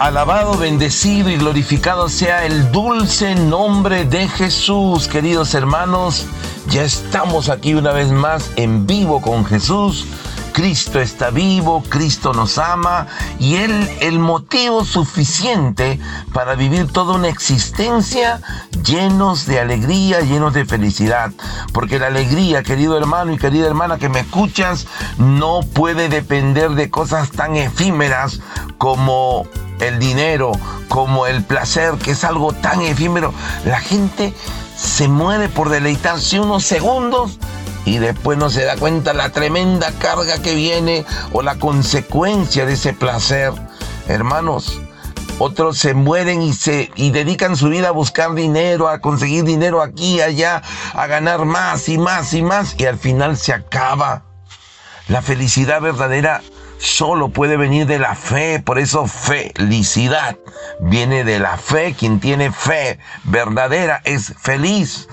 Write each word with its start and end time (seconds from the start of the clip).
Alabado, 0.00 0.56
bendecido 0.56 1.28
y 1.28 1.36
glorificado 1.36 2.08
sea 2.08 2.46
el 2.46 2.72
dulce 2.72 3.34
nombre 3.34 4.06
de 4.06 4.28
Jesús, 4.28 5.06
queridos 5.06 5.52
hermanos. 5.52 6.24
Ya 6.70 6.84
estamos 6.84 7.50
aquí 7.50 7.74
una 7.74 7.92
vez 7.92 8.10
más 8.10 8.50
en 8.56 8.86
vivo 8.86 9.20
con 9.20 9.44
Jesús. 9.44 10.06
Cristo 10.54 11.00
está 11.00 11.28
vivo, 11.28 11.84
Cristo 11.86 12.32
nos 12.32 12.56
ama 12.56 13.08
y 13.38 13.56
Él 13.56 13.90
el 14.00 14.18
motivo 14.18 14.86
suficiente 14.86 16.00
para 16.32 16.54
vivir 16.54 16.90
toda 16.90 17.14
una 17.14 17.28
existencia 17.28 18.40
llenos 18.82 19.44
de 19.44 19.60
alegría, 19.60 20.20
llenos 20.22 20.54
de 20.54 20.64
felicidad. 20.64 21.30
Porque 21.74 21.98
la 21.98 22.06
alegría, 22.06 22.62
querido 22.62 22.96
hermano 22.96 23.34
y 23.34 23.38
querida 23.38 23.66
hermana 23.66 23.98
que 23.98 24.08
me 24.08 24.20
escuchas, 24.20 24.86
no 25.18 25.60
puede 25.60 26.08
depender 26.08 26.70
de 26.70 26.88
cosas 26.88 27.30
tan 27.30 27.54
efímeras 27.56 28.40
como 28.78 29.46
el 29.80 29.98
dinero, 29.98 30.52
como 30.88 31.26
el 31.26 31.42
placer, 31.42 31.94
que 31.94 32.12
es 32.12 32.24
algo 32.24 32.52
tan 32.52 32.82
efímero. 32.82 33.32
La 33.64 33.80
gente 33.80 34.34
se 34.76 35.08
muere 35.08 35.48
por 35.48 35.68
deleitarse 35.68 36.40
unos 36.40 36.64
segundos 36.64 37.38
y 37.84 37.98
después 37.98 38.38
no 38.38 38.50
se 38.50 38.64
da 38.64 38.76
cuenta 38.76 39.12
la 39.12 39.30
tremenda 39.30 39.92
carga 39.98 40.40
que 40.40 40.54
viene 40.54 41.04
o 41.32 41.42
la 41.42 41.56
consecuencia 41.56 42.66
de 42.66 42.74
ese 42.74 42.92
placer. 42.92 43.52
Hermanos, 44.08 44.80
otros 45.38 45.78
se 45.78 45.94
mueren 45.94 46.42
y 46.42 46.52
se 46.52 46.90
y 46.96 47.10
dedican 47.10 47.56
su 47.56 47.68
vida 47.68 47.88
a 47.88 47.92
buscar 47.92 48.34
dinero, 48.34 48.88
a 48.88 49.00
conseguir 49.00 49.44
dinero 49.44 49.80
aquí 49.80 50.20
allá, 50.20 50.62
a 50.92 51.06
ganar 51.06 51.46
más 51.46 51.88
y 51.88 51.96
más 51.96 52.34
y 52.34 52.42
más 52.42 52.74
y 52.78 52.84
al 52.84 52.98
final 52.98 53.36
se 53.36 53.54
acaba. 53.54 54.24
La 55.08 55.22
felicidad 55.22 55.80
verdadera 55.80 56.42
solo 56.80 57.28
puede 57.28 57.56
venir 57.56 57.86
de 57.86 57.98
la 57.98 58.14
fe. 58.14 58.58
Por 58.58 58.78
eso 58.78 59.06
felicidad 59.06 60.36
viene 60.80 61.22
de 61.24 61.38
la 61.38 61.56
fe. 61.56 61.94
Quien 61.96 62.18
tiene 62.18 62.50
fe 62.50 62.98
verdadera 63.24 64.00
es 64.04 64.34
feliz 64.38 65.08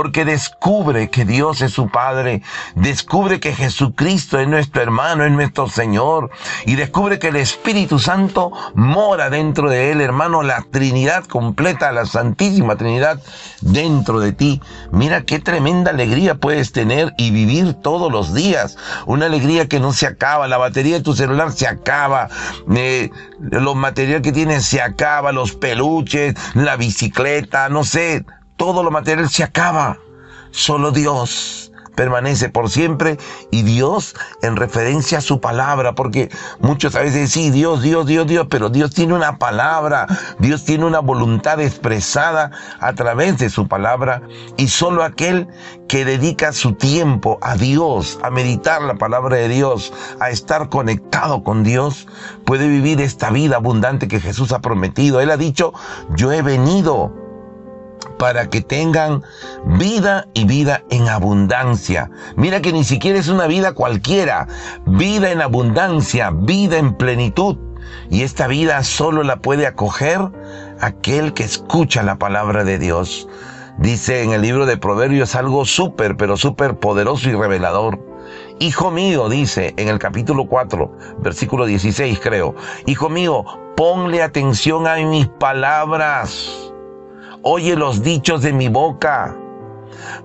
porque 0.00 0.24
descubre 0.24 1.10
que 1.10 1.26
Dios 1.26 1.60
es 1.60 1.72
su 1.74 1.90
Padre, 1.90 2.40
descubre 2.74 3.38
que 3.38 3.54
Jesucristo 3.54 4.38
es 4.38 4.48
nuestro 4.48 4.80
hermano, 4.80 5.26
es 5.26 5.30
nuestro 5.30 5.68
Señor, 5.68 6.30
y 6.64 6.76
descubre 6.76 7.18
que 7.18 7.28
el 7.28 7.36
Espíritu 7.36 7.98
Santo 7.98 8.50
mora 8.74 9.28
dentro 9.28 9.68
de 9.68 9.92
él, 9.92 10.00
hermano, 10.00 10.42
la 10.42 10.64
Trinidad 10.70 11.24
completa, 11.24 11.92
la 11.92 12.06
Santísima 12.06 12.76
Trinidad 12.76 13.20
dentro 13.60 14.20
de 14.20 14.32
ti. 14.32 14.62
Mira 14.90 15.26
qué 15.26 15.38
tremenda 15.38 15.90
alegría 15.90 16.36
puedes 16.36 16.72
tener 16.72 17.12
y 17.18 17.30
vivir 17.30 17.74
todos 17.74 18.10
los 18.10 18.32
días, 18.32 18.78
una 19.04 19.26
alegría 19.26 19.68
que 19.68 19.80
no 19.80 19.92
se 19.92 20.06
acaba, 20.06 20.48
la 20.48 20.56
batería 20.56 20.96
de 20.96 21.04
tu 21.04 21.12
celular 21.12 21.52
se 21.52 21.66
acaba, 21.66 22.30
eh, 22.74 23.10
los 23.38 23.76
materiales 23.76 24.22
que 24.22 24.32
tienes 24.32 24.64
se 24.64 24.80
acaba, 24.80 25.30
los 25.30 25.52
peluches, 25.56 26.36
la 26.54 26.76
bicicleta, 26.76 27.68
no 27.68 27.84
sé, 27.84 28.24
todo 28.60 28.82
lo 28.82 28.90
material 28.90 29.30
se 29.30 29.42
acaba. 29.42 30.00
Solo 30.50 30.90
Dios 30.90 31.72
permanece 31.94 32.50
por 32.50 32.68
siempre 32.68 33.16
y 33.50 33.62
Dios 33.62 34.14
en 34.42 34.56
referencia 34.56 35.16
a 35.16 35.22
su 35.22 35.40
palabra, 35.40 35.94
porque 35.94 36.28
muchos 36.60 36.94
a 36.94 37.00
veces 37.00 37.30
sí, 37.30 37.48
Dios, 37.50 37.80
Dios, 37.80 38.06
Dios, 38.06 38.26
Dios, 38.26 38.48
pero 38.50 38.68
Dios 38.68 38.92
tiene 38.92 39.14
una 39.14 39.38
palabra, 39.38 40.06
Dios 40.40 40.66
tiene 40.66 40.84
una 40.84 40.98
voluntad 40.98 41.58
expresada 41.58 42.50
a 42.80 42.92
través 42.92 43.38
de 43.38 43.48
su 43.48 43.66
palabra 43.66 44.20
y 44.58 44.68
solo 44.68 45.04
aquel 45.04 45.48
que 45.88 46.04
dedica 46.04 46.52
su 46.52 46.74
tiempo 46.74 47.38
a 47.40 47.56
Dios, 47.56 48.18
a 48.22 48.28
meditar 48.28 48.82
la 48.82 48.96
palabra 48.96 49.36
de 49.36 49.48
Dios, 49.48 49.90
a 50.20 50.28
estar 50.28 50.68
conectado 50.68 51.42
con 51.42 51.64
Dios, 51.64 52.06
puede 52.44 52.68
vivir 52.68 53.00
esta 53.00 53.30
vida 53.30 53.56
abundante 53.56 54.06
que 54.06 54.20
Jesús 54.20 54.52
ha 54.52 54.60
prometido. 54.60 55.22
Él 55.22 55.30
ha 55.30 55.38
dicho, 55.38 55.72
yo 56.14 56.30
he 56.30 56.42
venido 56.42 57.19
para 58.20 58.50
que 58.50 58.60
tengan 58.60 59.22
vida 59.64 60.28
y 60.34 60.44
vida 60.44 60.84
en 60.90 61.08
abundancia. 61.08 62.10
Mira 62.36 62.60
que 62.60 62.70
ni 62.70 62.84
siquiera 62.84 63.18
es 63.18 63.28
una 63.28 63.46
vida 63.46 63.72
cualquiera, 63.72 64.46
vida 64.84 65.32
en 65.32 65.40
abundancia, 65.40 66.30
vida 66.30 66.76
en 66.76 66.92
plenitud. 66.92 67.56
Y 68.10 68.22
esta 68.22 68.46
vida 68.46 68.84
solo 68.84 69.22
la 69.22 69.40
puede 69.40 69.66
acoger 69.66 70.20
aquel 70.80 71.32
que 71.32 71.44
escucha 71.44 72.02
la 72.02 72.18
palabra 72.18 72.62
de 72.62 72.78
Dios. 72.78 73.26
Dice 73.78 74.22
en 74.22 74.32
el 74.32 74.42
libro 74.42 74.66
de 74.66 74.76
Proverbios 74.76 75.34
algo 75.34 75.64
súper, 75.64 76.18
pero 76.18 76.36
súper 76.36 76.78
poderoso 76.78 77.30
y 77.30 77.32
revelador. 77.32 77.98
Hijo 78.58 78.90
mío, 78.90 79.30
dice 79.30 79.72
en 79.78 79.88
el 79.88 79.98
capítulo 79.98 80.46
4, 80.46 80.92
versículo 81.20 81.64
16 81.64 82.20
creo, 82.20 82.54
Hijo 82.84 83.08
mío, 83.08 83.46
ponle 83.76 84.22
atención 84.22 84.86
a 84.86 84.96
mis 84.96 85.26
palabras 85.26 86.69
oye 87.42 87.76
los 87.76 88.02
dichos 88.02 88.42
de 88.42 88.52
mi 88.52 88.68
boca, 88.68 89.36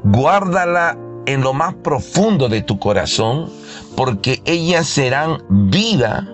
guárdala 0.04 0.98
en 1.26 1.42
lo 1.42 1.54
más 1.54 1.74
profundo 1.76 2.50
de 2.50 2.62
tu 2.62 2.80
corazón, 2.80 3.50
porque 3.96 4.42
ellas 4.46 4.88
serán 4.88 5.44
vida 5.50 6.28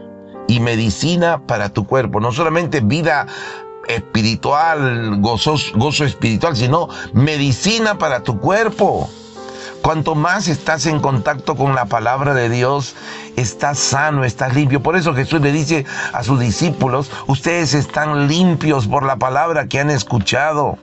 y 0.48 0.60
medicina 0.60 1.46
para 1.46 1.70
tu 1.70 1.86
cuerpo. 1.86 2.20
No 2.20 2.32
solamente 2.32 2.82
vida 2.82 3.28
espiritual, 3.88 5.22
gozo, 5.22 5.56
gozo 5.76 6.06
espiritual, 6.06 6.56
sino 6.56 6.90
medicina 7.14 7.98
para 7.98 8.24
tu 8.24 8.40
cuerpo. 8.40 9.10
Cuanto 9.82 10.14
más 10.14 10.48
estás 10.48 10.86
en 10.86 11.00
contacto 11.00 11.56
con 11.56 11.74
la 11.74 11.86
palabra 11.86 12.36
de 12.36 12.50
Dios, 12.50 12.96
estás 13.36 13.80
sano, 13.80 14.24
estás 14.24 14.54
limpio. 14.54 14.84
Por 14.84 14.96
eso 14.96 15.16
Jesús 15.16 15.42
le 15.42 15.52
dice 15.52 15.86
a 16.14 16.24
sus 16.24 16.40
discípulos, 16.40 17.12
ustedes 17.26 17.74
están 17.74 18.28
limpios 18.28 18.88
por 18.88 19.04
la 19.04 19.16
palabra 19.16 19.68
que 19.68 19.80
han 19.80 19.90
escuchado. 19.90 20.78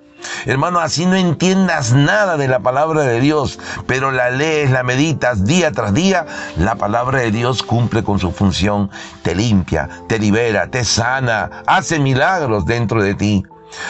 Hermano, 0.47 0.81
así 0.81 1.07
no 1.07 1.15
entiendas 1.15 1.93
nada 1.93 2.37
de 2.37 2.49
la 2.49 2.59
palabra 2.59 3.03
de 3.03 3.21
Dios, 3.21 3.61
pero 3.87 4.11
la 4.11 4.31
lees, 4.31 4.73
la 4.73 4.83
meditas 4.83 5.45
día 5.45 5.71
tras 5.71 5.95
día, 5.95 6.27
la 6.57 6.75
palabra 6.75 7.21
de 7.21 7.31
Dios 7.31 7.63
cumple 7.63 8.03
con 8.03 8.19
su 8.19 8.33
función, 8.33 8.91
te 9.23 9.37
limpia, 9.37 9.89
te 10.09 10.19
libera, 10.19 10.67
te 10.67 10.85
sana, 10.85 11.63
hace 11.67 12.01
milagros 12.01 12.67
dentro 12.67 13.01
de 13.01 13.15
ti. 13.15 13.45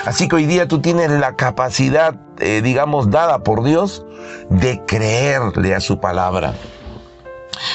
Así 0.05 0.29
que 0.29 0.37
hoy 0.37 0.47
día 0.47 0.69
tú 0.69 0.81
tienes 0.81 1.11
la 1.11 1.37
capacidad, 1.37 2.15
eh, 2.39 2.61
digamos, 2.63 3.11
dada 3.11 3.41
por 3.41 3.63
Dios 3.63 4.05
de 4.51 4.85
creerle 4.87 5.75
a 5.75 5.81
su 5.81 6.01
palabra. 6.01 6.55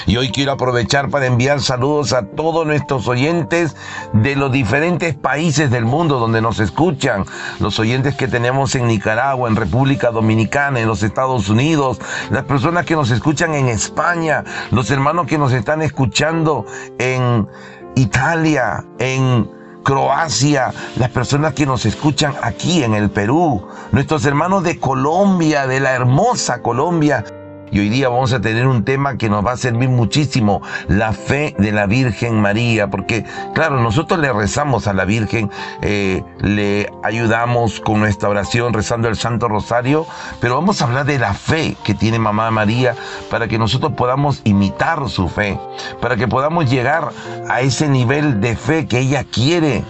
Y 0.06 0.18
hoy 0.18 0.32
quiero 0.32 0.54
aprovechar 0.54 1.10
para 1.10 1.26
enviar 1.26 1.62
saludos 1.62 2.14
a 2.14 2.24
todos 2.24 2.66
nuestros 2.66 3.08
oyentes 3.08 3.76
de 4.14 4.36
los 4.36 4.52
diferentes 4.52 5.16
países 5.16 5.70
del 5.72 5.86
mundo 5.86 6.20
donde 6.20 6.42
nos 6.42 6.60
escuchan, 6.60 7.26
los 7.60 7.80
oyentes 7.80 8.16
que 8.16 8.28
tenemos 8.28 8.76
en 8.76 8.88
Nicaragua, 8.88 9.50
en 9.50 9.56
República 9.56 10.12
Dominicana, 10.12 10.80
en 10.80 10.88
los 10.88 11.04
Estados 11.04 11.50
Unidos, 11.50 12.00
las 12.30 12.44
personas 12.44 12.86
que 12.86 12.96
nos 12.96 13.12
escuchan 13.12 13.56
en 13.56 13.68
España, 13.68 14.44
los 14.72 14.90
hermanos 14.92 15.28
que 15.28 15.38
nos 15.38 15.52
están 15.54 15.82
escuchando 15.82 16.66
en 16.98 17.48
Italia, 17.96 18.86
en 19.00 19.50
Croacia, 19.84 20.74
las 20.98 21.10
personas 21.10 21.54
que 21.54 21.66
nos 21.66 21.86
escuchan 21.86 22.34
aquí 22.42 22.84
en 22.84 22.94
el 22.94 23.10
Perú, 23.10 23.68
nuestros 23.92 24.26
hermanos 24.26 24.64
de 24.64 24.80
Colombia, 24.80 25.68
de 25.68 25.80
la 25.80 25.92
hermosa 25.92 26.62
Colombia. 26.62 27.26
Y 27.74 27.80
hoy 27.80 27.90
día 27.90 28.08
vamos 28.08 28.32
a 28.34 28.40
tener 28.40 28.68
un 28.68 28.86
tema 28.86 29.18
que 29.18 29.30
nos 29.30 29.44
va 29.44 29.54
a 29.54 29.58
servir 29.58 29.90
muchísimo, 29.90 30.62
la 30.88 31.12
fe 31.12 31.56
de 31.58 31.72
la 31.72 31.88
Virgen 31.88 32.40
María, 32.40 32.92
porque 32.92 33.26
claro, 33.56 33.82
nosotros 33.82 34.20
le 34.20 34.32
rezamos 34.32 34.86
a 34.86 34.94
la 34.94 35.06
Virgen, 35.06 35.50
eh, 35.82 36.22
le 36.40 36.88
ayudamos 37.02 37.80
con 37.80 38.00
nuestra 38.00 38.30
oración 38.30 38.74
rezando 38.74 39.08
el 39.08 39.16
Santo 39.16 39.48
Rosario, 39.48 40.06
pero 40.40 40.54
vamos 40.54 40.82
a 40.82 40.86
hablar 40.86 41.08
de 41.08 41.18
la 41.18 41.34
fe 41.34 41.76
que 41.84 41.96
tiene 41.96 42.20
Mamá 42.20 42.52
María 42.52 42.96
para 43.32 43.48
que 43.48 43.58
nosotros 43.58 43.94
podamos 43.94 44.42
imitar 44.44 45.10
su 45.10 45.28
fe, 45.28 45.60
para 46.00 46.16
que 46.16 46.28
podamos 46.28 46.70
llegar 46.70 47.10
a 47.50 47.62
ese 47.62 47.90
nivel 47.90 48.40
de 48.40 48.56
fe 48.56 48.86
que 48.86 49.00
ella 49.00 49.24
quiere. 49.24 49.84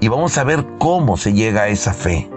Y 0.00 0.08
vamos 0.08 0.36
a 0.36 0.42
ver 0.42 0.66
cómo 0.78 1.16
se 1.16 1.32
llega 1.32 1.62
a 1.62 1.68
esa 1.68 1.94
fe. 1.94 2.28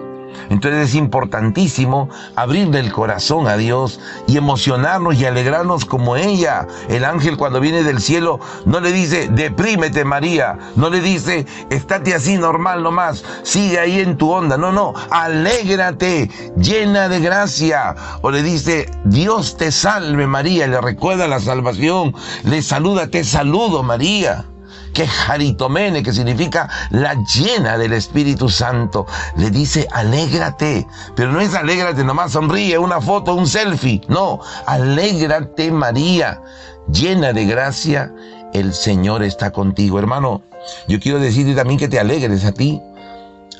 Entonces 0.50 0.90
es 0.90 0.96
importantísimo 0.96 2.10
abrirle 2.36 2.80
el 2.80 2.92
corazón 2.92 3.48
a 3.48 3.58
Dios 3.58 4.00
y 4.28 4.38
emocionarnos 4.38 5.16
y 5.16 5.26
alegrarnos 5.26 5.86
como 5.86 6.16
ella. 6.16 6.68
El 6.90 7.06
ángel 7.06 7.38
cuando 7.38 7.60
viene 7.60 7.84
del 7.84 8.02
cielo 8.02 8.40
no 8.66 8.80
le 8.80 8.92
dice, 8.92 9.30
deprímete 9.32 10.06
María, 10.06 10.58
no 10.76 10.90
le 10.90 11.02
dice, 11.02 11.46
estate 11.70 12.14
así 12.14 12.38
normal 12.38 12.84
nomás, 12.84 13.24
sigue 13.44 13.80
ahí 13.80 14.00
en 14.00 14.18
tu 14.18 14.32
onda. 14.32 14.58
No, 14.58 14.72
no, 14.72 14.94
alégrate, 15.10 16.30
llena 16.58 17.10
de 17.10 17.20
gracia. 17.20 17.96
O 18.22 18.32
le 18.32 18.44
dice, 18.44 18.90
Dios 19.06 19.58
te 19.58 19.72
salve 19.72 20.28
María, 20.28 20.68
le 20.68 20.82
recuerda 20.82 21.28
la 21.28 21.40
salvación, 21.40 22.14
le 22.44 22.62
saluda, 22.62 23.08
te 23.08 23.24
saludo 23.24 23.84
María 23.84 24.46
que 24.94 25.08
Jaritomene, 25.08 26.04
que 26.04 26.14
significa 26.14 26.70
la 26.90 27.14
llena 27.14 27.78
del 27.78 27.94
Espíritu 27.94 28.50
Santo, 28.50 29.06
le 29.36 29.50
dice, 29.52 29.88
alégrate, 29.92 30.88
pero 31.16 31.32
no 31.32 31.40
es 31.40 31.54
alégrate 31.54 32.04
nomás, 32.04 32.32
sonríe, 32.32 32.78
una 32.78 33.02
foto, 33.02 33.36
un 33.36 33.48
selfie, 33.48 34.02
no, 34.08 34.40
alégrate 34.66 35.72
María, 35.72 36.42
llena 36.92 37.34
de 37.34 37.46
gracia, 37.46 38.12
el 38.54 38.74
Señor 38.74 39.24
está 39.24 39.52
contigo. 39.52 40.00
Hermano, 40.00 40.42
yo 40.88 41.00
quiero 41.00 41.20
decirte 41.20 41.56
también 41.56 41.80
que 41.80 41.88
te 41.88 42.00
alegres 42.00 42.46
a 42.46 42.52
ti. 42.52 42.82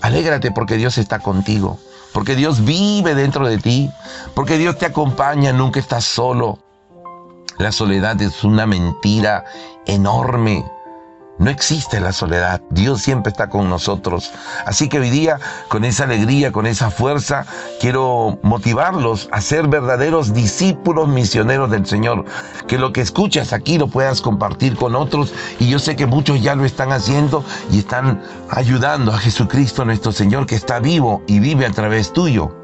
Alégrate 0.02 0.52
porque 0.52 0.78
Dios 0.78 0.98
está 0.98 1.20
contigo, 1.20 1.80
porque 2.14 2.36
Dios 2.36 2.64
vive 2.64 3.16
dentro 3.16 3.48
de 3.48 3.58
ti, 3.58 3.90
porque 4.36 4.58
Dios 4.58 4.78
te 4.78 4.86
acompaña, 4.86 5.52
nunca 5.54 5.80
estás 5.80 6.06
solo. 6.06 6.60
La 7.58 7.72
soledad 7.72 8.22
es 8.22 8.44
una 8.44 8.68
mentira 8.68 9.44
enorme. 9.88 10.64
No 11.40 11.52
existe 11.52 12.00
la 12.00 12.14
soledad, 12.14 12.62
Dios 12.72 13.02
siempre 13.02 13.32
está 13.32 13.48
con 13.48 13.70
nosotros. 13.70 14.32
Así 14.66 14.90
que 14.90 15.00
hoy 15.00 15.12
día, 15.12 15.40
con 15.68 15.86
esa 15.86 16.06
alegría, 16.06 16.52
con 16.52 16.66
esa 16.66 16.90
fuerza, 16.90 17.46
quiero 17.80 18.40
motivarlos 18.42 19.30
a 19.32 19.42
ser 19.42 19.68
verdaderos 19.68 20.34
discípulos 20.34 21.08
misioneros 21.08 21.70
del 21.70 21.86
Señor. 21.86 22.26
Que 22.68 22.80
lo 22.80 22.92
que 22.92 23.02
escuchas 23.02 23.54
aquí 23.54 23.78
lo 23.78 23.88
puedas 23.88 24.22
compartir 24.22 24.76
con 24.76 24.96
otros 24.96 25.32
y 25.60 25.70
yo 25.70 25.78
sé 25.78 25.96
que 25.96 26.08
muchos 26.08 26.42
ya 26.42 26.56
lo 26.56 26.66
están 26.66 26.92
haciendo 26.92 27.44
y 27.72 27.80
están 27.80 28.24
ayudando 28.50 29.12
a 29.12 29.18
Jesucristo 29.20 29.86
nuestro 29.86 30.12
Señor 30.12 30.48
que 30.48 30.56
está 30.56 30.80
vivo 30.80 31.22
y 31.28 31.40
vive 31.40 31.68
a 31.68 31.72
través 31.72 32.14
tuyo, 32.14 32.56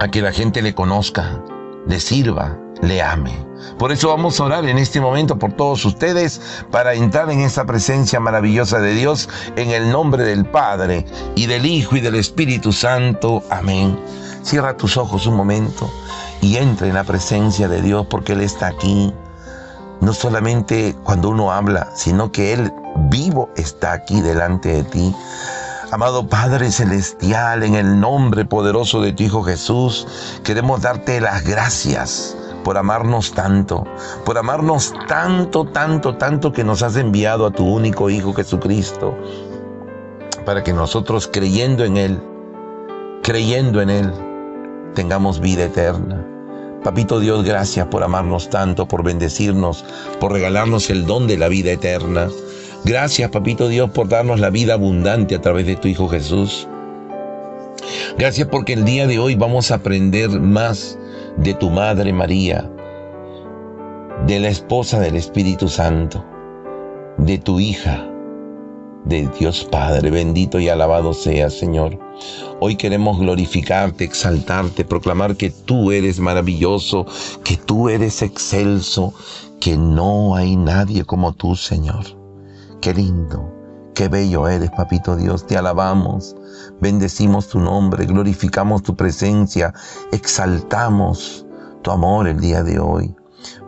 a 0.00 0.08
que 0.08 0.20
la 0.20 0.32
gente 0.32 0.62
le 0.62 0.74
conozca, 0.74 1.40
le 1.86 2.00
sirva, 2.00 2.58
le 2.82 3.02
ame. 3.02 3.45
Por 3.78 3.92
eso 3.92 4.08
vamos 4.08 4.40
a 4.40 4.44
orar 4.44 4.66
en 4.66 4.78
este 4.78 5.00
momento 5.00 5.38
por 5.38 5.52
todos 5.52 5.84
ustedes 5.84 6.40
para 6.70 6.94
entrar 6.94 7.30
en 7.30 7.40
esa 7.40 7.64
presencia 7.64 8.20
maravillosa 8.20 8.78
de 8.78 8.94
Dios 8.94 9.28
en 9.56 9.70
el 9.70 9.90
nombre 9.90 10.24
del 10.24 10.46
Padre 10.46 11.04
y 11.34 11.46
del 11.46 11.66
Hijo 11.66 11.96
y 11.96 12.00
del 12.00 12.14
Espíritu 12.14 12.72
Santo. 12.72 13.42
Amén. 13.50 13.98
Cierra 14.42 14.76
tus 14.76 14.96
ojos 14.96 15.26
un 15.26 15.36
momento 15.36 15.90
y 16.40 16.56
entra 16.56 16.86
en 16.86 16.94
la 16.94 17.04
presencia 17.04 17.68
de 17.68 17.82
Dios 17.82 18.06
porque 18.08 18.32
Él 18.32 18.40
está 18.40 18.68
aquí. 18.68 19.12
No 20.00 20.12
solamente 20.12 20.94
cuando 21.04 21.30
uno 21.30 21.52
habla, 21.52 21.90
sino 21.94 22.30
que 22.30 22.52
Él 22.52 22.72
vivo 23.10 23.50
está 23.56 23.92
aquí 23.92 24.20
delante 24.20 24.68
de 24.68 24.84
ti. 24.84 25.14
Amado 25.92 26.28
Padre 26.28 26.70
Celestial, 26.72 27.62
en 27.62 27.74
el 27.74 28.00
nombre 28.00 28.44
poderoso 28.44 29.00
de 29.00 29.12
tu 29.12 29.22
Hijo 29.22 29.42
Jesús, 29.42 30.06
queremos 30.42 30.82
darte 30.82 31.20
las 31.20 31.44
gracias 31.44 32.36
por 32.66 32.76
amarnos 32.78 33.30
tanto, 33.30 33.86
por 34.24 34.36
amarnos 34.36 34.92
tanto, 35.06 35.66
tanto, 35.66 36.16
tanto 36.16 36.50
que 36.50 36.64
nos 36.64 36.82
has 36.82 36.96
enviado 36.96 37.46
a 37.46 37.52
tu 37.52 37.64
único 37.64 38.10
Hijo 38.10 38.34
Jesucristo, 38.34 39.16
para 40.44 40.64
que 40.64 40.72
nosotros 40.72 41.30
creyendo 41.32 41.84
en 41.84 41.96
Él, 41.96 42.20
creyendo 43.22 43.80
en 43.80 43.90
Él, 43.90 44.12
tengamos 44.96 45.38
vida 45.38 45.66
eterna. 45.66 46.26
Papito 46.82 47.20
Dios, 47.20 47.44
gracias 47.44 47.86
por 47.86 48.02
amarnos 48.02 48.50
tanto, 48.50 48.88
por 48.88 49.04
bendecirnos, 49.04 49.84
por 50.18 50.32
regalarnos 50.32 50.90
el 50.90 51.06
don 51.06 51.28
de 51.28 51.38
la 51.38 51.46
vida 51.46 51.70
eterna. 51.70 52.26
Gracias, 52.84 53.30
Papito 53.30 53.68
Dios, 53.68 53.90
por 53.90 54.08
darnos 54.08 54.40
la 54.40 54.50
vida 54.50 54.74
abundante 54.74 55.36
a 55.36 55.40
través 55.40 55.66
de 55.66 55.76
tu 55.76 55.86
Hijo 55.86 56.08
Jesús. 56.08 56.66
Gracias 58.18 58.48
porque 58.48 58.72
el 58.72 58.84
día 58.84 59.06
de 59.06 59.20
hoy 59.20 59.36
vamos 59.36 59.70
a 59.70 59.76
aprender 59.76 60.30
más 60.30 60.98
de 61.36 61.54
tu 61.54 61.70
Madre 61.70 62.12
María, 62.12 62.70
de 64.26 64.40
la 64.40 64.48
esposa 64.48 65.00
del 65.00 65.16
Espíritu 65.16 65.68
Santo, 65.68 66.24
de 67.18 67.38
tu 67.38 67.60
hija, 67.60 68.08
de 69.04 69.28
Dios 69.38 69.64
Padre, 69.70 70.10
bendito 70.10 70.58
y 70.58 70.68
alabado 70.68 71.12
sea, 71.12 71.50
Señor. 71.50 71.98
Hoy 72.60 72.76
queremos 72.76 73.18
glorificarte, 73.18 74.04
exaltarte, 74.04 74.84
proclamar 74.84 75.36
que 75.36 75.50
tú 75.50 75.92
eres 75.92 76.18
maravilloso, 76.18 77.06
que 77.44 77.56
tú 77.56 77.88
eres 77.88 78.22
excelso, 78.22 79.14
que 79.60 79.76
no 79.76 80.34
hay 80.34 80.56
nadie 80.56 81.04
como 81.04 81.32
tú, 81.32 81.54
Señor. 81.54 82.04
Qué 82.80 82.92
lindo, 82.94 83.55
qué 83.96 84.08
bello 84.08 84.46
eres, 84.46 84.70
Papito 84.70 85.16
Dios, 85.16 85.46
te 85.46 85.56
alabamos. 85.56 86.36
Bendecimos 86.80 87.48
tu 87.48 87.58
nombre, 87.58 88.04
glorificamos 88.04 88.82
tu 88.82 88.94
presencia, 88.94 89.72
exaltamos 90.12 91.46
tu 91.82 91.90
amor 91.90 92.28
el 92.28 92.38
día 92.38 92.62
de 92.62 92.78
hoy. 92.78 93.16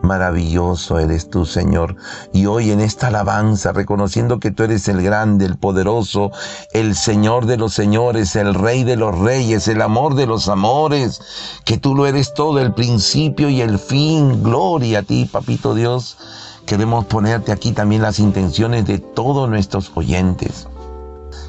Maravilloso 0.03 0.99
eres 0.99 1.31
tú, 1.31 1.47
Señor. 1.47 1.97
Y 2.35 2.45
hoy 2.45 2.71
en 2.71 2.81
esta 2.81 3.07
alabanza, 3.07 3.73
reconociendo 3.73 4.39
que 4.39 4.51
tú 4.51 4.65
eres 4.65 4.87
el 4.89 5.03
grande, 5.03 5.47
el 5.47 5.57
poderoso, 5.57 6.31
el 6.73 6.95
Señor 6.95 7.47
de 7.47 7.57
los 7.57 7.73
señores, 7.73 8.37
el 8.37 8.55
Rey 8.55 8.85
de 8.85 8.97
los 8.97 9.19
reyes, 9.19 9.67
el 9.67 9.81
amor 9.81 10.15
de 10.15 10.27
los 10.27 10.49
amores, 10.49 11.23
que 11.65 11.79
tú 11.79 11.95
lo 11.95 12.07
eres 12.07 12.35
todo, 12.35 12.61
el 12.61 12.75
principio 12.75 13.49
y 13.49 13.63
el 13.63 13.79
fin. 13.79 14.43
Gloria 14.43 14.99
a 14.99 15.03
ti, 15.03 15.25
Papito 15.25 15.75
Dios. 15.75 16.19
Queremos 16.69 17.06
ponerte 17.06 17.50
aquí 17.50 17.73
también 17.73 18.03
las 18.03 18.19
intenciones 18.19 18.85
de 18.85 18.99
todos 18.99 19.49
nuestros 19.49 19.91
oyentes. 19.94 20.69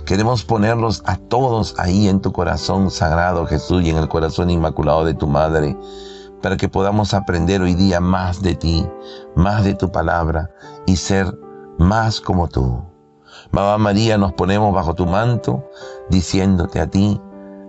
Queremos 0.05 0.45
ponerlos 0.45 1.03
a 1.05 1.17
todos 1.17 1.75
ahí 1.77 2.07
en 2.07 2.21
tu 2.21 2.31
corazón 2.31 2.89
sagrado, 2.89 3.45
Jesús, 3.45 3.83
y 3.83 3.89
en 3.89 3.97
el 3.97 4.07
corazón 4.07 4.49
inmaculado 4.49 5.03
de 5.03 5.13
tu 5.13 5.27
Madre, 5.27 5.77
para 6.41 6.55
que 6.55 6.69
podamos 6.69 7.13
aprender 7.13 7.61
hoy 7.61 7.73
día 7.73 7.99
más 7.99 8.41
de 8.41 8.55
ti, 8.55 8.87
más 9.35 9.65
de 9.65 9.73
tu 9.73 9.91
palabra 9.91 10.51
y 10.85 10.95
ser 10.95 11.37
más 11.77 12.21
como 12.21 12.47
tú. 12.47 12.81
Mamá 13.51 13.77
María, 13.77 14.17
nos 14.17 14.31
ponemos 14.31 14.73
bajo 14.73 14.95
tu 14.95 15.05
manto, 15.05 15.65
diciéndote 16.09 16.79
a 16.79 16.89
ti, 16.89 17.19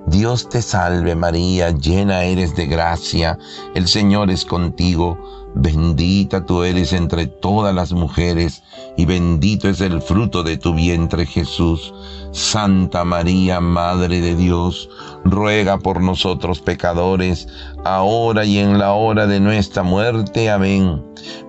Dios 0.06 0.48
te 0.48 0.62
salve 0.62 1.14
María, 1.14 1.70
llena 1.70 2.22
eres 2.22 2.54
de 2.54 2.66
gracia, 2.66 3.38
el 3.74 3.86
Señor 3.86 4.30
es 4.30 4.44
contigo, 4.44 5.18
bendita 5.54 6.44
tú 6.44 6.62
eres 6.62 6.92
entre 6.92 7.26
todas 7.26 7.74
las 7.74 7.92
mujeres, 7.92 8.62
y 8.96 9.04
bendito 9.04 9.68
es 9.68 9.80
el 9.80 10.00
fruto 10.02 10.42
de 10.42 10.56
tu 10.56 10.74
vientre 10.74 11.26
Jesús. 11.26 11.92
Santa 12.32 13.04
María, 13.04 13.60
Madre 13.60 14.20
de 14.20 14.36
Dios, 14.36 14.88
ruega 15.24 15.78
por 15.78 16.00
nosotros 16.00 16.60
pecadores, 16.60 17.48
ahora 17.84 18.44
y 18.44 18.58
en 18.58 18.78
la 18.78 18.92
hora 18.92 19.26
de 19.26 19.40
nuestra 19.40 19.82
muerte. 19.82 20.50
Amén. 20.50 21.02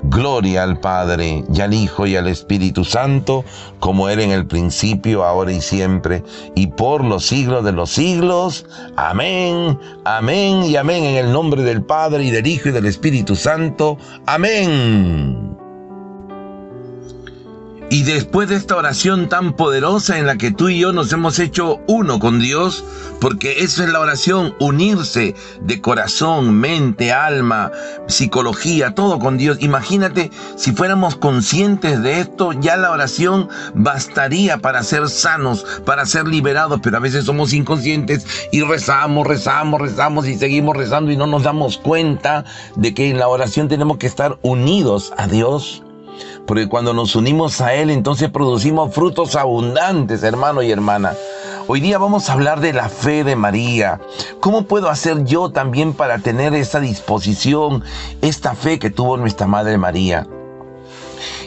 Gloria 0.04 0.64
al 0.64 0.80
Padre, 0.80 1.44
y 1.54 1.62
al 1.62 1.74
Hijo, 1.74 2.08
y 2.08 2.16
al 2.16 2.28
Espíritu 2.28 2.84
Santo, 2.84 3.46
como 3.80 4.10
era 4.10 4.24
en 4.24 4.32
el 4.32 4.46
principio, 4.48 5.24
ahora 5.24 5.52
y 5.54 5.62
siempre, 5.62 6.24
y 6.56 6.68
por 6.68 7.04
los 7.04 7.26
siglos 7.26 7.64
de 7.64 7.72
los 7.72 7.92
siglos. 7.92 8.66
Amén, 8.98 9.80
amén 10.04 10.64
y 10.64 10.76
amén 10.76 11.04
en 11.04 11.26
el 11.26 11.32
nombre 11.32 11.64
del 11.64 11.84
Padre, 11.84 12.24
y 12.24 12.32
del 12.32 12.48
Hijo, 12.48 12.70
y 12.70 12.72
del 12.72 12.88
Espíritu 12.88 13.36
Santo. 13.36 13.91
Amén. 14.26 15.51
Y 17.92 18.04
después 18.04 18.48
de 18.48 18.56
esta 18.56 18.78
oración 18.78 19.28
tan 19.28 19.52
poderosa 19.52 20.18
en 20.18 20.26
la 20.26 20.38
que 20.38 20.50
tú 20.50 20.70
y 20.70 20.80
yo 20.80 20.94
nos 20.94 21.12
hemos 21.12 21.40
hecho 21.40 21.82
uno 21.88 22.20
con 22.20 22.40
Dios, 22.40 22.86
porque 23.20 23.64
eso 23.64 23.84
es 23.84 23.90
la 23.90 24.00
oración, 24.00 24.56
unirse 24.62 25.36
de 25.60 25.82
corazón, 25.82 26.58
mente, 26.58 27.12
alma, 27.12 27.70
psicología, 28.08 28.96
todo 28.96 29.20
con 29.20 29.38
Dios. 29.38 29.58
Imagínate 29.60 30.32
si 30.56 30.72
fuéramos 30.72 31.18
conscientes 31.18 32.02
de 32.02 32.22
esto, 32.22 32.54
ya 32.54 32.78
la 32.78 32.92
oración 32.92 33.50
bastaría 33.74 34.60
para 34.60 34.84
ser 34.84 35.10
sanos, 35.10 35.66
para 35.86 36.06
ser 36.06 36.30
liberados, 36.30 36.80
pero 36.82 36.96
a 36.96 37.02
veces 37.02 37.26
somos 37.26 37.52
inconscientes 37.52 38.26
y 38.54 38.62
rezamos, 38.62 39.28
rezamos, 39.28 39.82
rezamos 39.82 40.30
y 40.30 40.38
seguimos 40.38 40.78
rezando 40.78 41.12
y 41.12 41.18
no 41.18 41.28
nos 41.28 41.44
damos 41.44 41.78
cuenta 41.78 42.46
de 42.78 42.94
que 42.94 43.10
en 43.10 43.20
la 43.20 43.28
oración 43.28 43.68
tenemos 43.68 43.98
que 43.98 44.08
estar 44.08 44.40
unidos 44.44 45.12
a 45.18 45.28
Dios 45.28 45.84
porque 46.52 46.68
cuando 46.68 46.94
nos 46.94 47.16
unimos 47.16 47.62
a 47.62 47.76
Él, 47.76 47.90
entonces 47.90 48.30
producimos 48.30 48.94
frutos 48.94 49.38
abundantes, 49.38 50.22
hermano 50.22 50.62
y 50.62 50.70
hermana. 50.70 51.14
Hoy 51.68 51.80
día 51.80 51.98
vamos 51.98 52.30
a 52.30 52.34
hablar 52.34 52.60
de 52.60 52.74
la 52.74 52.90
fe 52.90 53.24
de 53.24 53.38
María. 53.38 54.02
¿Cómo 54.42 54.64
puedo 54.64 54.90
hacer 54.90 55.24
yo 55.24 55.52
también 55.52 55.94
para 55.94 56.20
tener 56.20 56.54
esa 56.54 56.82
disposición, 56.82 57.86
esta 58.22 58.54
fe 58.54 58.80
que 58.80 58.90
tuvo 58.90 59.16
nuestra 59.16 59.48
Madre 59.48 59.78
María? 59.78 60.28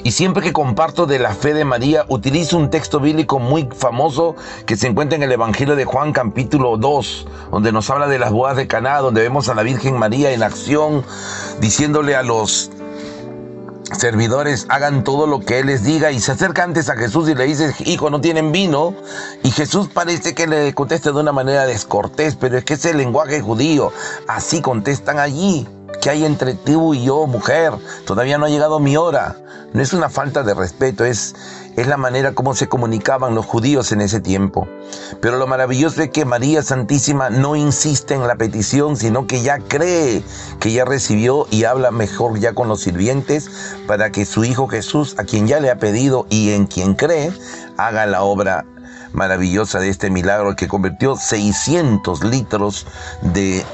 Y 0.04 0.12
siempre 0.12 0.42
que 0.42 0.54
comparto 0.54 1.04
de 1.04 1.18
la 1.18 1.34
fe 1.34 1.52
de 1.52 1.66
María, 1.66 2.06
utilizo 2.08 2.56
un 2.56 2.70
texto 2.70 2.99
bíblico 2.99 3.38
muy 3.38 3.68
famoso 3.76 4.37
que 4.64 4.78
se 4.78 4.87
encuentra 4.87 5.16
en 5.16 5.23
el 5.23 5.32
Evangelio 5.32 5.76
de 5.76 5.84
Juan 5.84 6.14
capítulo 6.14 6.78
2, 6.78 7.26
donde 7.50 7.73
nos 7.73 7.90
habla 7.90 8.06
de 8.06 8.18
las 8.18 8.32
bodas 8.32 8.56
de 8.56 8.66
Caná, 8.66 9.00
donde 9.00 9.20
vemos 9.20 9.50
a 9.50 9.54
la 9.54 9.64
Virgen 9.64 9.99
María 9.99 10.32
en 10.32 10.42
acción, 10.42 11.04
diciéndole 11.61 12.16
a 12.16 12.23
los 12.23 12.70
servidores 13.98 14.66
hagan 14.68 15.04
todo 15.04 15.26
lo 15.26 15.40
que 15.40 15.60
Él 15.60 15.66
les 15.66 15.84
diga 15.84 16.10
y 16.10 16.20
se 16.20 16.32
acerca 16.32 16.64
antes 16.64 16.88
a 16.88 16.96
Jesús 16.96 17.28
y 17.28 17.34
le 17.34 17.44
dice, 17.44 17.74
hijo, 17.80 18.10
no 18.10 18.20
tienen 18.20 18.52
vino. 18.52 18.94
Y 19.42 19.50
Jesús 19.50 19.88
parece 19.92 20.34
que 20.34 20.46
le 20.46 20.74
contesta 20.74 21.12
de 21.12 21.20
una 21.20 21.32
manera 21.32 21.66
descortés, 21.66 22.36
pero 22.36 22.58
es 22.58 22.64
que 22.64 22.74
es 22.74 22.84
el 22.84 22.98
lenguaje 22.98 23.40
judío. 23.40 23.92
Así 24.28 24.60
contestan 24.60 25.18
allí. 25.18 25.66
¿Qué 26.00 26.10
hay 26.10 26.24
entre 26.24 26.54
tú 26.54 26.94
y 26.94 27.04
yo, 27.04 27.26
mujer? 27.26 27.72
Todavía 28.06 28.36
no 28.36 28.46
ha 28.46 28.50
llegado 28.50 28.78
mi 28.78 28.96
hora. 28.96 29.36
No 29.72 29.82
es 29.82 29.92
una 29.92 30.08
falta 30.08 30.42
de 30.42 30.54
respeto, 30.54 31.04
es, 31.04 31.34
es 31.76 31.87
la 31.87 31.97
manera 31.97 32.33
como 32.33 32.54
se 32.54 32.69
comunicaban 32.69 33.35
los 33.35 33.47
judíos 33.47 33.93
en 33.93 34.00
ese 34.00 34.21
tiempo. 34.21 34.69
Pero 35.21 35.38
lo 35.38 35.47
maravilloso 35.47 36.02
es 36.02 36.11
que 36.11 36.25
María 36.25 36.62
Santísima 36.62 37.31
no 37.31 37.57
insiste 37.57 38.14
en 38.14 38.26
la 38.26 38.37
petición, 38.37 38.97
sino 38.97 39.26
que 39.26 39.43
ya 39.43 39.59
cree 39.59 40.23
que 40.61 40.73
ya 40.73 40.85
recibió 40.85 41.47
y 41.50 41.64
habla 41.64 41.90
mejor 41.90 42.38
ya 42.38 42.54
con 42.54 42.69
los 42.69 42.81
sirvientes 42.81 43.50
para 43.87 44.11
que 44.11 44.25
su 44.25 44.45
Hijo 44.45 44.69
Jesús, 44.69 45.16
a 45.19 45.25
quien 45.25 45.47
ya 45.47 45.61
le 45.61 45.71
ha 45.71 45.78
pedido 45.78 46.26
y 46.31 46.52
en 46.52 46.66
quien 46.66 46.95
cree, 46.95 47.33
haga 47.76 48.07
la 48.07 48.23
obra 48.23 48.64
maravillosa 49.12 49.78
de 49.78 49.88
este 49.88 50.11
milagro 50.11 50.57
que 50.57 50.69
convirtió 50.69 51.16
600 51.16 52.25
litros 52.25 52.87
de 53.23 53.64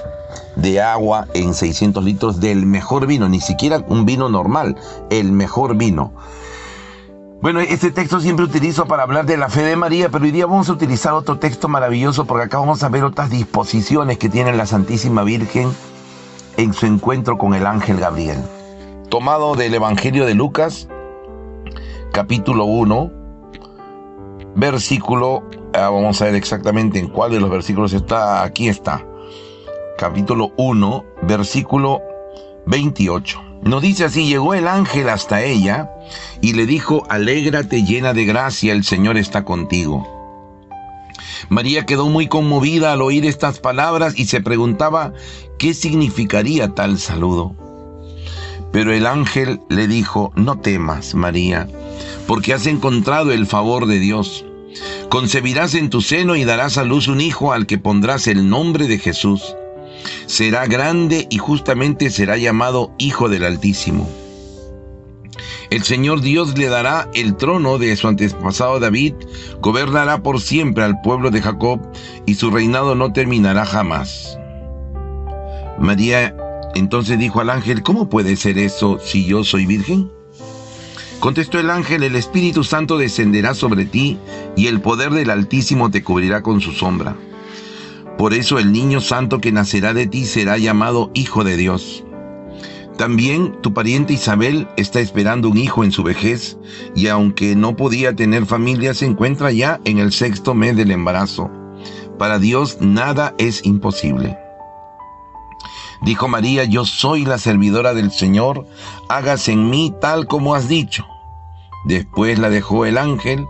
de 0.57 0.81
agua 0.81 1.27
en 1.35 1.55
600 1.55 2.05
litros 2.05 2.41
del 2.41 2.67
mejor 2.67 3.07
vino, 3.07 3.29
ni 3.29 3.41
siquiera 3.41 3.85
un 3.89 4.05
vino 4.05 4.29
normal, 4.29 4.77
el 5.11 5.33
mejor 5.33 5.77
vino. 5.77 6.13
Bueno, 7.43 7.61
este 7.61 7.91
texto 7.91 8.21
siempre 8.21 8.45
utilizo 8.45 8.85
para 8.85 9.05
hablar 9.05 9.25
de 9.25 9.39
la 9.39 9.49
fe 9.49 9.63
de 9.63 9.75
María, 9.75 10.11
pero 10.11 10.27
hoy 10.27 10.31
día 10.31 10.45
vamos 10.45 10.69
a 10.69 10.75
utilizar 10.75 11.15
otro 11.15 11.39
texto 11.39 11.69
maravilloso 11.69 12.27
porque 12.27 12.45
acá 12.45 12.59
vamos 12.59 12.83
a 12.83 12.91
ver 12.91 13.03
otras 13.03 13.31
disposiciones 13.31 14.19
que 14.19 14.29
tiene 14.29 14.53
la 14.53 14.67
Santísima 14.67 15.23
Virgen 15.23 15.73
en 16.59 16.75
su 16.75 16.85
encuentro 16.85 17.39
con 17.39 17.55
el 17.55 17.65
ángel 17.65 17.99
Gabriel. 17.99 18.45
Tomado 19.09 19.55
del 19.55 19.73
Evangelio 19.73 20.27
de 20.27 20.35
Lucas, 20.35 20.87
capítulo 22.13 22.67
1, 22.67 23.11
versículo, 24.55 25.43
ah, 25.73 25.89
vamos 25.89 26.21
a 26.21 26.27
ver 26.27 26.35
exactamente 26.35 26.99
en 26.99 27.09
cuál 27.09 27.31
de 27.31 27.41
los 27.41 27.49
versículos 27.49 27.95
está, 27.95 28.43
aquí 28.43 28.69
está, 28.69 29.03
capítulo 29.97 30.53
1, 30.59 31.05
versículo 31.23 32.03
28. 32.67 33.50
Nos 33.63 33.83
dice 33.83 34.05
así, 34.05 34.27
llegó 34.27 34.55
el 34.55 34.67
ángel 34.67 35.09
hasta 35.09 35.43
ella 35.43 35.91
y 36.41 36.55
le 36.55 36.67
dijo, 36.67 37.05
alégrate 37.11 37.85
llena 37.85 38.15
de 38.15 38.25
gracia, 38.25 38.73
el 38.73 38.85
Señor 38.85 39.19
está 39.19 39.45
contigo. 39.45 40.07
María 41.49 41.85
quedó 41.85 42.09
muy 42.09 42.27
conmovida 42.27 42.93
al 42.93 43.03
oír 43.03 43.27
estas 43.27 43.59
palabras 43.61 44.19
y 44.19 44.27
se 44.27 44.41
preguntaba 44.41 45.13
qué 45.59 45.75
significaría 45.75 46.75
tal 46.75 46.99
saludo. 46.99 47.55
Pero 48.73 48.93
el 48.93 49.07
ángel 49.07 49.61
le 49.69 49.89
dijo, 49.89 50.33
no 50.37 50.59
temas, 50.59 51.15
María, 51.15 51.69
porque 52.27 52.55
has 52.55 52.67
encontrado 52.67 53.33
el 53.33 53.47
favor 53.47 53.87
de 53.87 53.99
Dios. 53.99 54.47
Concebirás 55.09 55.75
en 55.75 55.91
tu 55.91 56.01
seno 56.01 56.37
y 56.37 56.45
darás 56.45 56.79
a 56.79 56.85
luz 56.85 57.09
un 57.09 57.21
hijo 57.21 57.53
al 57.53 57.67
que 57.67 57.79
pondrás 57.79 58.27
el 58.27 58.49
nombre 58.49 58.87
de 58.87 58.99
Jesús 58.99 59.57
será 60.27 60.67
grande 60.67 61.27
y 61.31 61.39
justamente 61.39 62.11
será 62.11 62.37
llamado 62.37 62.93
Hijo 62.99 63.29
del 63.29 63.45
Altísimo. 63.45 64.09
El 65.71 65.85
Señor 65.85 66.21
Dios 66.21 66.59
le 66.59 66.67
dará 66.67 67.09
el 67.15 67.37
trono 67.37 67.79
de 67.79 67.95
su 67.95 68.09
antepasado 68.09 68.81
David, 68.81 69.15
gobernará 69.61 70.23
por 70.23 70.41
siempre 70.41 70.83
al 70.83 71.01
pueblo 71.01 71.31
de 71.31 71.41
Jacob 71.41 71.81
y 72.27 72.35
su 72.35 72.51
reinado 72.51 72.97
no 72.97 73.13
terminará 73.13 73.65
jamás. 73.65 74.37
María 75.79 76.35
entonces 76.75 77.19
dijo 77.19 77.41
al 77.41 77.51
ángel, 77.51 77.83
¿cómo 77.83 78.09
puede 78.09 78.37
ser 78.37 78.59
eso 78.59 78.99
si 78.99 79.25
yo 79.25 79.45
soy 79.45 79.67
virgen? 79.67 80.11
Contestó 81.21 81.61
el 81.61 81.71
ángel, 81.71 82.03
el 82.03 82.17
Espíritu 82.17 82.65
Santo 82.65 82.97
descenderá 82.99 83.55
sobre 83.55 83.85
ti 83.85 84.19
y 84.57 84.67
el 84.69 84.81
poder 84.81 85.11
del 85.11 85.31
Altísimo 85.31 85.91
te 85.91 86.03
cubrirá 86.03 86.43
con 86.43 86.61
su 86.61 86.73
sombra. 86.73 87.15
Por 88.21 88.35
eso 88.35 88.59
el 88.59 88.71
niño 88.71 89.01
santo 89.01 89.41
que 89.41 89.51
nacerá 89.51 89.95
de 89.95 90.07
ti 90.07 90.27
será 90.27 90.59
llamado 90.59 91.11
Hijo 91.15 91.43
de 91.43 91.57
Dios. 91.57 92.05
También 92.99 93.57
tu 93.63 93.73
pariente 93.73 94.13
Isabel 94.13 94.69
está 94.77 95.01
esperando 95.01 95.49
un 95.49 95.57
hijo 95.57 95.85
en 95.85 95.91
su 95.91 96.03
vejez 96.03 96.59
y 96.95 97.07
aunque 97.07 97.57
no 97.57 97.77
podía 97.77 98.15
tener 98.15 98.45
familia 98.45 98.93
se 98.93 99.07
encuentra 99.07 99.53
ya 99.53 99.81
en 99.87 99.97
el 99.97 100.13
sexto 100.13 100.53
mes 100.53 100.77
del 100.77 100.91
embarazo. 100.91 101.51
Para 102.19 102.39
Dios 102.39 102.77
nada 102.83 103.35
es 103.39 103.65
imposible. 103.65 104.37
Dijo 106.03 106.29
María, 106.29 106.65
yo 106.65 106.85
soy 106.85 107.25
la 107.25 107.39
servidora 107.39 107.95
del 107.95 108.11
Señor, 108.11 108.67
hágase 109.09 109.53
en 109.53 109.71
mí 109.71 109.95
tal 109.99 110.27
como 110.27 110.55
has 110.55 110.69
dicho. 110.69 111.07
Después 111.85 112.39
la 112.39 112.51
dejó 112.51 112.85
el 112.85 112.99
ángel 112.99 113.47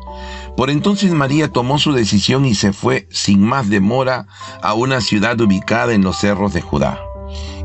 por 0.61 0.69
entonces 0.69 1.13
María 1.13 1.51
tomó 1.51 1.79
su 1.79 1.93
decisión 1.93 2.45
y 2.45 2.55
se 2.55 2.75
fue 2.75 3.09
sin 3.11 3.43
más 3.43 3.71
demora 3.71 4.27
a 4.63 4.75
una 4.75 5.01
ciudad 5.01 5.41
ubicada 5.41 5.95
en 5.95 6.03
los 6.03 6.19
cerros 6.19 6.53
de 6.53 6.61
Judá. 6.61 7.01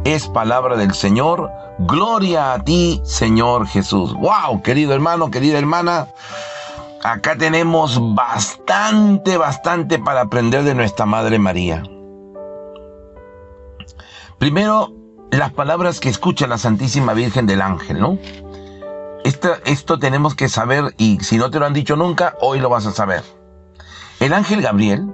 Es 0.06 0.28
palabra 0.28 0.78
del 0.78 0.94
Señor. 0.94 1.52
Gloria 1.80 2.54
a 2.54 2.64
ti, 2.64 3.02
Señor 3.04 3.68
Jesús. 3.68 4.14
¡Wow! 4.14 4.62
Querido 4.62 4.94
hermano, 4.94 5.30
querida 5.30 5.58
hermana. 5.58 6.08
Acá 7.04 7.36
tenemos 7.36 8.00
bastante, 8.16 9.36
bastante 9.36 10.00
para 10.00 10.22
aprender 10.22 10.64
de 10.64 10.74
nuestra 10.74 11.06
Madre 11.06 11.38
María. 11.38 11.84
Primero, 14.38 14.94
las 15.32 15.52
palabras 15.52 16.00
que 16.00 16.08
escucha 16.08 16.48
la 16.48 16.58
Santísima 16.58 17.14
Virgen 17.14 17.46
del 17.46 17.62
Ángel, 17.62 18.00
¿no? 18.00 18.18
Esto, 19.26 19.98
tenemos 19.98 20.36
que 20.36 20.48
saber 20.50 20.94
y 21.00 21.18
si 21.20 21.38
no 21.38 21.50
te 21.50 21.60
lo 21.60 21.66
han 21.66 21.74
dicho 21.74 21.96
nunca, 21.96 22.36
hoy 22.42 22.60
lo 22.60 22.70
vas 22.70 22.86
a 22.86 22.92
saber. 22.92 23.24
El 24.20 24.34
ángel 24.34 24.62
Gabriel 24.62 25.10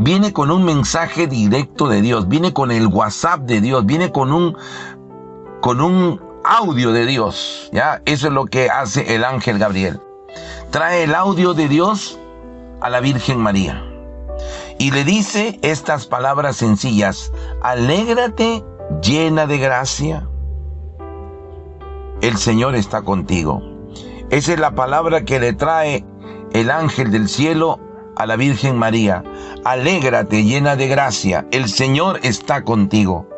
viene 0.00 0.32
con 0.32 0.50
un 0.50 0.64
mensaje 0.64 1.28
directo 1.28 1.88
de 1.88 2.02
Dios, 2.02 2.26
viene 2.26 2.52
con 2.52 2.72
el 2.72 2.88
WhatsApp 2.88 3.42
de 3.42 3.60
Dios, 3.60 3.86
viene 3.86 4.10
con 4.10 4.32
un, 4.32 4.56
con 5.60 5.80
un 5.80 6.20
audio 6.42 6.90
de 6.90 7.06
Dios. 7.06 7.70
¿ya? 7.72 8.02
Eso 8.06 8.26
es 8.26 8.32
lo 8.32 8.46
que 8.46 8.70
hace 8.70 9.14
el 9.14 9.22
ángel 9.22 9.60
Gabriel. 9.60 10.00
Trae 10.72 11.04
el 11.04 11.14
audio 11.14 11.54
de 11.54 11.68
Dios 11.68 12.18
a 12.80 12.90
la 12.90 12.98
Virgen 12.98 13.38
María 13.38 13.84
y 14.78 14.90
le 14.90 15.04
dice 15.04 15.60
estas 15.62 16.06
palabras 16.06 16.56
sencillas, 16.56 17.32
alégrate 17.62 18.64
llena 19.00 19.46
de 19.46 19.58
gracia 19.58 20.27
el 22.20 22.36
Señor 22.36 22.74
está 22.74 23.02
contigo. 23.02 23.62
Esa 24.30 24.52
es 24.52 24.58
la 24.58 24.74
palabra 24.74 25.24
que 25.24 25.40
le 25.40 25.52
trae 25.52 26.04
el 26.52 26.70
ángel 26.70 27.10
del 27.10 27.28
cielo 27.28 27.78
a 28.16 28.26
la 28.26 28.36
Virgen 28.36 28.76
María. 28.76 29.22
Alégrate 29.64 30.44
llena 30.44 30.76
de 30.76 30.88
gracia, 30.88 31.46
el 31.52 31.68
Señor 31.68 32.20
está 32.22 32.64
contigo. 32.64 33.28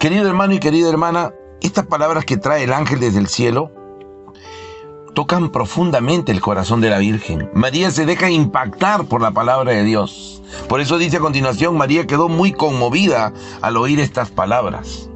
Querido 0.00 0.28
hermano 0.28 0.54
y 0.54 0.58
querida 0.58 0.88
hermana, 0.88 1.32
estas 1.60 1.86
palabras 1.86 2.24
que 2.24 2.36
trae 2.36 2.64
el 2.64 2.72
ángel 2.72 3.00
desde 3.00 3.18
el 3.18 3.28
cielo 3.28 3.72
tocan 5.14 5.50
profundamente 5.50 6.30
el 6.30 6.40
corazón 6.40 6.80
de 6.80 6.90
la 6.90 6.98
Virgen. 6.98 7.50
María 7.54 7.90
se 7.90 8.06
deja 8.06 8.30
impactar 8.30 9.06
por 9.06 9.20
la 9.20 9.32
palabra 9.32 9.72
de 9.72 9.82
Dios. 9.82 10.42
Por 10.68 10.80
eso 10.80 10.98
dice 10.98 11.16
a 11.16 11.20
continuación, 11.20 11.76
María 11.76 12.06
quedó 12.06 12.28
muy 12.28 12.52
conmovida 12.52 13.32
al 13.60 13.76
oír 13.76 13.98
estas 13.98 14.30
palabras. 14.30 15.07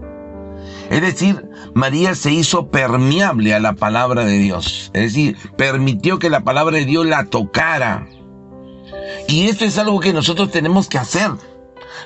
Es 0.91 1.01
decir, 1.01 1.49
María 1.75 2.15
se 2.15 2.33
hizo 2.33 2.69
permeable 2.69 3.55
a 3.55 3.61
la 3.61 3.75
palabra 3.75 4.25
de 4.25 4.39
Dios. 4.39 4.91
Es 4.93 5.15
decir, 5.15 5.37
permitió 5.57 6.19
que 6.19 6.31
la 6.31 6.41
palabra 6.41 6.77
de 6.77 6.85
Dios 6.85 7.07
la 7.07 7.27
tocara. 7.27 8.07
Y 9.29 9.49
esto 9.49 9.65
es 9.65 9.79
algo 9.79 10.01
que 10.01 10.13
nosotros 10.13 10.51
tenemos 10.51 10.89
que 10.89 10.99
hacer. 10.99 11.31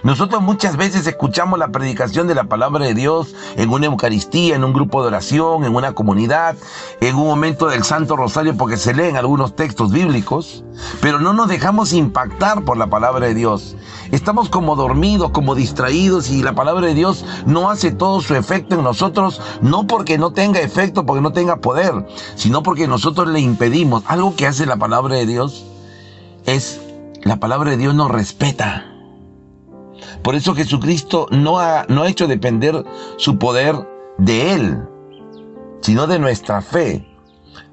Nosotros 0.02 0.42
muchas 0.42 0.76
veces 0.76 1.06
escuchamos 1.06 1.58
la 1.58 1.68
predicación 1.68 2.26
de 2.26 2.34
la 2.34 2.44
palabra 2.44 2.84
de 2.84 2.94
Dios 2.94 3.34
en 3.56 3.70
una 3.70 3.86
Eucaristía, 3.86 4.56
en 4.56 4.64
un 4.64 4.72
grupo 4.72 5.02
de 5.02 5.08
oración, 5.08 5.64
en 5.64 5.74
una 5.74 5.92
comunidad, 5.92 6.56
en 7.00 7.16
un 7.16 7.26
momento 7.26 7.66
del 7.66 7.84
Santo 7.84 8.16
Rosario 8.16 8.56
porque 8.56 8.76
se 8.76 8.94
leen 8.94 9.16
algunos 9.16 9.56
textos 9.56 9.92
bíblicos, 9.92 10.64
pero 11.00 11.18
no 11.18 11.32
nos 11.32 11.48
dejamos 11.48 11.92
impactar 11.92 12.64
por 12.64 12.76
la 12.76 12.88
palabra 12.88 13.26
de 13.26 13.34
Dios. 13.34 13.76
Estamos 14.12 14.48
como 14.48 14.76
dormidos, 14.76 15.30
como 15.30 15.54
distraídos 15.54 16.30
y 16.30 16.42
la 16.42 16.54
palabra 16.54 16.86
de 16.86 16.94
Dios 16.94 17.24
no 17.46 17.70
hace 17.70 17.90
todo 17.90 18.20
su 18.20 18.34
efecto 18.34 18.76
en 18.76 18.84
nosotros, 18.84 19.40
no 19.60 19.86
porque 19.86 20.18
no 20.18 20.32
tenga 20.32 20.60
efecto, 20.60 21.04
porque 21.04 21.22
no 21.22 21.32
tenga 21.32 21.56
poder, 21.56 22.06
sino 22.36 22.62
porque 22.62 22.86
nosotros 22.86 23.28
le 23.28 23.40
impedimos. 23.40 24.02
Algo 24.06 24.36
que 24.36 24.46
hace 24.46 24.66
la 24.66 24.76
palabra 24.76 25.16
de 25.16 25.26
Dios 25.26 25.64
es, 26.44 26.80
la 27.22 27.36
palabra 27.36 27.70
de 27.70 27.76
Dios 27.76 27.94
nos 27.94 28.10
respeta. 28.10 28.95
Por 30.22 30.34
eso 30.34 30.54
Jesucristo 30.54 31.26
no 31.30 31.58
ha, 31.58 31.86
no 31.88 32.02
ha 32.02 32.08
hecho 32.08 32.26
depender 32.26 32.84
su 33.16 33.38
poder 33.38 33.76
de 34.18 34.54
Él, 34.54 34.82
sino 35.80 36.06
de 36.06 36.18
nuestra 36.18 36.60
fe. 36.60 37.06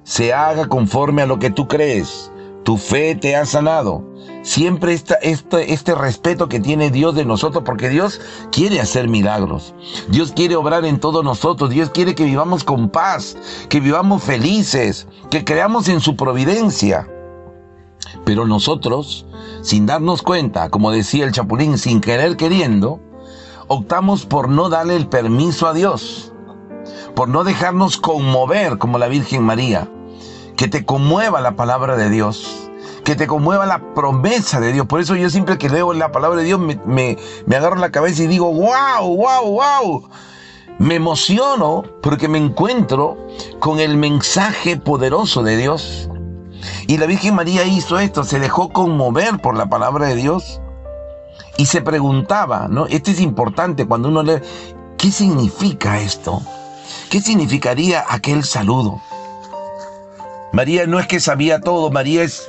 Se 0.03 0.33
haga 0.33 0.67
conforme 0.67 1.21
a 1.21 1.25
lo 1.25 1.39
que 1.39 1.49
tú 1.49 1.67
crees. 1.67 2.31
Tu 2.63 2.77
fe 2.77 3.15
te 3.15 3.35
ha 3.35 3.45
sanado. 3.45 4.03
Siempre 4.41 4.93
está 4.93 5.15
este, 5.15 5.73
este 5.73 5.95
respeto 5.95 6.49
que 6.49 6.59
tiene 6.59 6.91
Dios 6.91 7.15
de 7.15 7.25
nosotros, 7.25 7.63
porque 7.65 7.89
Dios 7.89 8.19
quiere 8.51 8.81
hacer 8.81 9.07
milagros. 9.07 9.73
Dios 10.09 10.33
quiere 10.33 10.55
obrar 10.55 10.85
en 10.85 10.99
todos 10.99 11.23
nosotros. 11.23 11.69
Dios 11.69 11.89
quiere 11.89 12.15
que 12.15 12.25
vivamos 12.25 12.63
con 12.63 12.89
paz, 12.89 13.37
que 13.69 13.79
vivamos 13.79 14.23
felices, 14.23 15.07
que 15.29 15.43
creamos 15.45 15.87
en 15.87 16.01
su 16.01 16.15
providencia. 16.15 17.07
Pero 18.25 18.45
nosotros, 18.45 19.25
sin 19.63 19.85
darnos 19.85 20.21
cuenta, 20.21 20.69
como 20.69 20.91
decía 20.91 21.25
el 21.25 21.31
Chapulín, 21.31 21.77
sin 21.77 22.01
querer 22.01 22.35
queriendo, 22.35 22.99
optamos 23.67 24.25
por 24.25 24.49
no 24.49 24.67
darle 24.69 24.97
el 24.97 25.07
permiso 25.07 25.67
a 25.67 25.73
Dios, 25.73 26.33
por 27.15 27.29
no 27.29 27.45
dejarnos 27.45 27.97
conmover 27.97 28.77
como 28.77 28.99
la 28.99 29.07
Virgen 29.07 29.41
María, 29.41 29.89
que 30.57 30.67
te 30.67 30.85
conmueva 30.85 31.39
la 31.39 31.55
palabra 31.55 31.95
de 31.95 32.09
Dios, 32.09 32.69
que 33.05 33.15
te 33.15 33.25
conmueva 33.25 33.65
la 33.65 33.93
promesa 33.93 34.59
de 34.59 34.73
Dios. 34.73 34.85
Por 34.85 34.99
eso 34.99 35.15
yo 35.15 35.29
siempre 35.29 35.57
que 35.57 35.69
leo 35.69 35.93
la 35.93 36.11
palabra 36.11 36.39
de 36.39 36.45
Dios 36.45 36.59
me, 36.59 36.77
me, 36.85 37.17
agarro 37.55 37.77
la 37.77 37.91
cabeza 37.91 38.23
y 38.23 38.27
digo, 38.27 38.51
wow, 38.53 39.15
wow, 39.15 39.45
wow. 39.45 40.09
Me 40.77 40.95
emociono 40.95 41.83
porque 42.01 42.27
me 42.27 42.37
encuentro 42.37 43.17
con 43.59 43.79
el 43.79 43.95
mensaje 43.95 44.75
poderoso 44.75 45.41
de 45.41 45.55
Dios. 45.55 46.09
Y 46.93 46.97
la 46.99 47.07
Virgen 47.07 47.33
María 47.33 47.63
hizo 47.63 47.97
esto, 47.97 48.23
se 48.23 48.39
dejó 48.39 48.69
conmover 48.69 49.39
por 49.39 49.57
la 49.57 49.65
palabra 49.65 50.09
de 50.09 50.15
Dios 50.15 50.61
y 51.57 51.65
se 51.65 51.81
preguntaba, 51.81 52.67
¿no? 52.67 52.85
Esto 52.85 53.09
es 53.09 53.19
importante 53.19 53.87
cuando 53.87 54.09
uno 54.09 54.21
lee, 54.21 54.39
¿qué 54.95 55.09
significa 55.09 55.99
esto? 55.99 56.43
¿Qué 57.09 57.19
significaría 57.19 58.05
aquel 58.07 58.43
saludo? 58.43 59.01
María 60.51 60.85
no 60.85 60.99
es 60.99 61.07
que 61.07 61.19
sabía 61.19 61.61
todo, 61.61 61.89
María 61.89 62.21
es 62.21 62.47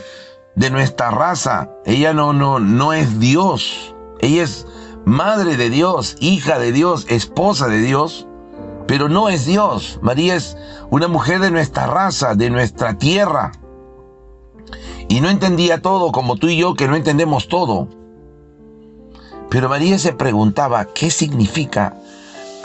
de 0.56 0.68
nuestra 0.68 1.10
raza. 1.10 1.70
Ella 1.86 2.12
no, 2.12 2.34
no, 2.34 2.60
no 2.60 2.92
es 2.92 3.18
Dios. 3.18 3.94
Ella 4.20 4.42
es 4.42 4.66
madre 5.06 5.56
de 5.56 5.70
Dios, 5.70 6.16
hija 6.20 6.58
de 6.58 6.70
Dios, 6.70 7.06
esposa 7.08 7.66
de 7.68 7.78
Dios, 7.78 8.26
pero 8.86 9.08
no 9.08 9.30
es 9.30 9.46
Dios. 9.46 9.98
María 10.02 10.34
es 10.34 10.58
una 10.90 11.08
mujer 11.08 11.40
de 11.40 11.50
nuestra 11.50 11.86
raza, 11.86 12.34
de 12.34 12.50
nuestra 12.50 12.98
tierra. 12.98 13.52
Y 15.08 15.20
no 15.20 15.28
entendía 15.28 15.80
todo 15.82 16.12
como 16.12 16.36
tú 16.36 16.48
y 16.48 16.56
yo 16.56 16.74
que 16.74 16.88
no 16.88 16.96
entendemos 16.96 17.48
todo. 17.48 17.88
Pero 19.50 19.68
María 19.68 19.98
se 19.98 20.12
preguntaba, 20.12 20.86
¿qué 20.86 21.10
significa 21.10 21.96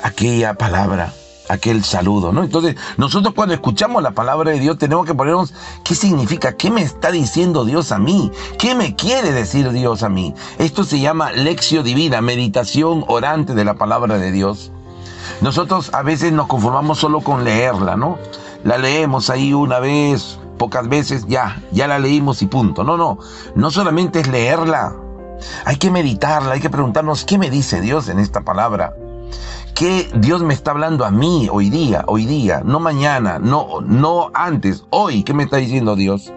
aquella 0.04 0.54
palabra? 0.56 1.14
aquel 1.50 1.84
saludo, 1.84 2.32
¿no? 2.32 2.44
Entonces, 2.44 2.76
nosotros 2.98 3.34
cuando 3.34 3.56
escuchamos 3.56 4.02
la 4.02 4.12
palabra 4.12 4.52
de 4.52 4.60
Dios 4.60 4.78
tenemos 4.78 5.06
que 5.06 5.16
ponernos 5.16 5.54
qué 5.84 5.96
significa, 5.96 6.56
qué 6.56 6.72
me 6.72 6.82
está 6.82 7.12
diciendo 7.12 7.66
Dios 7.66 7.92
a 7.92 7.98
mí, 7.98 8.32
qué 8.58 8.76
me 8.76 8.96
quiere 8.96 9.32
decir 9.32 9.72
Dios 9.72 10.04
a 10.04 10.10
mí. 10.10 10.34
Esto 10.60 10.84
se 10.84 11.00
llama 11.00 11.32
lección 11.32 11.84
divina, 11.84 12.22
meditación 12.22 13.04
orante 13.08 13.56
de 13.56 13.66
la 13.66 13.74
palabra 13.74 14.20
de 14.20 14.32
Dios. 14.32 14.72
Nosotros 15.42 15.90
a 15.94 16.04
veces 16.04 16.32
nos 16.32 16.48
conformamos 16.48 17.00
solo 17.00 17.22
con 17.22 17.44
leerla, 17.44 17.96
¿no? 17.96 18.18
La 18.64 18.78
leemos 18.78 19.30
ahí 19.30 19.54
una 19.54 19.80
vez, 19.80 20.39
pocas 20.60 20.88
veces, 20.88 21.26
ya, 21.28 21.64
ya 21.72 21.88
la 21.88 21.98
leímos 21.98 22.44
y 22.44 22.46
punto. 22.46 22.84
No, 22.84 22.98
no, 22.98 23.18
no 23.56 23.72
solamente 23.72 24.20
es 24.20 24.28
leerla, 24.28 24.96
hay 25.66 25.78
que 25.78 25.90
meditarla, 25.90 26.54
hay 26.54 26.62
que 26.62 26.70
preguntarnos 26.70 27.26
qué 27.26 27.40
me 27.40 27.50
dice 27.50 27.82
Dios 27.82 28.10
en 28.10 28.20
esta 28.20 28.42
palabra 28.42 28.94
qué 29.80 30.12
Dios 30.14 30.44
me 30.44 30.54
está 30.54 30.72
hablando 30.72 31.06
a 31.06 31.12
mí 31.12 31.48
hoy 31.50 31.70
día, 31.70 32.04
hoy 32.08 32.26
día, 32.26 32.62
no 32.66 32.82
mañana, 32.82 33.40
no, 33.40 33.80
no 33.80 34.30
antes, 34.34 34.84
hoy, 34.90 35.24
¿qué 35.24 35.34
me 35.34 35.44
está 35.44 35.56
diciendo 35.56 35.96
Dios? 35.96 36.34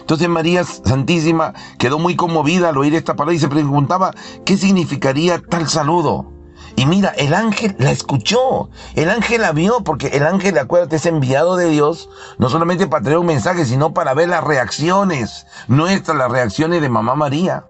Entonces 0.00 0.28
María 0.28 0.64
Santísima 0.64 1.52
quedó 1.78 2.00
muy 2.00 2.16
conmovida 2.16 2.70
al 2.70 2.78
oír 2.78 2.94
esta 2.94 3.14
palabra 3.14 3.34
y 3.34 3.38
se 3.38 3.48
preguntaba 3.48 4.12
qué 4.44 4.56
significaría 4.56 5.40
tal 5.40 5.68
saludo. 5.68 6.35
Y 6.76 6.84
mira, 6.84 7.08
el 7.16 7.32
ángel 7.32 7.74
la 7.78 7.90
escuchó, 7.90 8.68
el 8.94 9.08
ángel 9.08 9.40
la 9.40 9.52
vio, 9.52 9.82
porque 9.82 10.08
el 10.08 10.26
ángel, 10.26 10.58
acuérdate, 10.58 10.96
es 10.96 11.06
enviado 11.06 11.56
de 11.56 11.70
Dios, 11.70 12.10
no 12.38 12.50
solamente 12.50 12.86
para 12.86 13.02
traer 13.02 13.18
un 13.18 13.26
mensaje, 13.26 13.64
sino 13.64 13.94
para 13.94 14.12
ver 14.12 14.28
las 14.28 14.44
reacciones 14.44 15.46
nuestras, 15.68 16.18
las 16.18 16.30
reacciones 16.30 16.82
de 16.82 16.90
mamá 16.90 17.14
María. 17.14 17.64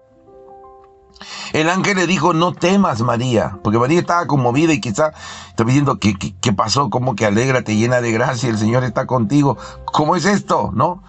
El 1.53 1.69
ángel 1.69 1.95
le 1.95 2.05
dijo, 2.05 2.33
no 2.33 2.53
temas 2.53 3.01
María, 3.01 3.57
porque 3.63 3.79
María 3.79 3.99
estaba 3.99 4.27
conmovida 4.27 4.73
y 4.73 4.81
quizá 4.81 5.13
estaba 5.49 5.67
diciendo, 5.67 5.99
¿qué, 5.99 6.15
qué, 6.17 6.53
pasó? 6.53 6.89
¿Cómo 6.89 7.15
que 7.15 7.25
alégrate, 7.25 7.77
llena 7.77 8.01
de 8.01 8.11
gracia, 8.11 8.49
el 8.49 8.57
Señor 8.57 8.83
está 8.83 9.07
contigo? 9.07 9.57
¿Cómo 9.85 10.17
es 10.17 10.25
esto? 10.25 10.71
¿No? 10.73 11.01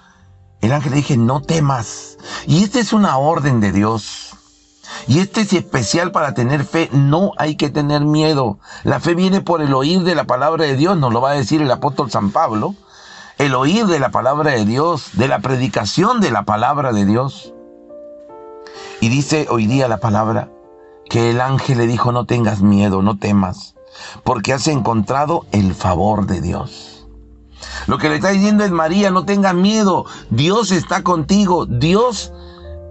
El 0.60 0.72
ángel 0.72 0.92
le 0.92 0.98
dije, 0.98 1.16
no 1.16 1.42
temas. 1.42 2.16
Y 2.46 2.62
esta 2.62 2.78
es 2.78 2.92
una 2.92 3.18
orden 3.18 3.60
de 3.60 3.72
Dios. 3.72 4.27
Y 5.06 5.20
este 5.20 5.42
es 5.42 5.52
especial 5.52 6.12
para 6.12 6.34
tener 6.34 6.64
fe. 6.64 6.88
No 6.92 7.32
hay 7.38 7.56
que 7.56 7.70
tener 7.70 8.02
miedo. 8.02 8.58
La 8.84 9.00
fe 9.00 9.14
viene 9.14 9.40
por 9.40 9.62
el 9.62 9.74
oír 9.74 10.02
de 10.02 10.14
la 10.14 10.24
palabra 10.24 10.64
de 10.64 10.76
Dios, 10.76 10.96
nos 10.96 11.12
lo 11.12 11.20
va 11.20 11.30
a 11.30 11.34
decir 11.34 11.62
el 11.62 11.70
apóstol 11.70 12.10
San 12.10 12.30
Pablo. 12.30 12.74
El 13.38 13.54
oír 13.54 13.86
de 13.86 14.00
la 14.00 14.10
palabra 14.10 14.52
de 14.52 14.64
Dios, 14.64 15.10
de 15.12 15.28
la 15.28 15.38
predicación 15.38 16.20
de 16.20 16.30
la 16.30 16.42
palabra 16.44 16.92
de 16.92 17.06
Dios. 17.06 17.54
Y 19.00 19.08
dice 19.10 19.46
hoy 19.48 19.66
día 19.66 19.86
la 19.86 19.98
palabra 19.98 20.50
que 21.08 21.30
el 21.30 21.40
ángel 21.40 21.78
le 21.78 21.86
dijo, 21.86 22.12
no 22.12 22.26
tengas 22.26 22.62
miedo, 22.62 23.00
no 23.00 23.16
temas, 23.16 23.76
porque 24.24 24.52
has 24.52 24.66
encontrado 24.66 25.46
el 25.52 25.74
favor 25.74 26.26
de 26.26 26.40
Dios. 26.40 27.06
Lo 27.86 27.98
que 27.98 28.08
le 28.08 28.16
está 28.16 28.30
diciendo 28.30 28.64
es 28.64 28.70
María, 28.70 29.10
no 29.10 29.24
tengas 29.24 29.54
miedo, 29.54 30.04
Dios 30.30 30.72
está 30.72 31.02
contigo, 31.02 31.66
Dios 31.66 32.32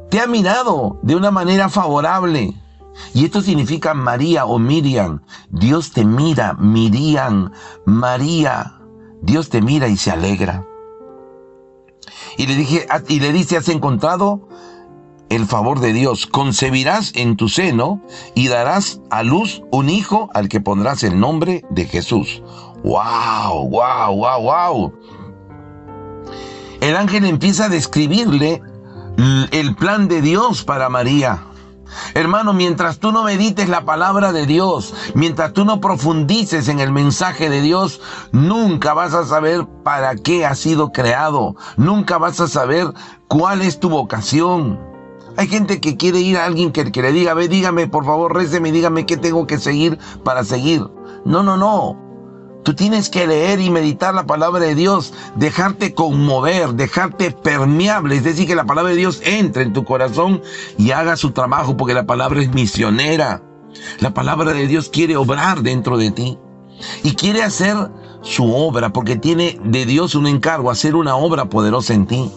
te 0.10 0.20
ha 0.20 0.28
mirado 0.28 1.00
de 1.02 1.16
una 1.16 1.32
manera 1.32 1.70
favorable. 1.70 2.54
Y 3.14 3.26
esto 3.26 3.42
significa 3.42 3.94
María 3.94 4.46
o 4.46 4.60
Miriam. 4.60 5.22
Dios 5.50 5.92
te 5.92 6.06
mira, 6.06 6.54
Miriam, 6.54 7.52
María. 7.86 8.80
Dios 9.22 9.50
te 9.50 9.62
mira 9.62 9.88
y 9.88 9.98
se 9.98 10.12
alegra. 10.12 10.66
Y 12.38 12.48
le 12.48 12.56
dije, 12.56 12.88
y 13.08 13.20
le 13.20 13.34
dice, 13.34 13.58
has 13.58 13.70
encontrado 13.70 14.48
el 15.30 15.46
favor 15.46 15.80
de 15.80 15.94
Dios. 15.94 16.28
Concebirás 16.28 17.12
en 17.16 17.36
tu 17.36 17.50
seno 17.50 18.02
y 18.36 18.48
darás 18.48 19.02
a 19.10 19.24
luz 19.24 19.64
un 19.72 19.90
hijo 19.90 20.30
al 20.34 20.50
que 20.50 20.62
pondrás 20.62 21.04
el 21.04 21.20
nombre 21.20 21.66
de 21.70 21.86
Jesús. 21.86 22.42
¡Wow! 22.84 23.70
¡Wow! 23.70 24.16
¡Wow! 24.16 24.42
¡Wow! 24.42 24.94
El 26.80 26.96
ángel 26.96 27.26
empieza 27.26 27.66
a 27.66 27.70
describirle 27.70 28.62
el 29.18 29.76
plan 29.76 30.08
de 30.08 30.22
Dios 30.22 30.64
para 30.64 30.90
María. 30.90 31.44
Hermano, 32.14 32.54
mientras 32.54 33.00
tú 33.00 33.12
no 33.12 33.24
medites 33.24 33.70
la 33.70 33.86
palabra 33.86 34.32
de 34.32 34.46
Dios, 34.46 34.94
mientras 35.16 35.54
tú 35.54 35.66
no 35.66 35.80
profundices 35.80 36.68
en 36.68 36.80
el 36.80 36.92
mensaje 36.92 37.50
de 37.50 37.62
Dios, 37.62 38.02
nunca 38.32 38.94
vas 38.94 39.14
a 39.14 39.26
saber 39.26 39.66
para 39.84 40.16
qué 40.16 40.46
has 40.46 40.60
sido 40.60 40.92
creado, 40.92 41.56
nunca 41.78 42.18
vas 42.18 42.40
a 42.40 42.48
saber 42.48 42.94
cuál 43.28 43.62
es 43.62 43.80
tu 43.80 43.90
vocación. 43.90 44.80
Hay 45.38 45.48
gente 45.48 45.80
que 45.80 45.98
quiere 45.98 46.20
ir 46.20 46.38
a 46.38 46.46
alguien 46.46 46.72
que, 46.72 46.84
le 46.84 47.12
diga, 47.12 47.34
ve, 47.34 47.48
dígame, 47.48 47.88
por 47.88 48.06
favor, 48.06 48.36
réceme, 48.36 48.72
dígame 48.72 49.06
qué 49.06 49.18
tengo 49.18 49.46
que 49.46 49.60
seguir 49.60 50.00
para 50.24 50.44
seguir. 50.44 50.84
No, 51.26 51.44
no, 51.44 51.58
no. 51.58 52.07
Tú 52.64 52.74
tienes 52.74 53.10
que 53.10 53.28
leer 53.28 53.62
y 53.62 53.70
meditar 53.70 54.14
la 54.14 54.26
palabra 54.26 54.60
de 54.60 54.76
Dios, 54.76 55.14
dejarte 55.36 55.94
conmover, 55.94 56.74
dejarte 56.74 57.32
permeable, 57.32 58.18
es 58.18 58.24
decir, 58.24 58.46
que 58.46 58.56
la 58.56 58.66
palabra 58.66 58.92
de 58.92 58.98
Dios 58.98 59.22
entre 59.24 59.64
en 59.64 59.74
tu 59.74 59.86
corazón 59.86 60.42
y 60.78 60.92
haga 60.92 61.16
su 61.16 61.32
trabajo, 61.32 61.78
porque 61.78 61.94
la 61.94 62.06
palabra 62.06 62.42
es 62.42 62.54
misionera. 62.54 63.42
La 64.00 64.14
palabra 64.14 64.54
de 64.54 64.68
Dios 64.68 64.90
quiere 64.90 65.16
obrar 65.16 65.62
dentro 65.62 65.98
de 65.98 66.12
ti 66.12 66.38
y 67.04 67.16
quiere 67.16 67.44
hacer 67.44 67.76
su 68.22 68.54
obra, 68.54 68.92
porque 68.92 69.16
tiene 69.16 69.60
de 69.64 69.86
Dios 69.86 70.16
un 70.16 70.28
encargo, 70.28 70.70
hacer 70.70 70.96
una 70.96 71.16
obra 71.16 71.46
poderosa 71.46 71.94
en 71.94 72.06
ti. 72.06 72.32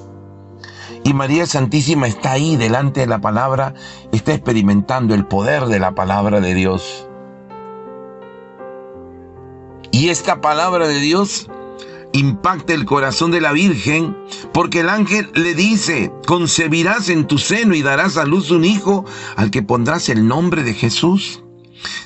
Y 1.02 1.14
María 1.14 1.46
Santísima 1.46 2.06
está 2.06 2.33
ahí 2.33 2.56
delante 2.56 3.00
de 3.00 3.06
la 3.06 3.20
palabra, 3.20 3.74
está 4.12 4.35
experimentando 4.35 5.14
el 5.14 5.26
poder 5.26 5.66
de 5.66 5.80
la 5.80 5.94
palabra 5.94 6.40
de 6.40 6.54
Dios. 6.54 7.06
Y 9.90 10.08
esta 10.08 10.40
palabra 10.40 10.86
de 10.86 11.00
Dios 11.00 11.48
impacta 12.12 12.74
el 12.74 12.84
corazón 12.84 13.30
de 13.30 13.40
la 13.40 13.52
Virgen, 13.52 14.16
porque 14.52 14.80
el 14.80 14.88
ángel 14.88 15.30
le 15.34 15.54
dice, 15.54 16.12
concebirás 16.26 17.08
en 17.08 17.26
tu 17.26 17.38
seno 17.38 17.74
y 17.74 17.82
darás 17.82 18.16
a 18.16 18.24
luz 18.24 18.50
un 18.50 18.64
hijo 18.64 19.04
al 19.36 19.50
que 19.50 19.62
pondrás 19.62 20.08
el 20.08 20.26
nombre 20.26 20.62
de 20.62 20.74
Jesús. 20.74 21.42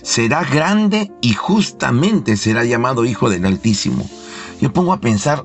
Será 0.03 0.45
grande 0.45 1.11
y 1.21 1.33
justamente 1.35 2.37
será 2.37 2.65
llamado 2.65 3.05
Hijo 3.05 3.29
del 3.29 3.45
Altísimo. 3.45 4.09
Yo 4.61 4.73
pongo 4.73 4.93
a 4.93 5.01
pensar, 5.01 5.45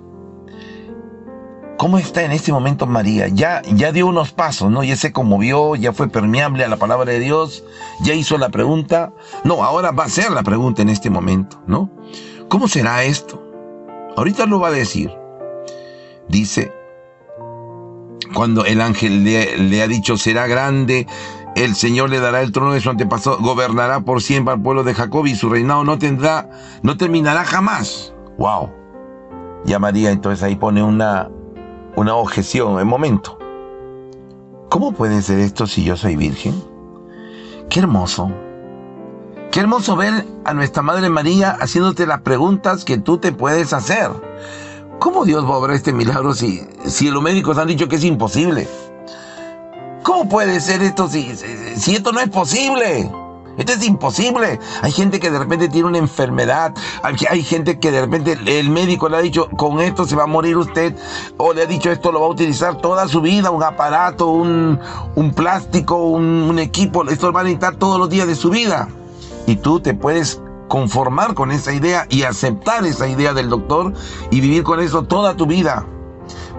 ¿Cómo 1.79 1.97
está 1.97 2.25
en 2.25 2.33
este 2.33 2.51
momento 2.51 2.87
María? 2.87 3.29
Ya, 3.29 3.61
ya 3.61 3.93
dio 3.93 4.05
unos 4.07 4.33
pasos, 4.33 4.69
¿no? 4.69 4.83
Ya 4.83 4.97
se 4.97 5.13
conmovió, 5.13 5.77
ya 5.77 5.93
fue 5.93 6.09
permeable 6.09 6.65
a 6.65 6.67
la 6.67 6.75
palabra 6.75 7.09
de 7.09 7.19
Dios, 7.21 7.63
ya 8.01 8.13
hizo 8.13 8.37
la 8.37 8.49
pregunta. 8.49 9.13
No, 9.45 9.63
ahora 9.63 9.91
va 9.91 10.03
a 10.03 10.09
ser 10.09 10.29
la 10.31 10.43
pregunta 10.43 10.81
en 10.81 10.89
este 10.89 11.09
momento, 11.09 11.63
¿no? 11.67 11.89
¿Cómo 12.49 12.67
será 12.67 13.05
esto? 13.05 13.41
Ahorita 14.17 14.45
lo 14.45 14.59
va 14.59 14.67
a 14.67 14.71
decir. 14.71 15.09
Dice, 16.27 16.73
cuando 18.33 18.65
el 18.65 18.81
ángel 18.81 19.23
le, 19.23 19.57
le 19.57 19.81
ha 19.81 19.87
dicho, 19.87 20.17
será 20.17 20.47
grande, 20.47 21.07
el 21.55 21.75
Señor 21.75 22.09
le 22.09 22.19
dará 22.19 22.41
el 22.41 22.51
trono 22.51 22.73
de 22.73 22.81
su 22.81 22.89
antepasado, 22.89 23.37
gobernará 23.37 24.01
por 24.01 24.21
siempre 24.21 24.53
al 24.53 24.61
pueblo 24.61 24.83
de 24.83 24.95
Jacob 24.95 25.25
y 25.27 25.35
su 25.35 25.49
reinado 25.49 25.85
no 25.85 25.97
tendrá, 25.97 26.49
no 26.83 26.97
terminará 26.97 27.45
jamás. 27.45 28.13
Wow. 28.37 28.69
Ya 29.63 29.79
María 29.79 30.11
entonces 30.11 30.43
ahí 30.43 30.57
pone 30.57 30.83
una, 30.83 31.29
una 31.95 32.15
objeción 32.15 32.79
en 32.79 32.87
momento. 32.87 33.37
¿Cómo 34.69 34.91
puede 34.91 35.21
ser 35.21 35.39
esto 35.39 35.65
si 35.67 35.83
yo 35.83 35.97
soy 35.97 36.15
virgen? 36.15 36.53
Qué 37.69 37.79
hermoso. 37.79 38.31
Qué 39.51 39.59
hermoso 39.59 39.95
ver 39.95 40.25
a 40.45 40.53
nuestra 40.53 40.83
Madre 40.83 41.09
María 41.09 41.57
haciéndote 41.59 42.05
las 42.05 42.21
preguntas 42.21 42.85
que 42.85 42.97
tú 42.97 43.17
te 43.17 43.31
puedes 43.31 43.73
hacer. 43.73 44.11
¿Cómo 44.99 45.25
Dios 45.25 45.45
va 45.45 45.55
a 45.55 45.57
obrar 45.57 45.75
este 45.75 45.93
milagro 45.93 46.33
si, 46.33 46.61
si 46.85 47.09
los 47.09 47.23
médicos 47.23 47.57
han 47.57 47.67
dicho 47.67 47.87
que 47.87 47.95
es 47.95 48.03
imposible? 48.03 48.67
¿Cómo 50.03 50.29
puede 50.29 50.59
ser 50.59 50.81
esto 50.81 51.07
si, 51.07 51.35
si 51.35 51.95
esto 51.95 52.11
no 52.11 52.19
es 52.19 52.29
posible? 52.29 53.09
Esto 53.57 53.73
es 53.73 53.85
imposible. 53.85 54.59
Hay 54.81 54.91
gente 54.91 55.19
que 55.19 55.29
de 55.29 55.39
repente 55.39 55.67
tiene 55.67 55.87
una 55.87 55.97
enfermedad. 55.97 56.73
Hay, 57.03 57.43
gente 57.43 57.79
que 57.79 57.91
de 57.91 58.01
repente 58.01 58.37
el 58.45 58.69
médico 58.69 59.09
le 59.09 59.17
ha 59.17 59.21
dicho, 59.21 59.49
con 59.49 59.81
esto 59.81 60.05
se 60.05 60.15
va 60.15 60.23
a 60.23 60.27
morir 60.27 60.57
usted. 60.57 60.95
O 61.37 61.53
le 61.53 61.63
ha 61.63 61.65
dicho, 61.65 61.91
esto 61.91 62.11
lo 62.11 62.21
va 62.21 62.27
a 62.27 62.29
utilizar 62.29 62.77
toda 62.77 63.07
su 63.07 63.21
vida. 63.21 63.51
Un 63.51 63.63
aparato, 63.63 64.27
un, 64.29 64.79
plástico, 65.35 65.97
un, 65.97 66.23
un 66.23 66.59
equipo. 66.59 67.07
Esto 67.09 67.27
lo 67.27 67.33
va 67.33 67.41
a 67.41 67.43
necesitar 67.43 67.75
todos 67.75 67.99
los 67.99 68.09
días 68.09 68.27
de 68.27 68.35
su 68.35 68.49
vida. 68.49 68.87
Y 69.45 69.57
tú 69.57 69.79
te 69.79 69.93
puedes 69.93 70.41
conformar 70.69 71.33
con 71.33 71.51
esa 71.51 71.73
idea 71.73 72.05
y 72.09 72.23
aceptar 72.23 72.85
esa 72.85 73.09
idea 73.09 73.33
del 73.33 73.49
doctor 73.49 73.93
y 74.31 74.39
vivir 74.39 74.63
con 74.63 74.79
eso 74.79 75.03
toda 75.03 75.35
tu 75.35 75.45
vida. 75.45 75.85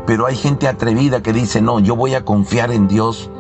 Pero 0.07 0.26
hay 0.26 0.37
gente 0.37 0.68
atrevida 0.68 1.22
que 1.22 1.33
dice, 1.33 1.62
no, 1.62 1.79
yo 1.79 1.96
voy 1.96 2.14
a 2.14 2.24
confiar 2.24 2.72
en 2.72 2.88
Dios 2.88 3.31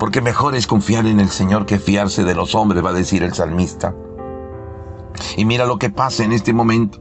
porque 0.00 0.22
mejor 0.22 0.56
es 0.56 0.66
confiar 0.66 1.06
en 1.06 1.20
el 1.20 1.28
Señor 1.28 1.66
que 1.66 1.78
fiarse 1.78 2.24
de 2.24 2.34
los 2.34 2.54
hombres, 2.54 2.82
va 2.82 2.88
a 2.88 2.94
decir 2.94 3.22
el 3.22 3.34
salmista. 3.34 3.94
Y 5.36 5.44
mira 5.44 5.66
lo 5.66 5.78
que 5.78 5.90
pasa 5.90 6.24
en 6.24 6.32
este 6.32 6.54
momento. 6.54 6.98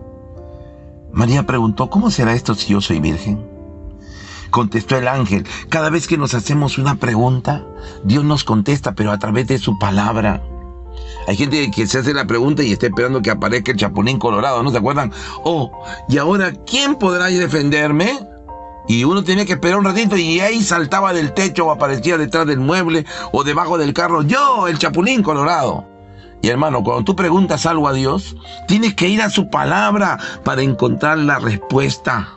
María 1.13 1.45
preguntó, 1.45 1.89
¿cómo 1.89 2.11
será 2.11 2.33
esto 2.33 2.55
si 2.55 2.73
yo 2.73 2.81
soy 2.81 2.99
virgen? 2.99 3.49
Contestó 4.51 4.97
el 4.97 5.07
ángel, 5.07 5.47
cada 5.69 5.89
vez 5.89 6.07
que 6.07 6.17
nos 6.17 6.33
hacemos 6.33 6.77
una 6.77 6.95
pregunta, 6.95 7.65
Dios 8.03 8.25
nos 8.25 8.43
contesta, 8.43 8.93
pero 8.95 9.11
a 9.11 9.17
través 9.17 9.47
de 9.47 9.59
su 9.59 9.79
palabra. 9.79 10.43
Hay 11.25 11.37
gente 11.37 11.71
que 11.71 11.87
se 11.87 11.99
hace 11.99 12.13
la 12.13 12.27
pregunta 12.27 12.63
y 12.63 12.73
está 12.73 12.87
esperando 12.87 13.21
que 13.21 13.31
aparezca 13.31 13.71
el 13.71 13.77
chapulín 13.77 14.19
colorado, 14.19 14.61
¿no 14.61 14.71
se 14.71 14.77
acuerdan? 14.77 15.13
Oh, 15.45 15.71
y 16.09 16.17
ahora, 16.17 16.51
¿quién 16.65 16.95
podrá 16.95 17.27
defenderme? 17.27 18.28
Y 18.89 19.03
uno 19.03 19.23
tenía 19.23 19.45
que 19.45 19.53
esperar 19.53 19.77
un 19.77 19.85
ratito 19.85 20.17
y 20.17 20.39
ahí 20.39 20.63
saltaba 20.63 21.13
del 21.13 21.31
techo 21.35 21.67
o 21.67 21.71
aparecía 21.71 22.17
detrás 22.17 22.47
del 22.47 22.59
mueble 22.59 23.05
o 23.31 23.43
debajo 23.43 23.77
del 23.77 23.93
carro. 23.93 24.23
Yo, 24.23 24.67
el 24.67 24.79
chapulín 24.79 25.21
colorado. 25.21 25.85
Y 26.41 26.47
hermano, 26.47 26.83
cuando 26.83 27.03
tú 27.03 27.15
preguntas 27.15 27.67
algo 27.67 27.87
a 27.87 27.93
Dios, 27.93 28.35
tienes 28.67 28.95
que 28.95 29.07
ir 29.07 29.21
a 29.21 29.29
su 29.29 29.51
palabra 29.51 30.17
para 30.43 30.63
encontrar 30.63 31.19
la 31.19 31.37
respuesta. 31.37 32.29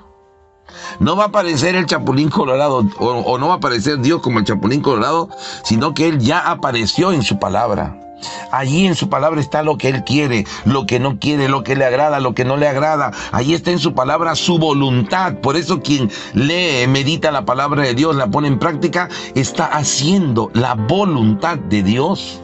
No 1.00 1.16
va 1.16 1.24
a 1.24 1.28
aparecer 1.28 1.74
el 1.74 1.86
chapulín 1.86 2.28
colorado 2.28 2.86
o, 2.98 3.06
o, 3.06 3.38
no 3.38 3.48
va 3.48 3.54
a 3.54 3.56
aparecer 3.56 4.00
Dios 4.00 4.20
como 4.20 4.38
el 4.38 4.44
chapulín 4.44 4.82
colorado, 4.82 5.30
sino 5.64 5.94
que 5.94 6.06
Él 6.06 6.18
ya 6.18 6.50
apareció 6.50 7.12
en 7.12 7.22
su 7.22 7.38
palabra. 7.38 8.01
Allí 8.50 8.86
en 8.86 8.94
su 8.94 9.08
palabra 9.08 9.40
está 9.40 9.62
lo 9.62 9.76
que 9.76 9.88
Él 9.88 10.04
quiere, 10.04 10.46
lo 10.64 10.86
que 10.86 10.98
no 10.98 11.18
quiere, 11.18 11.48
lo 11.48 11.62
que 11.62 11.76
le 11.76 11.84
agrada, 11.84 12.20
lo 12.20 12.34
que 12.34 12.44
no 12.44 12.56
le 12.56 12.68
agrada. 12.68 13.12
Allí 13.32 13.54
está 13.54 13.70
en 13.70 13.78
su 13.78 13.94
palabra 13.94 14.34
su 14.34 14.58
voluntad. 14.58 15.36
Por 15.38 15.56
eso 15.56 15.80
quien 15.80 16.10
lee, 16.34 16.86
medita 16.88 17.30
la 17.30 17.44
palabra 17.44 17.82
de 17.82 17.94
Dios, 17.94 18.16
la 18.16 18.28
pone 18.28 18.48
en 18.48 18.58
práctica, 18.58 19.08
está 19.34 19.66
haciendo 19.66 20.50
la 20.54 20.74
voluntad 20.74 21.58
de 21.58 21.82
Dios. 21.82 22.40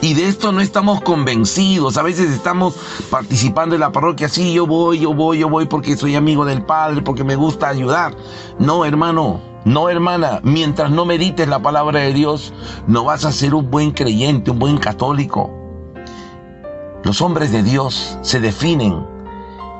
Y 0.00 0.14
de 0.14 0.28
esto 0.28 0.52
no 0.52 0.60
estamos 0.60 1.00
convencidos. 1.00 1.96
A 1.96 2.02
veces 2.02 2.30
estamos 2.30 2.74
participando 3.10 3.74
en 3.74 3.80
la 3.80 3.92
parroquia. 3.92 4.28
Sí, 4.28 4.52
yo 4.52 4.66
voy, 4.66 5.00
yo 5.00 5.14
voy, 5.14 5.38
yo 5.38 5.48
voy 5.48 5.66
porque 5.66 5.96
soy 5.96 6.16
amigo 6.16 6.44
del 6.44 6.62
Padre, 6.64 7.02
porque 7.02 7.24
me 7.24 7.36
gusta 7.36 7.68
ayudar. 7.68 8.14
No, 8.58 8.84
hermano. 8.84 9.51
No, 9.64 9.88
hermana, 9.88 10.40
mientras 10.42 10.90
no 10.90 11.04
medites 11.04 11.46
la 11.46 11.60
palabra 11.60 12.00
de 12.00 12.12
Dios, 12.12 12.52
no 12.88 13.04
vas 13.04 13.24
a 13.24 13.30
ser 13.30 13.54
un 13.54 13.70
buen 13.70 13.92
creyente, 13.92 14.50
un 14.50 14.58
buen 14.58 14.76
católico. 14.76 15.50
Los 17.04 17.22
hombres 17.22 17.52
de 17.52 17.62
Dios 17.62 18.18
se 18.22 18.40
definen 18.40 19.06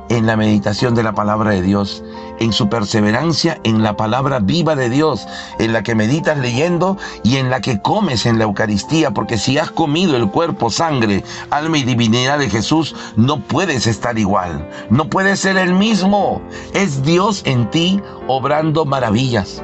en 0.08 0.26
la 0.26 0.36
meditación 0.36 0.94
de 0.94 1.02
la 1.02 1.14
palabra 1.14 1.50
de 1.50 1.62
Dios, 1.62 2.04
en 2.38 2.52
su 2.52 2.68
perseverancia 2.68 3.58
en 3.64 3.82
la 3.82 3.96
palabra 3.96 4.38
viva 4.38 4.76
de 4.76 4.88
Dios, 4.88 5.26
en 5.58 5.72
la 5.72 5.82
que 5.82 5.96
meditas 5.96 6.38
leyendo 6.38 6.96
y 7.24 7.38
en 7.38 7.50
la 7.50 7.60
que 7.60 7.82
comes 7.82 8.24
en 8.24 8.38
la 8.38 8.44
Eucaristía, 8.44 9.10
porque 9.10 9.36
si 9.36 9.58
has 9.58 9.72
comido 9.72 10.16
el 10.16 10.30
cuerpo, 10.30 10.70
sangre, 10.70 11.24
alma 11.50 11.78
y 11.78 11.82
divinidad 11.82 12.38
de 12.38 12.50
Jesús, 12.50 12.94
no 13.16 13.40
puedes 13.40 13.88
estar 13.88 14.16
igual, 14.16 14.68
no 14.90 15.10
puedes 15.10 15.40
ser 15.40 15.56
el 15.56 15.74
mismo. 15.74 16.40
Es 16.72 17.02
Dios 17.02 17.42
en 17.46 17.68
ti 17.70 18.00
obrando 18.28 18.84
maravillas 18.84 19.60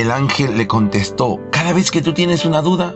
el 0.00 0.10
ángel 0.10 0.56
le 0.56 0.66
contestó, 0.66 1.40
cada 1.50 1.72
vez 1.72 1.90
que 1.90 2.02
tú 2.02 2.14
tienes 2.14 2.44
una 2.44 2.62
duda, 2.62 2.94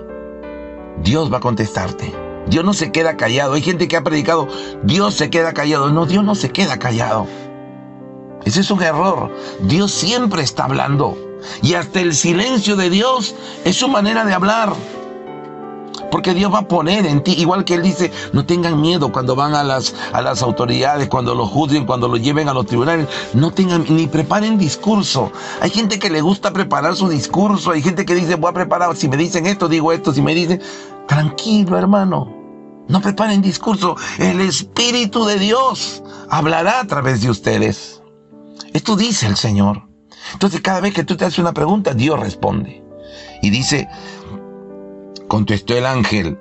Dios 1.03 1.33
va 1.33 1.39
a 1.39 1.41
contestarte. 1.41 2.13
Dios 2.47 2.65
no 2.65 2.75
se 2.75 2.93
queda 2.93 3.17
callado. 3.17 3.55
Hay 3.55 3.63
gente 3.63 3.89
que 3.89 3.97
ha 3.97 4.05
predicado, 4.05 4.49
Dios 4.83 5.15
se 5.15 5.31
queda 5.31 5.53
callado. 5.53 5.91
No, 5.91 6.07
Dios 6.07 6.25
no 6.25 6.35
se 6.35 6.51
queda 6.51 6.79
callado. 6.79 7.27
Ese 8.45 8.61
es 8.61 8.71
un 8.71 8.83
error. 8.83 9.31
Dios 9.63 9.93
siempre 9.93 10.43
está 10.43 10.65
hablando. 10.65 11.17
Y 11.63 11.75
hasta 11.75 12.01
el 12.01 12.15
silencio 12.15 12.77
de 12.77 12.91
Dios 12.91 13.35
es 13.65 13.77
su 13.77 13.89
manera 13.89 14.25
de 14.25 14.35
hablar. 14.35 14.75
Porque 16.13 16.35
Dios 16.35 16.53
va 16.53 16.59
a 16.59 16.69
poner 16.69 17.07
en 17.07 17.25
ti, 17.25 17.33
igual 17.39 17.65
que 17.65 17.73
Él 17.73 17.83
dice, 17.83 18.13
no 18.35 18.45
tengan 18.45 18.79
miedo 18.79 19.11
cuando 19.11 19.35
van 19.35 19.55
a 19.55 19.65
las, 19.65 19.95
a 20.13 20.21
las 20.21 20.43
autoridades, 20.43 21.09
cuando 21.09 21.35
lo 21.35 21.47
juzguen, 21.47 21.87
cuando 21.87 22.07
lo 22.07 22.19
lleven 22.19 22.51
a 22.51 22.53
los 22.53 22.67
tribunales, 22.67 23.09
no 23.33 23.51
tengan, 23.51 23.87
ni 23.89 24.07
preparen 24.07 24.59
discurso. 24.59 25.33
Hay 25.63 25.71
gente 25.71 25.99
que 25.99 26.11
le 26.11 26.21
gusta 26.21 26.53
preparar 26.53 26.97
su 26.97 27.09
discurso, 27.09 27.71
hay 27.71 27.81
gente 27.81 28.05
que 28.05 28.15
dice, 28.15 28.35
voy 28.35 28.51
a 28.51 28.53
preparar, 28.53 28.95
si 28.95 29.09
me 29.09 29.17
dicen 29.17 29.47
esto, 29.47 29.71
digo 29.71 29.91
esto, 29.91 30.13
si 30.13 30.21
me 30.21 30.35
dicen, 30.35 30.61
tranquilo 31.09 31.79
hermano, 31.79 32.31
no 32.89 33.01
preparen 33.01 33.41
discurso, 33.41 33.97
el 34.19 34.43
Espíritu 34.43 35.25
de 35.25 35.39
Dios 35.39 36.03
hablará 36.29 36.81
a 36.81 36.87
través 36.87 37.23
de 37.23 37.31
ustedes. 37.31 38.03
Esto 38.75 38.97
dice 38.97 39.27
el 39.27 39.37
Señor. 39.37 39.89
Entonces 40.35 40.61
cada 40.61 40.81
vez 40.81 40.93
que 40.93 41.05
tú 41.05 41.17
te 41.17 41.25
haces 41.25 41.39
una 41.39 41.55
pregunta, 41.55 41.95
Dios 41.95 42.21
responde. 42.21 42.85
Y 43.41 43.49
dice, 43.49 43.89
Contestó 45.33 45.79
el 45.79 45.87
ángel, 45.87 46.39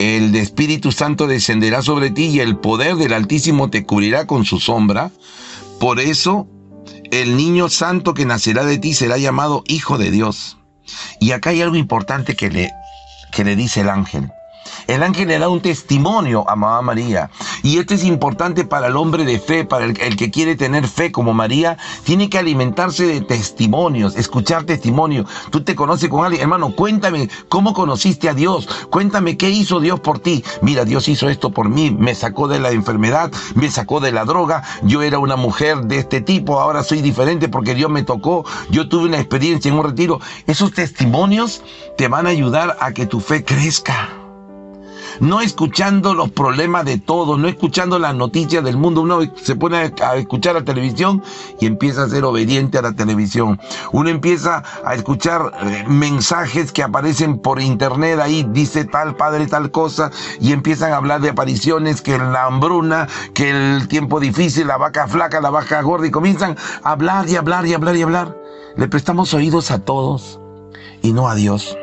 el 0.00 0.34
Espíritu 0.34 0.90
Santo 0.90 1.28
descenderá 1.28 1.80
sobre 1.80 2.10
ti 2.10 2.24
y 2.24 2.40
el 2.40 2.56
poder 2.56 2.96
del 2.96 3.12
Altísimo 3.12 3.70
te 3.70 3.86
cubrirá 3.86 4.26
con 4.26 4.44
su 4.44 4.58
sombra. 4.58 5.12
Por 5.78 6.00
eso, 6.00 6.48
el 7.12 7.36
niño 7.36 7.68
santo 7.68 8.14
que 8.14 8.26
nacerá 8.26 8.64
de 8.64 8.78
ti 8.78 8.94
será 8.94 9.16
llamado 9.16 9.62
Hijo 9.68 9.96
de 9.96 10.10
Dios. 10.10 10.58
Y 11.20 11.30
acá 11.30 11.50
hay 11.50 11.62
algo 11.62 11.76
importante 11.76 12.34
que 12.34 12.50
le, 12.50 12.72
que 13.30 13.44
le 13.44 13.54
dice 13.54 13.82
el 13.82 13.90
ángel. 13.90 14.32
El 14.86 15.02
ángel 15.02 15.28
le 15.28 15.38
da 15.38 15.48
un 15.48 15.60
testimonio 15.60 16.48
a 16.48 16.56
Mamá 16.56 16.82
María. 16.82 17.30
Y 17.62 17.78
esto 17.78 17.94
es 17.94 18.04
importante 18.04 18.64
para 18.64 18.88
el 18.88 18.96
hombre 18.96 19.24
de 19.24 19.38
fe, 19.38 19.64
para 19.64 19.84
el, 19.84 19.94
que 19.94 20.30
quiere 20.30 20.56
tener 20.56 20.86
fe 20.86 21.12
como 21.12 21.32
María. 21.32 21.78
Tiene 22.04 22.28
que 22.28 22.38
alimentarse 22.38 23.06
de 23.06 23.20
testimonios, 23.20 24.16
escuchar 24.16 24.64
testimonio. 24.64 25.24
Tú 25.50 25.62
te 25.62 25.74
conoces 25.74 26.08
con 26.08 26.24
alguien, 26.24 26.42
hermano, 26.42 26.74
cuéntame 26.74 27.28
cómo 27.48 27.72
conociste 27.74 28.28
a 28.28 28.34
Dios. 28.34 28.68
Cuéntame 28.90 29.36
qué 29.36 29.50
hizo 29.50 29.80
Dios 29.80 30.00
por 30.00 30.18
ti. 30.18 30.44
Mira, 30.60 30.84
Dios 30.84 31.08
hizo 31.08 31.28
esto 31.28 31.50
por 31.50 31.68
mí. 31.68 31.90
Me 31.90 32.14
sacó 32.14 32.48
de 32.48 32.60
la 32.60 32.70
enfermedad, 32.70 33.30
me 33.54 33.70
sacó 33.70 34.00
de 34.00 34.12
la 34.12 34.24
droga. 34.24 34.62
Yo 34.82 35.02
era 35.02 35.18
una 35.18 35.36
mujer 35.36 35.82
de 35.82 35.98
este 35.98 36.20
tipo, 36.20 36.60
ahora 36.60 36.82
soy 36.82 37.00
diferente 37.00 37.48
porque 37.48 37.74
Dios 37.74 37.90
me 37.90 38.02
tocó. 38.02 38.44
Yo 38.70 38.88
tuve 38.88 39.06
una 39.06 39.18
experiencia 39.18 39.70
en 39.70 39.78
un 39.78 39.84
retiro. 39.84 40.20
Esos 40.46 40.72
testimonios 40.72 41.62
te 41.96 42.08
van 42.08 42.26
a 42.26 42.30
ayudar 42.30 42.76
a 42.80 42.92
que 42.92 43.06
tu 43.06 43.20
fe 43.20 43.44
crezca 43.44 44.21
no 45.20 45.40
escuchando 45.40 46.14
los 46.14 46.30
problemas 46.30 46.84
de 46.84 46.98
todos, 46.98 47.38
no 47.38 47.48
escuchando 47.48 47.98
las 47.98 48.14
noticias 48.14 48.64
del 48.64 48.76
mundo. 48.76 49.02
Uno 49.02 49.20
se 49.36 49.56
pone 49.56 49.92
a 50.02 50.16
escuchar 50.16 50.54
la 50.54 50.64
televisión 50.64 51.22
y 51.60 51.66
empieza 51.66 52.04
a 52.04 52.08
ser 52.08 52.24
obediente 52.24 52.78
a 52.78 52.82
la 52.82 52.92
televisión. 52.92 53.60
Uno 53.92 54.08
empieza 54.08 54.62
a 54.84 54.94
escuchar 54.94 55.52
eh, 55.62 55.84
mensajes 55.88 56.72
que 56.72 56.82
aparecen 56.82 57.38
por 57.38 57.60
internet, 57.60 58.20
ahí 58.20 58.46
dice 58.50 58.84
tal 58.84 59.16
padre 59.16 59.46
tal 59.46 59.70
cosa, 59.70 60.10
y 60.40 60.52
empiezan 60.52 60.92
a 60.92 60.96
hablar 60.96 61.20
de 61.20 61.30
apariciones, 61.30 62.02
que 62.02 62.18
la 62.18 62.46
hambruna, 62.46 63.08
que 63.34 63.50
el 63.50 63.88
tiempo 63.88 64.20
difícil, 64.20 64.66
la 64.66 64.76
vaca 64.76 65.06
flaca, 65.06 65.40
la 65.40 65.50
vaca 65.50 65.80
gorda, 65.82 66.06
y 66.06 66.10
comienzan 66.10 66.56
a 66.82 66.92
hablar 66.92 67.28
y 67.28 67.36
hablar 67.36 67.66
y 67.66 67.74
hablar 67.74 67.96
y 67.96 68.02
hablar. 68.02 68.36
Le 68.76 68.88
prestamos 68.88 69.34
oídos 69.34 69.70
a 69.70 69.80
todos 69.80 70.40
y 71.02 71.12
no 71.12 71.28
a 71.28 71.34
Dios 71.34 71.76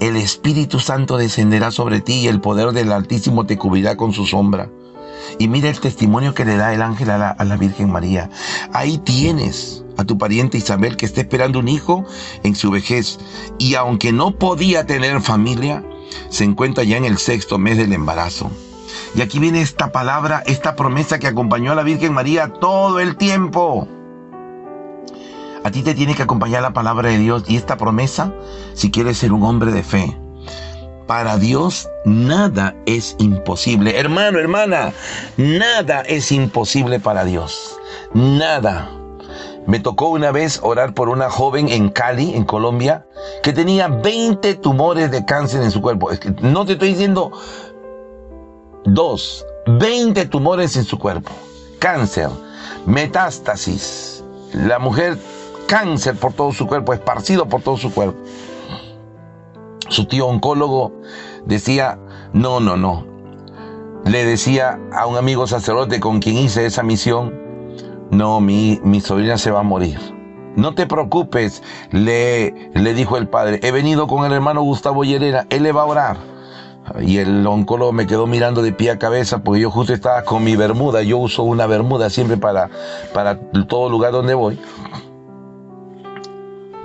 el 0.00 0.16
Espíritu 0.16 0.78
Santo 0.78 1.16
descenderá 1.16 1.70
sobre 1.70 2.00
ti 2.00 2.14
y 2.14 2.28
el 2.28 2.40
poder 2.40 2.72
del 2.72 2.92
Altísimo 2.92 3.46
te 3.46 3.56
cubrirá 3.56 3.96
con 3.96 4.12
su 4.12 4.26
sombra. 4.26 4.70
Y 5.38 5.48
mira 5.48 5.68
el 5.68 5.80
testimonio 5.80 6.34
que 6.34 6.44
le 6.44 6.56
da 6.56 6.72
el 6.72 6.82
ángel 6.82 7.10
a 7.10 7.36
la, 7.38 7.56
Virgen 7.56 7.90
María. 7.90 8.30
Ahí 8.72 8.98
tienes 8.98 9.84
a 9.96 10.04
tu 10.04 10.18
pariente 10.18 10.58
Isabel 10.58 10.96
que 10.96 11.06
está 11.06 11.20
esperando 11.20 11.58
un 11.58 11.68
hijo 11.68 12.04
en 12.42 12.54
su 12.54 12.70
vejez. 12.70 13.18
Y 13.58 13.74
aunque 13.74 14.12
no 14.12 14.38
podía 14.38 14.86
tener 14.86 15.20
familia, 15.20 15.84
se 16.28 16.44
encuentra 16.44 16.84
ya 16.84 16.96
en 16.96 17.04
el 17.04 17.18
sexto 17.18 17.58
mes 17.58 17.76
del 17.76 17.92
embarazo. 17.92 18.50
Y 19.14 19.22
aquí 19.22 19.38
viene 19.38 19.62
esta 19.62 19.92
palabra, 19.92 20.42
esta 20.46 20.76
promesa 20.76 21.18
que 21.18 21.26
acompañó 21.26 21.72
a 21.72 21.74
la 21.74 21.82
Virgen 21.82 22.12
María 22.12 22.52
todo 22.52 23.00
el 23.00 23.16
tiempo. 23.16 23.88
A 25.66 25.70
ti 25.72 25.82
te 25.82 25.96
tiene 25.96 26.14
que 26.14 26.22
acompañar 26.22 26.62
la 26.62 26.72
palabra 26.72 27.08
de 27.08 27.18
Dios 27.18 27.42
y 27.48 27.56
esta 27.56 27.76
promesa 27.76 28.32
si 28.74 28.92
quieres 28.92 29.18
ser 29.18 29.32
un 29.32 29.42
hombre 29.42 29.72
de 29.72 29.82
fe. 29.82 30.16
Para 31.08 31.38
Dios 31.38 31.88
nada 32.04 32.76
es 32.86 33.16
imposible. 33.18 33.98
Hermano, 33.98 34.38
hermana, 34.38 34.92
nada 35.36 36.02
es 36.02 36.30
imposible 36.30 37.00
para 37.00 37.24
Dios. 37.24 37.76
Nada. 38.14 38.92
Me 39.66 39.80
tocó 39.80 40.10
una 40.10 40.30
vez 40.30 40.60
orar 40.62 40.94
por 40.94 41.08
una 41.08 41.30
joven 41.30 41.68
en 41.68 41.88
Cali, 41.88 42.36
en 42.36 42.44
Colombia, 42.44 43.04
que 43.42 43.52
tenía 43.52 43.88
20 43.88 44.54
tumores 44.54 45.10
de 45.10 45.24
cáncer 45.24 45.62
en 45.62 45.72
su 45.72 45.82
cuerpo. 45.82 46.10
no 46.42 46.64
te 46.64 46.74
estoy 46.74 46.90
diciendo 46.90 47.32
dos, 48.84 49.44
20 49.66 50.26
tumores 50.26 50.76
en 50.76 50.84
su 50.84 50.96
cuerpo. 50.96 51.32
Cáncer, 51.80 52.30
metástasis. 52.86 54.22
La 54.52 54.78
mujer 54.78 55.18
cáncer 55.66 56.16
por 56.16 56.32
todo 56.32 56.52
su 56.52 56.66
cuerpo, 56.66 56.92
esparcido 56.92 57.46
por 57.48 57.62
todo 57.62 57.76
su 57.76 57.92
cuerpo. 57.92 58.18
Su 59.88 60.06
tío 60.06 60.26
oncólogo 60.26 60.92
decía, 61.44 61.98
no, 62.32 62.60
no, 62.60 62.76
no. 62.76 63.06
Le 64.04 64.24
decía 64.24 64.78
a 64.92 65.06
un 65.06 65.16
amigo 65.16 65.46
sacerdote 65.46 66.00
con 66.00 66.20
quien 66.20 66.36
hice 66.38 66.66
esa 66.66 66.82
misión, 66.82 67.34
no, 68.10 68.40
mi, 68.40 68.80
mi 68.84 69.00
sobrina 69.00 69.36
se 69.36 69.50
va 69.50 69.60
a 69.60 69.64
morir. 69.64 69.98
No 70.56 70.74
te 70.74 70.86
preocupes, 70.86 71.62
le, 71.90 72.70
le 72.72 72.94
dijo 72.94 73.16
el 73.16 73.28
padre, 73.28 73.60
he 73.62 73.72
venido 73.72 74.06
con 74.06 74.24
el 74.24 74.32
hermano 74.32 74.62
Gustavo 74.62 75.04
Llerera, 75.04 75.46
él 75.50 75.64
le 75.64 75.72
va 75.72 75.82
a 75.82 75.86
orar. 75.86 76.16
Y 77.00 77.18
el 77.18 77.46
oncólogo 77.46 77.92
me 77.92 78.06
quedó 78.06 78.26
mirando 78.26 78.62
de 78.62 78.72
pie 78.72 78.92
a 78.92 78.98
cabeza 78.98 79.42
porque 79.42 79.60
yo 79.60 79.70
justo 79.70 79.92
estaba 79.92 80.22
con 80.22 80.44
mi 80.44 80.54
bermuda, 80.54 81.02
yo 81.02 81.18
uso 81.18 81.42
una 81.42 81.66
bermuda 81.66 82.10
siempre 82.10 82.36
para, 82.36 82.70
para 83.12 83.38
todo 83.68 83.90
lugar 83.90 84.12
donde 84.12 84.34
voy. 84.34 84.58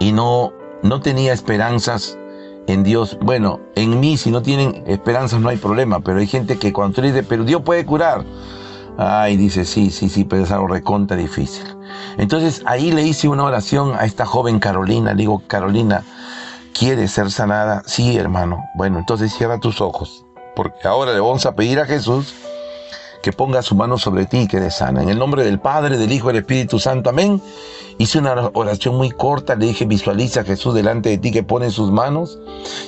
Y 0.01 0.13
no, 0.13 0.51
no 0.81 0.99
tenía 0.99 1.31
esperanzas 1.31 2.17
en 2.65 2.81
Dios. 2.81 3.19
Bueno, 3.21 3.59
en 3.75 3.99
mí 3.99 4.17
si 4.17 4.31
no 4.31 4.41
tienen 4.41 4.83
esperanzas 4.87 5.39
no 5.39 5.49
hay 5.49 5.57
problema, 5.57 5.99
pero 5.99 6.17
hay 6.17 6.25
gente 6.25 6.57
que 6.57 6.73
cuando 6.73 6.95
tú 6.95 7.01
dices, 7.03 7.23
pero 7.29 7.43
Dios 7.43 7.61
puede 7.61 7.85
curar. 7.85 8.25
Ay, 8.97 9.37
dice, 9.37 9.63
sí, 9.63 9.91
sí, 9.91 10.09
sí, 10.09 10.23
pero 10.23 10.43
es 10.43 10.51
algo 10.51 10.65
recontra 10.65 11.15
difícil. 11.15 11.65
Entonces 12.17 12.63
ahí 12.65 12.91
le 12.91 13.03
hice 13.03 13.27
una 13.27 13.43
oración 13.43 13.93
a 13.93 14.05
esta 14.05 14.25
joven 14.25 14.57
Carolina. 14.57 15.11
Le 15.11 15.17
digo, 15.17 15.43
Carolina, 15.45 16.03
¿quieres 16.73 17.11
ser 17.11 17.29
sanada? 17.29 17.83
Sí, 17.85 18.17
hermano. 18.17 18.65
Bueno, 18.73 18.97
entonces 18.97 19.31
cierra 19.31 19.59
tus 19.59 19.81
ojos, 19.81 20.25
porque 20.55 20.87
ahora 20.87 21.13
le 21.13 21.19
vamos 21.19 21.45
a 21.45 21.53
pedir 21.53 21.79
a 21.79 21.85
Jesús 21.85 22.33
que 23.21 23.31
ponga 23.31 23.61
su 23.61 23.75
mano 23.75 23.97
sobre 23.97 24.25
ti 24.25 24.39
y 24.39 24.47
quede 24.47 24.71
sana. 24.71 25.01
En 25.01 25.09
el 25.09 25.19
nombre 25.19 25.43
del 25.43 25.59
Padre, 25.59 25.97
del 25.97 26.11
Hijo 26.11 26.29
y 26.29 26.33
del 26.33 26.41
Espíritu 26.41 26.79
Santo. 26.79 27.09
Amén. 27.09 27.41
Hice 27.97 28.19
una 28.19 28.49
oración 28.53 28.95
muy 28.95 29.11
corta, 29.11 29.55
le 29.55 29.67
dije, 29.67 29.85
visualiza 29.85 30.41
a 30.41 30.43
Jesús 30.43 30.73
delante 30.73 31.09
de 31.09 31.17
ti 31.17 31.31
que 31.31 31.43
pone 31.43 31.69
sus 31.69 31.91
manos. 31.91 32.39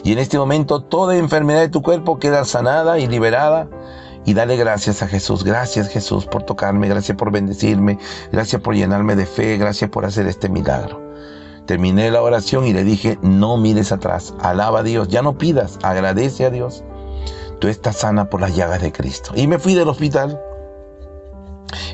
Y 0.04 0.12
en 0.12 0.20
este 0.20 0.38
momento 0.38 0.82
toda 0.82 1.16
enfermedad 1.16 1.62
de 1.62 1.70
tu 1.70 1.82
cuerpo 1.82 2.20
queda 2.20 2.46
sanada 2.46 3.00
y 3.00 3.08
liberada. 3.08 3.68
Y 4.26 4.34
dale 4.34 4.56
gracias 4.56 5.04
a 5.04 5.08
Jesús. 5.08 5.44
Gracias 5.44 5.90
Jesús 5.90 6.26
por 6.26 6.44
tocarme, 6.44 6.88
gracias 6.88 7.18
por 7.18 7.32
bendecirme, 7.32 8.00
gracias 8.32 8.62
por 8.62 8.74
llenarme 8.74 9.16
de 9.16 9.26
fe, 9.26 9.58
gracias 9.58 9.90
por 9.90 10.06
hacer 10.06 10.28
este 10.28 10.50
milagro. 10.50 11.02
Terminé 11.66 12.10
la 12.10 12.22
oración 12.22 12.66
y 12.66 12.74
le 12.74 12.84
dije, 12.84 13.20
no 13.22 13.58
mires 13.58 13.92
atrás, 13.92 14.34
alaba 14.42 14.80
a 14.80 14.84
Dios, 14.84 15.08
ya 15.08 15.22
no 15.22 15.38
pidas, 15.38 15.80
agradece 15.82 16.46
a 16.46 16.50
Dios 16.50 16.84
tú 17.60 17.68
estás 17.68 17.98
sana 17.98 18.30
por 18.30 18.42
las 18.42 18.56
llagas 18.56 18.82
de 18.82 18.92
Cristo. 18.92 19.32
Y 19.36 19.48
me 19.48 19.60
fui 19.60 19.74
del 19.74 19.88
hospital. 19.88 20.40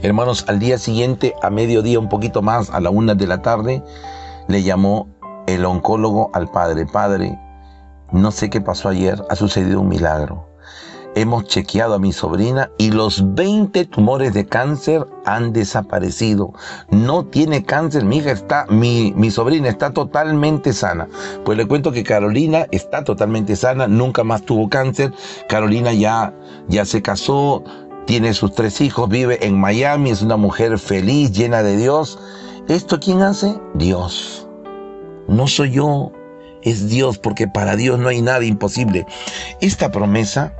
Hermanos, 0.02 0.46
al 0.48 0.60
día 0.60 0.78
siguiente, 0.78 1.34
a 1.42 1.50
mediodía, 1.50 2.00
un 2.00 2.10
poquito 2.10 2.42
más, 2.42 2.70
a 2.70 2.80
la 2.80 2.90
una 2.90 3.16
de 3.16 3.28
la 3.28 3.42
tarde, 3.42 3.84
le 4.48 4.64
llamó 4.64 5.08
el 5.48 5.66
oncólogo 5.66 6.32
al 6.34 6.50
padre. 6.50 6.86
Padre, 6.86 7.40
no 8.12 8.32
sé 8.32 8.50
qué 8.50 8.62
pasó 8.62 8.90
ayer, 8.90 9.24
ha 9.30 9.36
sucedido 9.36 9.82
un 9.82 9.90
milagro 9.90 10.49
hemos 11.20 11.44
chequeado 11.46 11.96
a 11.96 12.00
mi 12.00 12.14
sobrina 12.14 12.72
y 12.78 12.92
los 12.92 13.36
20 13.36 13.86
tumores 13.86 14.34
de 14.34 14.46
cáncer 14.46 15.06
han 15.26 15.52
desaparecido. 15.52 16.54
No 16.92 17.26
tiene 17.26 17.64
cáncer, 17.64 18.06
mi 18.06 18.18
hija 18.18 18.32
está, 18.32 18.66
mi, 18.70 19.14
mi 19.18 19.30
sobrina 19.30 19.68
está 19.68 19.92
totalmente 19.92 20.72
sana. 20.72 21.10
Pues 21.44 21.58
le 21.58 21.68
cuento 21.68 21.92
que 21.92 22.04
Carolina 22.04 22.68
está 22.72 23.04
totalmente 23.04 23.58
sana, 23.58 23.88
nunca 23.88 24.24
más 24.24 24.44
tuvo 24.44 24.70
cáncer. 24.70 25.14
Carolina 25.50 25.92
ya, 25.92 26.34
ya 26.70 26.86
se 26.86 27.02
casó, 27.02 27.66
tiene 28.06 28.34
sus 28.34 28.54
tres 28.54 28.80
hijos, 28.80 29.10
vive 29.10 29.46
en 29.46 29.60
Miami, 29.60 30.12
es 30.12 30.22
una 30.22 30.38
mujer 30.38 30.80
feliz, 30.80 31.34
llena 31.34 31.64
de 31.64 31.76
Dios. 31.76 32.18
¿Esto 32.70 32.98
quién 32.98 33.22
hace? 33.24 33.60
Dios. 33.74 34.48
No 35.28 35.48
soy 35.48 35.72
yo, 35.72 36.14
es 36.64 36.88
Dios, 36.88 37.18
porque 37.18 37.50
para 37.50 37.76
Dios 37.76 38.00
no 38.00 38.08
hay 38.08 38.22
nada 38.22 38.46
imposible. 38.46 39.06
Esta 39.60 39.92
promesa 39.92 40.54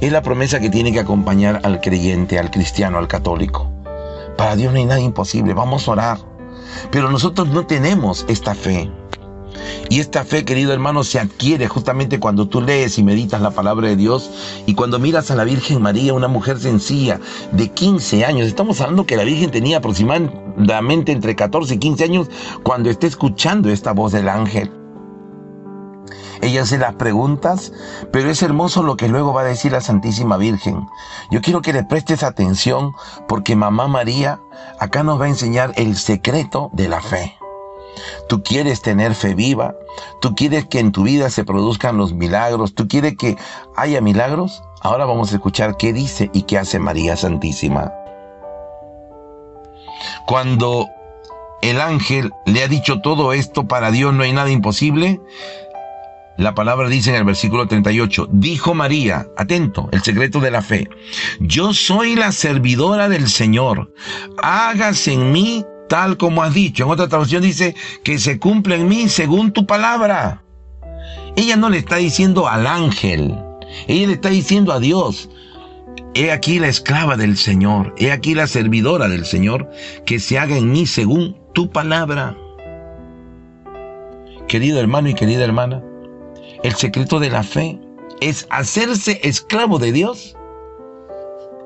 es 0.00 0.12
la 0.12 0.22
promesa 0.22 0.60
que 0.60 0.70
tiene 0.70 0.92
que 0.92 1.00
acompañar 1.00 1.60
al 1.64 1.80
creyente, 1.80 2.38
al 2.38 2.50
cristiano, 2.50 2.98
al 2.98 3.08
católico. 3.08 3.70
Para 4.36 4.56
Dios 4.56 4.72
no 4.72 4.78
hay 4.78 4.86
nada 4.86 5.00
imposible, 5.00 5.54
vamos 5.54 5.86
a 5.86 5.92
orar. 5.92 6.18
Pero 6.90 7.10
nosotros 7.10 7.48
no 7.48 7.66
tenemos 7.66 8.24
esta 8.28 8.54
fe. 8.54 8.90
Y 9.88 10.00
esta 10.00 10.24
fe, 10.24 10.44
querido 10.44 10.72
hermano, 10.72 11.04
se 11.04 11.20
adquiere 11.20 11.68
justamente 11.68 12.18
cuando 12.18 12.48
tú 12.48 12.60
lees 12.60 12.98
y 12.98 13.04
meditas 13.04 13.40
la 13.40 13.52
palabra 13.52 13.88
de 13.88 13.96
Dios 13.96 14.30
y 14.66 14.74
cuando 14.74 14.98
miras 14.98 15.30
a 15.30 15.36
la 15.36 15.44
Virgen 15.44 15.80
María, 15.80 16.14
una 16.14 16.28
mujer 16.28 16.58
sencilla 16.58 17.20
de 17.52 17.68
15 17.68 18.24
años. 18.24 18.48
Estamos 18.48 18.80
hablando 18.80 19.06
que 19.06 19.16
la 19.16 19.24
Virgen 19.24 19.50
tenía 19.50 19.78
aproximadamente 19.78 21.12
entre 21.12 21.36
14 21.36 21.74
y 21.74 21.78
15 21.78 22.04
años 22.04 22.30
cuando 22.62 22.90
esté 22.90 23.06
escuchando 23.06 23.70
esta 23.70 23.92
voz 23.92 24.12
del 24.12 24.28
ángel 24.28 24.70
ella 26.44 26.62
hace 26.62 26.78
las 26.78 26.94
preguntas, 26.94 27.72
pero 28.12 28.30
es 28.30 28.42
hermoso 28.42 28.82
lo 28.82 28.96
que 28.96 29.08
luego 29.08 29.32
va 29.32 29.40
a 29.40 29.44
decir 29.44 29.72
la 29.72 29.80
Santísima 29.80 30.36
Virgen. 30.36 30.86
Yo 31.30 31.40
quiero 31.40 31.62
que 31.62 31.72
le 31.72 31.84
prestes 31.84 32.22
atención 32.22 32.92
porque 33.26 33.56
Mamá 33.56 33.88
María 33.88 34.40
acá 34.78 35.02
nos 35.02 35.20
va 35.20 35.24
a 35.24 35.28
enseñar 35.28 35.72
el 35.76 35.96
secreto 35.96 36.70
de 36.74 36.88
la 36.88 37.00
fe. 37.00 37.36
Tú 38.28 38.42
quieres 38.42 38.82
tener 38.82 39.14
fe 39.14 39.34
viva, 39.34 39.74
tú 40.20 40.34
quieres 40.34 40.66
que 40.66 40.80
en 40.80 40.92
tu 40.92 41.04
vida 41.04 41.30
se 41.30 41.44
produzcan 41.44 41.96
los 41.96 42.12
milagros, 42.12 42.74
tú 42.74 42.88
quieres 42.88 43.16
que 43.16 43.36
haya 43.76 44.00
milagros. 44.00 44.62
Ahora 44.82 45.06
vamos 45.06 45.32
a 45.32 45.36
escuchar 45.36 45.76
qué 45.78 45.92
dice 45.92 46.30
y 46.34 46.42
qué 46.42 46.58
hace 46.58 46.78
María 46.78 47.16
Santísima. 47.16 47.92
Cuando 50.26 50.88
el 51.62 51.80
ángel 51.80 52.32
le 52.44 52.62
ha 52.62 52.68
dicho 52.68 53.00
todo 53.00 53.32
esto, 53.32 53.66
para 53.66 53.90
Dios 53.90 54.12
no 54.12 54.24
hay 54.24 54.32
nada 54.32 54.50
imposible, 54.50 55.20
la 56.36 56.54
palabra 56.54 56.88
dice 56.88 57.10
en 57.10 57.16
el 57.16 57.24
versículo 57.24 57.66
38, 57.66 58.28
dijo 58.32 58.74
María, 58.74 59.28
atento, 59.36 59.88
el 59.92 60.02
secreto 60.02 60.40
de 60.40 60.50
la 60.50 60.62
fe, 60.62 60.88
yo 61.40 61.72
soy 61.72 62.16
la 62.16 62.32
servidora 62.32 63.08
del 63.08 63.28
Señor, 63.28 63.92
hágase 64.42 65.12
en 65.12 65.30
mí 65.30 65.64
tal 65.88 66.16
como 66.16 66.42
has 66.42 66.54
dicho. 66.54 66.84
En 66.84 66.90
otra 66.90 67.08
traducción 67.08 67.42
dice, 67.42 67.76
que 68.02 68.18
se 68.18 68.38
cumpla 68.38 68.74
en 68.74 68.88
mí 68.88 69.08
según 69.08 69.52
tu 69.52 69.66
palabra. 69.66 70.42
Ella 71.36 71.56
no 71.56 71.68
le 71.68 71.78
está 71.78 71.96
diciendo 71.96 72.48
al 72.48 72.66
ángel, 72.66 73.34
ella 73.86 74.06
le 74.08 74.12
está 74.14 74.30
diciendo 74.30 74.72
a 74.72 74.80
Dios, 74.80 75.30
he 76.14 76.30
aquí 76.30 76.58
la 76.58 76.68
esclava 76.68 77.16
del 77.16 77.36
Señor, 77.36 77.94
he 77.98 78.12
aquí 78.12 78.34
la 78.34 78.46
servidora 78.46 79.08
del 79.08 79.24
Señor, 79.24 79.68
que 80.06 80.20
se 80.20 80.38
haga 80.38 80.56
en 80.56 80.70
mí 80.70 80.86
según 80.86 81.36
tu 81.52 81.70
palabra. 81.70 82.36
Querido 84.46 84.78
hermano 84.78 85.08
y 85.08 85.14
querida 85.14 85.44
hermana, 85.44 85.82
el 86.64 86.74
secreto 86.74 87.20
de 87.20 87.30
la 87.30 87.42
fe 87.42 87.78
es 88.20 88.46
hacerse 88.50 89.20
esclavo 89.22 89.78
de 89.78 89.92
Dios 89.92 90.34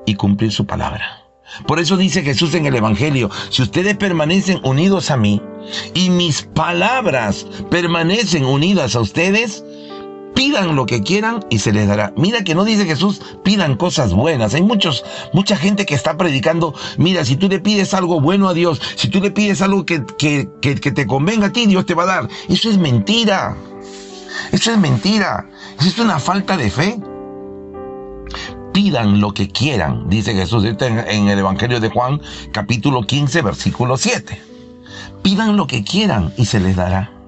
y 0.05 0.15
cumplir 0.15 0.51
su 0.51 0.65
palabra. 0.65 1.23
Por 1.65 1.79
eso 1.79 1.95
dice 1.97 2.21
Jesús 2.21 2.53
en 2.53 2.65
el 2.65 2.75
Evangelio, 2.75 3.31
si 3.49 3.63
ustedes 3.63 3.95
permanecen 3.95 4.59
unidos 4.63 5.09
a 5.09 5.17
mí 5.17 5.41
y 5.93 6.09
mis 6.09 6.43
palabras 6.43 7.47
permanecen 7.71 8.43
unidas 8.43 8.95
a 8.95 8.99
ustedes, 8.99 9.63
pidan 10.35 10.75
lo 10.75 10.85
que 10.85 11.01
quieran 11.01 11.45
y 11.49 11.59
se 11.59 11.71
les 11.71 11.87
dará. 11.87 12.13
Mira 12.17 12.43
que 12.43 12.53
no 12.53 12.65
dice 12.65 12.85
Jesús, 12.85 13.21
pidan 13.43 13.77
cosas 13.77 14.13
buenas. 14.13 14.53
Hay 14.53 14.63
muchos, 14.63 15.05
mucha 15.31 15.55
gente 15.55 15.85
que 15.85 15.95
está 15.95 16.17
predicando, 16.17 16.75
mira, 16.97 17.23
si 17.23 17.37
tú 17.37 17.47
le 17.47 17.59
pides 17.59 17.93
algo 17.93 18.19
bueno 18.19 18.49
a 18.49 18.53
Dios, 18.53 18.81
si 18.95 19.07
tú 19.07 19.21
le 19.21 19.31
pides 19.31 19.61
algo 19.61 19.85
que, 19.85 20.03
que, 20.17 20.49
que 20.61 20.91
te 20.91 21.07
convenga 21.07 21.47
a 21.47 21.51
ti, 21.53 21.67
Dios 21.67 21.85
te 21.85 21.95
va 21.95 22.03
a 22.03 22.07
dar. 22.07 22.29
Eso 22.49 22.69
es 22.69 22.77
mentira. 22.77 23.55
Eso 24.51 24.71
es 24.71 24.77
mentira. 24.77 25.47
Eso 25.79 25.89
es 25.89 25.99
una 25.99 26.19
falta 26.19 26.57
de 26.57 26.69
fe. 26.69 26.99
Pidan 28.73 29.19
lo 29.19 29.33
que 29.33 29.49
quieran, 29.49 30.09
dice 30.09 30.33
Jesús 30.33 30.63
en 30.63 31.27
el 31.27 31.39
Evangelio 31.39 31.79
de 31.79 31.89
Juan, 31.89 32.21
capítulo 32.53 33.05
15, 33.05 33.41
versículo 33.41 33.97
7. 33.97 34.41
Pidan 35.21 35.57
lo 35.57 35.67
que 35.67 35.83
quieran 35.83 36.33
y 36.37 36.45
se 36.45 36.59
les 36.59 36.75
dará. 36.75 37.18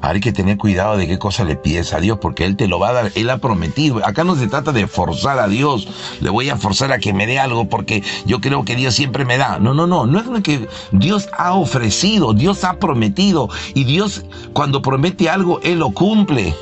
Hay 0.00 0.20
que 0.20 0.32
tener 0.32 0.58
cuidado 0.58 0.96
de 0.96 1.06
qué 1.06 1.18
cosa 1.18 1.44
le 1.44 1.56
pides 1.56 1.94
a 1.94 2.00
Dios, 2.00 2.18
porque 2.20 2.44
Él 2.44 2.56
te 2.56 2.68
lo 2.68 2.78
va 2.78 2.90
a 2.90 2.92
dar, 2.92 3.12
Él 3.14 3.30
ha 3.30 3.38
prometido. 3.38 4.04
Acá 4.04 4.22
no 4.22 4.36
se 4.36 4.48
trata 4.48 4.72
de 4.72 4.86
forzar 4.86 5.38
a 5.38 5.48
Dios, 5.48 5.88
le 6.20 6.30
voy 6.30 6.50
a 6.50 6.56
forzar 6.56 6.92
a 6.92 6.98
que 6.98 7.14
me 7.14 7.26
dé 7.26 7.38
algo 7.38 7.68
porque 7.68 8.02
yo 8.26 8.40
creo 8.40 8.64
que 8.64 8.76
Dios 8.76 8.94
siempre 8.94 9.24
me 9.24 9.38
da. 9.38 9.58
No, 9.58 9.72
no, 9.72 9.86
no, 9.86 10.06
no 10.06 10.20
es 10.20 10.26
lo 10.26 10.42
que 10.42 10.68
Dios 10.92 11.28
ha 11.38 11.54
ofrecido, 11.54 12.34
Dios 12.34 12.64
ha 12.64 12.78
prometido. 12.78 13.48
Y 13.74 13.84
Dios 13.84 14.24
cuando 14.52 14.82
promete 14.82 15.30
algo, 15.30 15.60
Él 15.62 15.78
lo 15.78 15.90
cumple. 15.90 16.54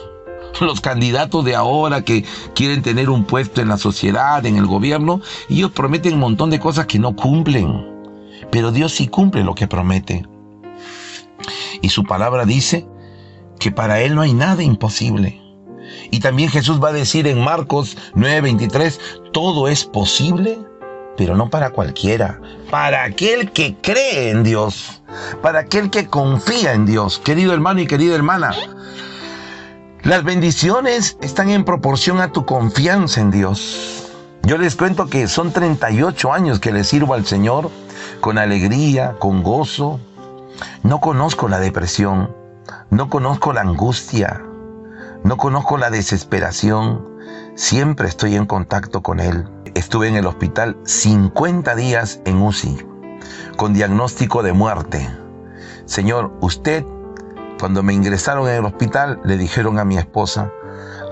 los 0.60 0.80
candidatos 0.80 1.44
de 1.44 1.56
ahora 1.56 2.02
que 2.02 2.24
quieren 2.54 2.82
tener 2.82 3.10
un 3.10 3.24
puesto 3.24 3.60
en 3.60 3.68
la 3.68 3.78
sociedad, 3.78 4.44
en 4.46 4.56
el 4.56 4.66
gobierno, 4.66 5.20
ellos 5.48 5.70
prometen 5.72 6.14
un 6.14 6.20
montón 6.20 6.50
de 6.50 6.60
cosas 6.60 6.86
que 6.86 6.98
no 6.98 7.16
cumplen. 7.16 7.86
Pero 8.50 8.70
Dios 8.70 8.92
sí 8.92 9.08
cumple 9.08 9.44
lo 9.44 9.54
que 9.54 9.66
promete. 9.66 10.26
Y 11.80 11.88
su 11.88 12.04
palabra 12.04 12.44
dice 12.44 12.86
que 13.62 13.70
para 13.70 14.00
Él 14.00 14.16
no 14.16 14.22
hay 14.22 14.34
nada 14.34 14.62
imposible. 14.62 15.40
Y 16.10 16.18
también 16.18 16.50
Jesús 16.50 16.82
va 16.82 16.88
a 16.88 16.92
decir 16.92 17.28
en 17.28 17.42
Marcos 17.42 17.96
9:23, 18.14 18.98
todo 19.32 19.68
es 19.68 19.84
posible, 19.84 20.58
pero 21.16 21.36
no 21.36 21.48
para 21.48 21.70
cualquiera, 21.70 22.40
para 22.70 23.04
aquel 23.04 23.52
que 23.52 23.76
cree 23.80 24.30
en 24.30 24.42
Dios, 24.42 25.02
para 25.42 25.60
aquel 25.60 25.90
que 25.90 26.08
confía 26.08 26.72
en 26.72 26.86
Dios. 26.86 27.20
Querido 27.20 27.52
hermano 27.52 27.80
y 27.80 27.86
querida 27.86 28.16
hermana, 28.16 28.52
las 30.02 30.24
bendiciones 30.24 31.16
están 31.22 31.48
en 31.48 31.64
proporción 31.64 32.20
a 32.20 32.32
tu 32.32 32.44
confianza 32.44 33.20
en 33.20 33.30
Dios. 33.30 34.10
Yo 34.42 34.58
les 34.58 34.74
cuento 34.74 35.06
que 35.06 35.28
son 35.28 35.52
38 35.52 36.32
años 36.32 36.58
que 36.58 36.72
le 36.72 36.82
sirvo 36.82 37.14
al 37.14 37.26
Señor 37.26 37.70
con 38.20 38.38
alegría, 38.38 39.14
con 39.20 39.44
gozo. 39.44 40.00
No 40.82 40.98
conozco 40.98 41.48
la 41.48 41.60
depresión, 41.60 42.41
no 42.90 43.08
conozco 43.08 43.52
la 43.52 43.62
angustia, 43.62 44.42
no 45.24 45.36
conozco 45.36 45.78
la 45.78 45.90
desesperación. 45.90 47.08
Siempre 47.54 48.08
estoy 48.08 48.34
en 48.34 48.46
contacto 48.46 49.02
con 49.02 49.20
Él. 49.20 49.48
Estuve 49.74 50.08
en 50.08 50.16
el 50.16 50.26
hospital 50.26 50.76
50 50.84 51.74
días 51.74 52.20
en 52.24 52.40
UCI, 52.42 52.86
con 53.56 53.72
diagnóstico 53.72 54.42
de 54.42 54.52
muerte. 54.52 55.08
Señor, 55.86 56.32
usted 56.40 56.84
cuando 57.62 57.84
me 57.84 57.94
ingresaron 57.94 58.48
en 58.48 58.56
el 58.56 58.64
hospital, 58.64 59.20
le 59.22 59.36
dijeron 59.36 59.78
a 59.78 59.84
mi 59.84 59.96
esposa, 59.96 60.50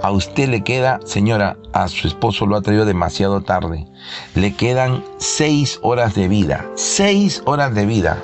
a 0.02 0.10
usted 0.10 0.48
le 0.48 0.64
queda, 0.64 0.98
señora, 1.04 1.56
a 1.72 1.86
su 1.86 2.08
esposo 2.08 2.44
lo 2.44 2.56
ha 2.56 2.60
traído 2.60 2.84
demasiado 2.84 3.42
tarde. 3.42 3.86
Le 4.34 4.56
quedan 4.56 5.04
seis 5.18 5.78
horas 5.82 6.16
de 6.16 6.26
vida. 6.26 6.66
Seis 6.74 7.40
horas 7.44 7.72
de 7.72 7.86
vida. 7.86 8.18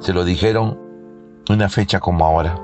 Se 0.00 0.12
lo 0.12 0.24
dijeron 0.24 0.80
una 1.50 1.68
fecha 1.68 2.00
como 2.00 2.24
ahora. 2.24 2.58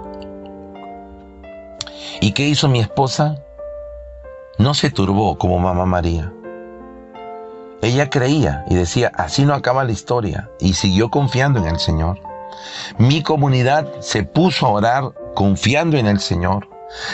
¿Y 2.20 2.32
qué 2.32 2.48
hizo 2.48 2.68
mi 2.68 2.80
esposa? 2.80 3.36
No 4.58 4.74
se 4.74 4.90
turbó 4.90 5.36
como 5.36 5.58
mamá 5.58 5.84
María. 5.84 6.32
Ella 7.82 8.08
creía 8.08 8.64
y 8.68 8.76
decía, 8.76 9.12
así 9.14 9.44
no 9.44 9.52
acaba 9.52 9.84
la 9.84 9.92
historia. 9.92 10.48
Y 10.58 10.74
siguió 10.74 11.10
confiando 11.10 11.58
en 11.58 11.66
el 11.66 11.78
Señor. 11.78 12.18
Mi 12.96 13.22
comunidad 13.22 14.00
se 14.00 14.22
puso 14.22 14.66
a 14.66 14.70
orar 14.70 15.12
confiando 15.34 15.98
en 15.98 16.06
el 16.06 16.20
Señor. 16.20 16.68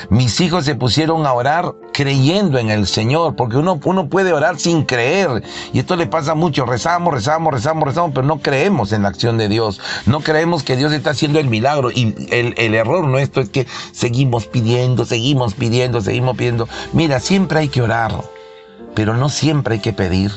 Mis 0.08 0.40
hijos 0.40 0.64
se 0.64 0.74
pusieron 0.74 1.26
a 1.26 1.32
orar 1.32 1.74
creyendo 1.92 2.58
en 2.58 2.70
el 2.70 2.86
Señor, 2.86 3.36
porque 3.36 3.56
uno, 3.56 3.80
uno 3.84 4.08
puede 4.08 4.32
orar 4.32 4.58
sin 4.58 4.84
creer. 4.84 5.42
Y 5.72 5.78
esto 5.78 5.96
le 5.96 6.06
pasa 6.06 6.34
mucho. 6.34 6.66
Rezamos, 6.66 7.14
rezamos, 7.14 7.52
rezamos, 7.52 7.84
rezamos, 7.84 8.12
pero 8.14 8.26
no 8.26 8.40
creemos 8.40 8.92
en 8.92 9.02
la 9.02 9.08
acción 9.08 9.38
de 9.38 9.48
Dios. 9.48 9.80
No 10.06 10.20
creemos 10.20 10.62
que 10.62 10.76
Dios 10.76 10.92
está 10.92 11.10
haciendo 11.10 11.38
el 11.38 11.48
milagro. 11.48 11.90
Y 11.90 12.14
el, 12.30 12.54
el 12.56 12.74
error 12.74 13.06
nuestro 13.06 13.42
es 13.42 13.48
que 13.48 13.66
seguimos 13.92 14.46
pidiendo, 14.46 15.04
seguimos 15.04 15.54
pidiendo, 15.54 16.00
seguimos 16.00 16.36
pidiendo. 16.36 16.68
Mira, 16.92 17.20
siempre 17.20 17.60
hay 17.60 17.68
que 17.68 17.82
orar, 17.82 18.12
pero 18.94 19.16
no 19.16 19.28
siempre 19.28 19.74
hay 19.74 19.80
que 19.80 19.92
pedir. 19.92 20.32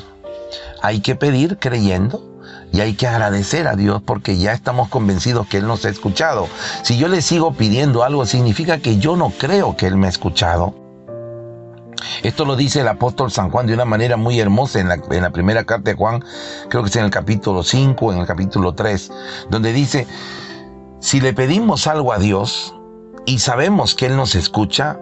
Hay 0.81 0.99
que 0.99 1.15
pedir 1.15 1.57
creyendo 1.59 2.32
y 2.73 2.81
hay 2.81 2.95
que 2.95 3.07
agradecer 3.07 3.67
a 3.67 3.75
Dios 3.75 4.01
porque 4.03 4.37
ya 4.37 4.51
estamos 4.51 4.89
convencidos 4.89 5.47
que 5.47 5.57
Él 5.57 5.67
nos 5.67 5.85
ha 5.85 5.89
escuchado. 5.89 6.49
Si 6.81 6.97
yo 6.97 7.07
le 7.07 7.21
sigo 7.21 7.53
pidiendo 7.53 8.03
algo, 8.03 8.25
significa 8.25 8.79
que 8.79 8.97
yo 8.97 9.15
no 9.15 9.29
creo 9.29 9.77
que 9.77 9.85
Él 9.85 9.95
me 9.95 10.07
ha 10.07 10.09
escuchado. 10.09 10.73
Esto 12.23 12.45
lo 12.45 12.55
dice 12.55 12.81
el 12.81 12.87
apóstol 12.87 13.31
San 13.31 13.51
Juan 13.51 13.67
de 13.67 13.75
una 13.75 13.85
manera 13.85 14.17
muy 14.17 14.39
hermosa 14.39 14.79
en 14.79 14.89
la, 14.89 15.31
primera 15.31 15.63
carta 15.65 15.91
de 15.91 15.95
Juan, 15.95 16.23
creo 16.67 16.81
que 16.81 16.89
es 16.89 16.95
en 16.95 17.05
el 17.05 17.11
capítulo 17.11 17.63
5, 17.63 18.11
en 18.11 18.19
el 18.19 18.25
capítulo 18.25 18.73
3, 18.73 19.11
donde 19.51 19.71
dice, 19.71 20.07
si 20.99 21.21
le 21.21 21.33
pedimos 21.33 21.85
algo 21.85 22.11
a 22.11 22.17
Dios 22.17 22.73
y 23.27 23.37
sabemos 23.39 23.93
que 23.93 24.07
Él 24.07 24.15
nos 24.15 24.33
escucha, 24.33 24.99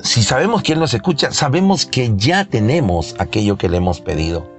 si 0.00 0.22
sabemos 0.22 0.62
que 0.62 0.72
Él 0.72 0.80
nos 0.80 0.94
escucha, 0.94 1.32
sabemos 1.32 1.84
que 1.84 2.14
ya 2.16 2.46
tenemos 2.46 3.14
aquello 3.18 3.58
que 3.58 3.68
le 3.68 3.76
hemos 3.76 4.00
pedido. 4.00 4.53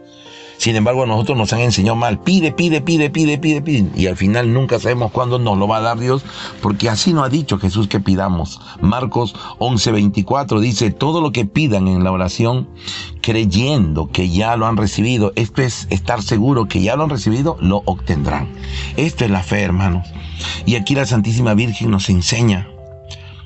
Sin 0.57 0.75
embargo, 0.75 1.03
a 1.03 1.05
nosotros 1.05 1.37
nos 1.37 1.53
han 1.53 1.59
enseñado 1.59 1.95
mal. 1.95 2.19
Pide, 2.19 2.51
pide, 2.51 2.81
pide, 2.81 3.09
pide, 3.09 3.37
pide, 3.37 3.61
pide. 3.61 3.89
Y 3.95 4.07
al 4.07 4.17
final 4.17 4.53
nunca 4.53 4.79
sabemos 4.79 5.11
cuándo 5.11 5.39
nos 5.39 5.57
lo 5.57 5.67
va 5.67 5.77
a 5.77 5.81
dar 5.81 5.99
Dios, 5.99 6.23
porque 6.61 6.89
así 6.89 7.13
nos 7.13 7.25
ha 7.25 7.29
dicho 7.29 7.57
Jesús 7.57 7.87
que 7.87 7.99
pidamos. 7.99 8.61
Marcos 8.81 9.35
11:24 9.59 10.59
dice, 10.59 10.91
todo 10.91 11.21
lo 11.21 11.31
que 11.31 11.45
pidan 11.45 11.87
en 11.87 12.03
la 12.03 12.11
oración, 12.11 12.67
creyendo 13.21 14.09
que 14.11 14.29
ya 14.29 14.55
lo 14.55 14.67
han 14.67 14.77
recibido, 14.77 15.33
esto 15.35 15.61
es 15.61 15.87
estar 15.89 16.21
seguro 16.21 16.67
que 16.67 16.81
ya 16.81 16.95
lo 16.95 17.03
han 17.03 17.09
recibido, 17.09 17.57
lo 17.59 17.83
obtendrán. 17.85 18.49
Esto 18.97 19.25
es 19.25 19.31
la 19.31 19.43
fe, 19.43 19.61
hermanos. 19.61 20.07
Y 20.65 20.75
aquí 20.75 20.95
la 20.95 21.05
Santísima 21.05 21.53
Virgen 21.53 21.91
nos 21.91 22.09
enseña, 22.09 22.67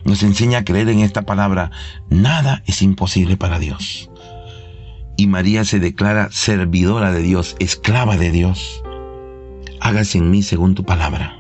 nos 0.04 0.24
enseña 0.24 0.60
a 0.60 0.66
creer 0.66 0.90
en 0.90 1.00
esta 1.00 1.24
palabra. 1.24 1.72
Nada 2.10 2.64
es 2.66 2.82
imposible 2.82 3.38
para 3.38 3.60
Dios 3.60 4.09
y 5.20 5.28
María 5.28 5.66
se 5.66 5.80
declara 5.80 6.30
servidora 6.32 7.12
de 7.12 7.22
Dios, 7.22 7.58
esclava 7.60 8.16
de 8.16 8.32
Dios. 8.32 8.82
Hágase 9.82 10.18
en 10.18 10.32
mí 10.32 10.44
según 10.44 10.76
tu 10.76 10.86
palabra. 10.86 11.36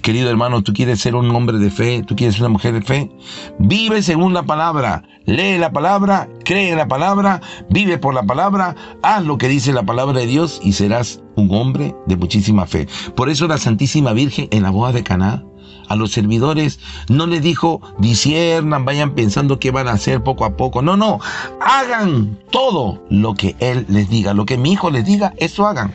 Querido 0.00 0.30
hermano, 0.30 0.62
tú 0.62 0.72
quieres 0.72 1.00
ser 1.00 1.16
un 1.16 1.28
hombre 1.34 1.58
de 1.58 1.72
fe, 1.72 2.04
tú 2.06 2.14
quieres 2.14 2.36
ser 2.36 2.44
una 2.44 2.52
mujer 2.52 2.72
de 2.72 2.82
fe, 2.82 3.10
vive 3.58 4.00
según 4.00 4.32
la 4.32 4.44
palabra, 4.44 5.02
lee 5.24 5.58
la 5.58 5.72
palabra, 5.72 6.28
cree 6.44 6.70
en 6.70 6.78
la 6.78 6.86
palabra, 6.86 7.40
vive 7.68 7.98
por 7.98 8.14
la 8.14 8.22
palabra, 8.22 8.76
haz 9.02 9.24
lo 9.24 9.38
que 9.38 9.48
dice 9.48 9.72
la 9.72 9.82
palabra 9.82 10.20
de 10.20 10.26
Dios 10.28 10.60
y 10.62 10.74
serás 10.74 11.20
un 11.34 11.52
hombre 11.52 11.96
de 12.06 12.16
muchísima 12.16 12.64
fe. 12.64 12.86
Por 13.16 13.28
eso 13.28 13.48
la 13.48 13.58
Santísima 13.58 14.12
Virgen 14.12 14.46
en 14.52 14.62
la 14.62 14.70
boda 14.70 14.92
de 14.92 15.02
Caná 15.02 15.42
a 15.88 15.96
los 15.96 16.12
servidores, 16.12 16.80
no 17.08 17.26
les 17.26 17.42
dijo, 17.42 17.80
disiernan, 17.98 18.84
vayan 18.84 19.14
pensando 19.14 19.58
qué 19.58 19.70
van 19.70 19.88
a 19.88 19.92
hacer 19.92 20.22
poco 20.22 20.44
a 20.44 20.56
poco. 20.56 20.82
No, 20.82 20.96
no, 20.96 21.20
hagan 21.60 22.38
todo 22.50 23.02
lo 23.10 23.34
que 23.34 23.56
Él 23.58 23.86
les 23.88 24.08
diga, 24.08 24.34
lo 24.34 24.46
que 24.46 24.58
mi 24.58 24.72
hijo 24.72 24.90
les 24.90 25.04
diga, 25.04 25.34
eso 25.36 25.66
hagan. 25.66 25.94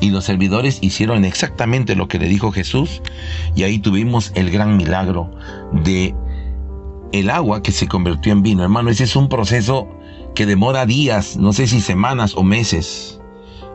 Y 0.00 0.10
los 0.10 0.24
servidores 0.24 0.78
hicieron 0.82 1.24
exactamente 1.24 1.96
lo 1.96 2.08
que 2.08 2.18
le 2.18 2.28
dijo 2.28 2.52
Jesús 2.52 3.00
y 3.54 3.62
ahí 3.62 3.78
tuvimos 3.78 4.32
el 4.34 4.50
gran 4.50 4.76
milagro 4.76 5.30
de 5.72 6.14
el 7.12 7.30
agua 7.30 7.62
que 7.62 7.72
se 7.72 7.86
convirtió 7.86 8.32
en 8.32 8.42
vino. 8.42 8.62
Hermano, 8.62 8.90
ese 8.90 9.04
es 9.04 9.16
un 9.16 9.28
proceso 9.28 9.88
que 10.34 10.46
demora 10.46 10.84
días, 10.84 11.36
no 11.36 11.52
sé 11.52 11.66
si 11.66 11.80
semanas 11.80 12.34
o 12.36 12.42
meses. 12.42 13.20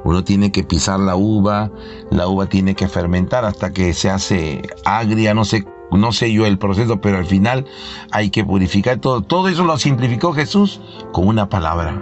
Uno 0.04 0.24
tiene 0.24 0.52
que 0.52 0.64
pisar 0.64 1.00
la 1.00 1.16
uva, 1.16 1.72
la 2.10 2.28
uva 2.28 2.48
tiene 2.48 2.76
que 2.76 2.88
fermentar 2.88 3.46
hasta 3.46 3.74
que 3.74 3.94
se 3.94 4.10
hace 4.10 4.62
agria, 4.86 5.34
no 5.34 5.46
sé, 5.46 5.66
no 5.92 6.12
sé 6.12 6.32
yo 6.32 6.46
el 6.46 6.58
proceso, 6.58 7.02
pero 7.02 7.18
al 7.18 7.26
final 7.26 7.66
hay 8.12 8.30
que 8.30 8.46
purificar 8.46 9.00
todo. 9.00 9.22
Todo 9.22 9.50
eso 9.50 9.64
lo 9.64 9.78
simplificó 9.78 10.34
Jesús 10.34 10.82
con 11.12 11.28
una 11.28 11.50
palabra. 11.50 12.02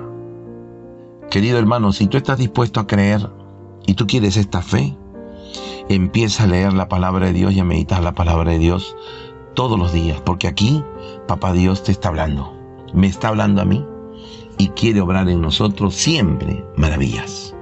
Querido 1.30 1.58
hermano, 1.58 1.92
si 1.92 2.08
tú 2.08 2.18
estás 2.18 2.38
dispuesto 2.38 2.80
a 2.80 2.88
creer 2.88 3.30
y 3.86 3.96
tú 3.96 4.08
quieres 4.08 4.38
esta 4.38 4.62
fe, 4.62 4.96
empieza 5.90 6.44
a 6.44 6.48
leer 6.48 6.74
la 6.74 6.88
palabra 6.88 7.28
de 7.28 7.34
Dios 7.34 7.54
y 7.54 7.60
a 7.60 7.66
meditar 7.66 8.04
la 8.04 8.14
palabra 8.14 8.52
de 8.52 8.60
Dios 8.60 8.96
todos 9.54 9.80
los 9.80 9.92
días, 9.92 10.22
porque 10.22 10.48
aquí 10.48 10.84
Papá 11.28 11.52
Dios 11.52 11.84
te 11.84 11.92
está 11.92 12.10
hablando, 12.10 12.54
me 12.94 13.08
está 13.08 13.30
hablando 13.30 13.62
a 13.62 13.66
mí 13.66 13.84
y 14.58 14.70
quiere 14.70 15.02
obrar 15.02 15.28
en 15.30 15.42
nosotros 15.42 15.96
siempre 15.96 16.64
maravillas. 16.76 17.57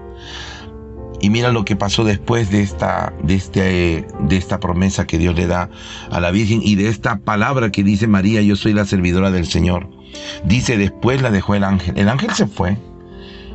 Y 1.22 1.30
mira 1.30 1.52
lo 1.52 1.66
que 1.66 1.76
pasó 1.76 2.04
después 2.04 2.50
de 2.52 2.62
esta, 2.62 3.14
de, 3.24 3.36
este, 3.36 4.08
de 4.20 4.38
esta 4.38 4.60
promesa 4.60 5.08
que 5.08 5.18
Dios 5.18 5.36
le 5.36 5.48
da 5.48 5.70
a 6.12 6.20
la 6.20 6.32
Virgen 6.32 6.62
y 6.62 6.76
de 6.76 6.90
esta 6.90 7.18
palabra 7.18 7.72
que 7.72 7.84
dice 7.84 8.08
María, 8.08 8.42
yo 8.42 8.56
soy 8.56 8.74
la 8.74 8.86
servidora 8.86 9.32
del 9.32 9.48
Señor. 9.48 9.90
Dice, 10.44 10.78
después 10.78 11.22
la 11.22 11.32
dejó 11.32 11.56
el 11.56 11.64
ángel. 11.64 11.98
El 11.98 12.10
ángel 12.10 12.32
se 12.32 12.48
fue. 12.48 12.78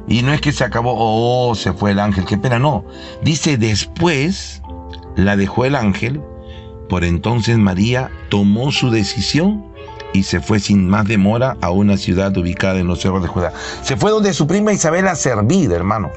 Y 0.08 0.22
no 0.22 0.32
es 0.32 0.40
que 0.40 0.52
se 0.52 0.64
acabó, 0.64 0.94
oh, 0.96 1.54
se 1.54 1.72
fue 1.72 1.92
el 1.92 2.00
ángel, 2.00 2.24
qué 2.24 2.36
pena, 2.36 2.58
no. 2.58 2.84
Dice, 3.22 3.56
después 3.56 4.62
la 5.16 5.36
dejó 5.36 5.64
el 5.64 5.76
ángel. 5.76 6.20
Por 6.88 7.04
entonces 7.04 7.56
María 7.58 8.10
tomó 8.30 8.72
su 8.72 8.90
decisión 8.90 9.64
y 10.12 10.24
se 10.24 10.40
fue 10.40 10.58
sin 10.58 10.88
más 10.88 11.06
demora 11.06 11.56
a 11.60 11.70
una 11.70 11.96
ciudad 11.96 12.36
ubicada 12.36 12.80
en 12.80 12.88
los 12.88 13.00
cerros 13.00 13.22
de 13.22 13.28
Judá. 13.28 13.52
Se 13.82 13.96
fue 13.96 14.10
donde 14.10 14.32
su 14.32 14.46
prima 14.46 14.72
Isabel 14.72 15.06
a 15.06 15.14
servir, 15.14 15.70
hermano. 15.70 16.10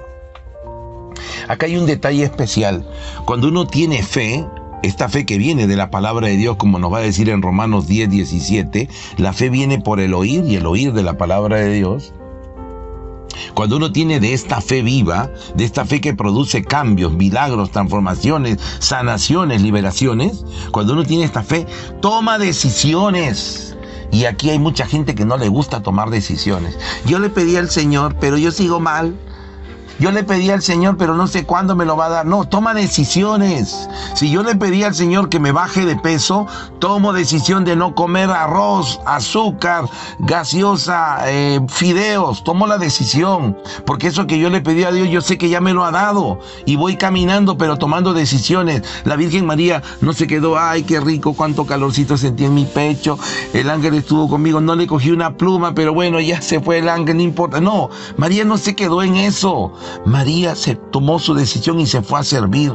Acá 1.48 1.66
hay 1.66 1.78
un 1.78 1.86
detalle 1.86 2.24
especial. 2.24 2.86
Cuando 3.26 3.48
uno 3.48 3.66
tiene 3.68 4.04
fe, 4.04 4.46
esta 4.84 5.10
fe 5.10 5.26
que 5.26 5.38
viene 5.38 5.68
de 5.68 5.76
la 5.76 5.90
palabra 5.90 6.28
de 6.28 6.38
Dios, 6.38 6.58
como 6.58 6.78
nos 6.80 6.92
va 6.92 6.98
a 6.98 7.02
decir 7.02 7.30
en 7.30 7.42
Romanos 7.42 7.88
10, 7.88 8.10
17, 8.10 8.90
la 9.18 9.34
fe 9.34 9.50
viene 9.50 9.80
por 9.80 10.00
el 10.00 10.14
oír 10.14 10.44
y 10.46 10.56
el 10.56 10.66
oír 10.66 10.94
de 10.94 11.04
la 11.04 11.18
palabra 11.18 11.58
de 11.58 11.74
Dios. 11.74 12.14
Cuando 13.54 13.78
uno 13.78 13.92
tiene 13.92 14.20
de 14.20 14.34
esta 14.34 14.62
fe 14.62 14.82
viva, 14.82 15.30
de 15.56 15.64
esta 15.64 15.86
fe 15.86 16.02
que 16.02 16.14
produce 16.14 16.64
cambios, 16.64 17.14
milagros, 17.14 17.72
transformaciones, 17.72 18.58
sanaciones, 18.80 19.62
liberaciones, 19.62 20.44
cuando 20.72 20.94
uno 20.94 21.04
tiene 21.04 21.24
esta 21.24 21.44
fe, 21.44 21.66
toma 22.02 22.38
decisiones. 22.38 23.76
Y 24.12 24.26
aquí 24.26 24.50
hay 24.52 24.60
mucha 24.60 24.86
gente 24.86 25.16
que 25.16 25.26
no 25.26 25.38
le 25.38 25.48
gusta 25.48 25.82
tomar 25.82 26.10
decisiones. 26.10 26.78
Yo 27.06 27.20
le 27.20 27.30
pedí 27.30 27.56
al 27.56 27.70
Señor, 27.70 28.16
pero 28.20 28.38
yo 28.38 28.52
sigo 28.52 28.80
mal. 28.80 29.16
Yo 30.00 30.12
le 30.12 30.24
pedí 30.24 30.50
al 30.50 30.62
Señor, 30.62 30.98
pero 30.98 31.16
no 31.16 31.28
sé 31.28 31.46
cuándo 31.46 31.76
me 31.76 31.86
lo 31.86 31.96
va 31.96 32.08
a 32.08 32.10
dar. 32.10 32.26
No, 32.26 32.46
toma 32.46 32.74
decisiones. 32.74 33.88
Si 34.16 34.30
yo 34.32 34.44
le 34.44 34.56
pedí 34.56 34.84
al 34.84 34.96
Señor 34.96 35.30
que 35.30 35.40
me 35.40 35.52
baje 35.52 35.86
de 35.86 35.96
peso, 35.96 36.48
tomo 36.80 37.14
decisión 37.14 37.64
de 37.64 37.76
no 37.76 37.94
comer 37.96 38.30
arroz, 38.30 39.00
azúcar, 39.06 39.86
gaseosa, 40.20 41.20
eh, 41.28 41.60
fideos. 41.68 42.44
Tomo 42.44 42.68
la 42.68 42.78
decisión. 42.78 43.58
Porque 43.86 44.08
eso 44.08 44.28
que 44.28 44.40
yo 44.40 44.50
le 44.50 44.62
pedí 44.62 44.84
a 44.84 44.92
Dios, 44.92 45.10
yo 45.10 45.22
sé 45.22 45.38
que 45.38 45.50
ya 45.50 45.62
me 45.62 45.74
lo 45.74 45.86
ha 45.86 45.92
dado. 45.92 46.40
Y 46.66 46.76
voy 46.76 46.98
caminando, 46.98 47.58
pero 47.58 47.78
tomando 47.78 48.14
decisiones. 48.14 48.82
La 49.06 49.16
Virgen 49.16 49.46
María 49.46 49.84
no 50.02 50.14
se 50.14 50.28
quedó, 50.28 50.58
ay, 50.58 50.84
qué 50.84 51.00
rico, 51.00 51.34
cuánto 51.34 51.66
calorcito 51.66 52.18
sentí 52.18 52.46
en 52.46 52.56
mi 52.56 52.66
pecho. 52.66 53.18
El 53.54 53.70
ángel 53.70 53.94
estuvo 53.94 54.28
conmigo, 54.28 54.60
no 54.60 54.76
le 54.76 54.88
cogí 54.88 55.12
una 55.12 55.38
pluma, 55.38 55.74
pero 55.74 55.94
bueno, 55.94 56.20
ya 56.20 56.42
se 56.42 56.60
fue 56.60 56.80
el 56.80 56.90
ángel, 56.90 57.18
no 57.18 57.24
importa. 57.24 57.62
No, 57.62 57.90
María 58.18 58.44
no 58.44 58.58
se 58.58 58.76
quedó 58.76 59.04
en 59.04 59.16
eso. 59.16 59.74
María 60.06 60.56
se 60.56 60.76
tomó 60.76 61.20
su 61.20 61.34
decisión 61.34 61.80
y 61.80 61.88
se 61.88 62.02
fue 62.02 62.20
a 62.20 62.24
servir. 62.24 62.74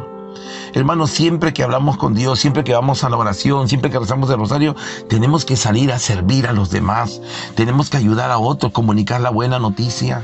Hermanos, 0.74 1.10
siempre 1.10 1.52
que 1.52 1.62
hablamos 1.62 1.96
con 1.96 2.14
Dios, 2.14 2.38
siempre 2.38 2.64
que 2.64 2.72
vamos 2.72 3.02
a 3.02 3.08
la 3.08 3.16
oración, 3.16 3.68
siempre 3.68 3.90
que 3.90 3.98
rezamos 3.98 4.30
el 4.30 4.38
rosario, 4.38 4.76
tenemos 5.08 5.44
que 5.44 5.56
salir 5.56 5.92
a 5.92 5.98
servir 5.98 6.46
a 6.46 6.52
los 6.52 6.70
demás. 6.70 7.20
Tenemos 7.54 7.90
que 7.90 7.96
ayudar 7.96 8.30
a 8.30 8.38
otros, 8.38 8.72
comunicar 8.72 9.20
la 9.20 9.30
buena 9.30 9.58
noticia 9.58 10.22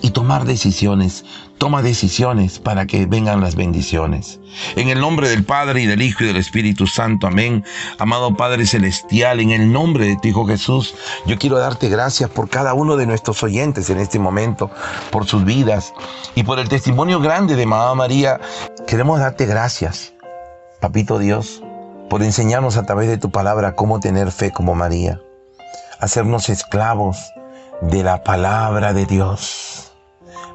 y 0.00 0.10
tomar 0.10 0.44
decisiones. 0.44 1.24
Toma 1.58 1.82
decisiones 1.82 2.58
para 2.58 2.86
que 2.86 3.06
vengan 3.06 3.40
las 3.40 3.54
bendiciones. 3.54 4.40
En 4.74 4.88
el 4.88 5.00
nombre 5.00 5.28
del 5.28 5.44
Padre 5.44 5.82
y 5.82 5.86
del 5.86 6.02
Hijo 6.02 6.24
y 6.24 6.26
del 6.26 6.36
Espíritu 6.36 6.86
Santo. 6.86 7.26
Amén. 7.26 7.64
Amado 7.98 8.36
Padre 8.36 8.66
Celestial, 8.66 9.40
en 9.40 9.52
el 9.52 9.72
nombre 9.72 10.06
de 10.06 10.16
tu 10.16 10.28
Hijo 10.28 10.46
Jesús, 10.46 10.94
yo 11.26 11.38
quiero 11.38 11.58
darte 11.58 11.88
gracias 11.88 12.30
por 12.30 12.48
cada 12.48 12.74
uno 12.74 12.96
de 12.96 13.06
nuestros 13.06 13.42
oyentes 13.42 13.90
en 13.90 13.98
este 13.98 14.18
momento, 14.18 14.70
por 15.10 15.26
sus 15.26 15.44
vidas 15.44 15.94
y 16.34 16.42
por 16.42 16.58
el 16.58 16.68
testimonio 16.68 17.20
grande 17.20 17.54
de 17.54 17.66
Mamá 17.66 17.94
María. 17.94 18.40
Queremos 18.88 19.20
darte 19.20 19.46
gracias, 19.46 20.12
Papito 20.80 21.18
Dios, 21.18 21.62
por 22.10 22.22
enseñarnos 22.22 22.76
a 22.76 22.84
través 22.84 23.08
de 23.08 23.18
tu 23.18 23.30
palabra 23.30 23.76
cómo 23.76 24.00
tener 24.00 24.32
fe 24.32 24.50
como 24.50 24.74
María, 24.74 25.20
hacernos 26.00 26.48
esclavos 26.48 27.18
de 27.82 28.02
la 28.02 28.22
palabra 28.22 28.92
de 28.92 29.06
Dios. 29.06 29.92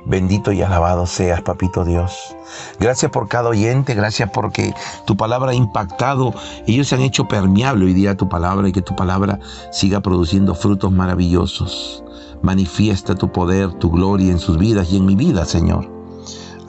Bendito 0.05 0.53
y 0.53 0.61
alabado 0.61 1.05
seas, 1.05 1.41
papito 1.41 1.84
Dios. 1.84 2.36
Gracias 2.80 3.11
por 3.11 3.28
cada 3.28 3.49
oyente, 3.49 3.93
gracias 3.93 4.30
porque 4.34 4.73
tu 5.05 5.17
palabra 5.17 5.51
ha 5.51 5.55
impactado. 5.55 6.34
Ellos 6.65 6.88
se 6.88 6.95
han 6.95 7.01
hecho 7.01 7.28
permeable 7.28 7.86
hoy 7.86 7.93
día 7.93 8.15
tu 8.15 8.30
palabra 8.30 8.69
y 8.69 8.71
que 8.71 8.82
tu 8.82 8.95
palabra 8.95 9.39
siga 9.71 9.99
produciendo 9.99 10.55
frutos 10.55 10.91
maravillosos. 10.91 12.03
Manifiesta 12.41 13.15
tu 13.15 13.32
poder, 13.32 13.73
tu 13.73 13.91
gloria 13.91 14.32
en 14.32 14.39
sus 14.39 14.57
vidas 14.57 14.89
y 14.91 14.97
en 14.97 15.05
mi 15.05 15.15
vida, 15.15 15.43
Señor. 15.43 15.91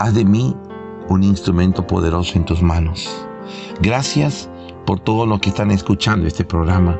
Haz 0.00 0.14
de 0.14 0.24
mí 0.24 0.56
un 1.08 1.22
instrumento 1.22 1.86
poderoso 1.86 2.36
en 2.36 2.44
tus 2.44 2.62
manos. 2.62 3.08
Gracias 3.80 4.48
por 4.84 4.98
todos 4.98 5.28
los 5.28 5.38
que 5.40 5.50
están 5.50 5.70
escuchando 5.70 6.26
este 6.26 6.44
programa. 6.44 6.98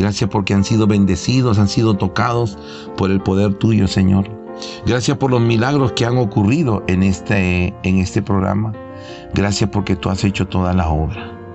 Gracias 0.00 0.30
porque 0.30 0.54
han 0.54 0.64
sido 0.64 0.86
bendecidos, 0.86 1.58
han 1.58 1.68
sido 1.68 1.92
tocados 1.92 2.56
por 2.96 3.10
el 3.10 3.20
poder 3.20 3.52
tuyo, 3.52 3.86
Señor. 3.86 4.30
Gracias 4.86 5.18
por 5.18 5.30
los 5.30 5.42
milagros 5.42 5.92
que 5.92 6.06
han 6.06 6.16
ocurrido 6.16 6.82
en 6.86 7.02
este, 7.02 7.74
en 7.82 7.98
este 7.98 8.22
programa. 8.22 8.72
Gracias 9.34 9.68
porque 9.68 9.96
tú 9.96 10.08
has 10.08 10.24
hecho 10.24 10.48
toda 10.48 10.72
la 10.72 10.88
obra. 10.88 11.39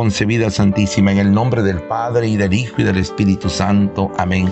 concebida 0.00 0.50
Santísima, 0.50 1.12
en 1.12 1.18
el 1.18 1.30
nombre 1.30 1.62
del 1.62 1.82
Padre 1.82 2.26
y 2.26 2.38
del 2.38 2.54
Hijo 2.54 2.76
y 2.78 2.84
del 2.84 2.96
Espíritu 2.96 3.50
Santo. 3.50 4.10
Amén. 4.16 4.50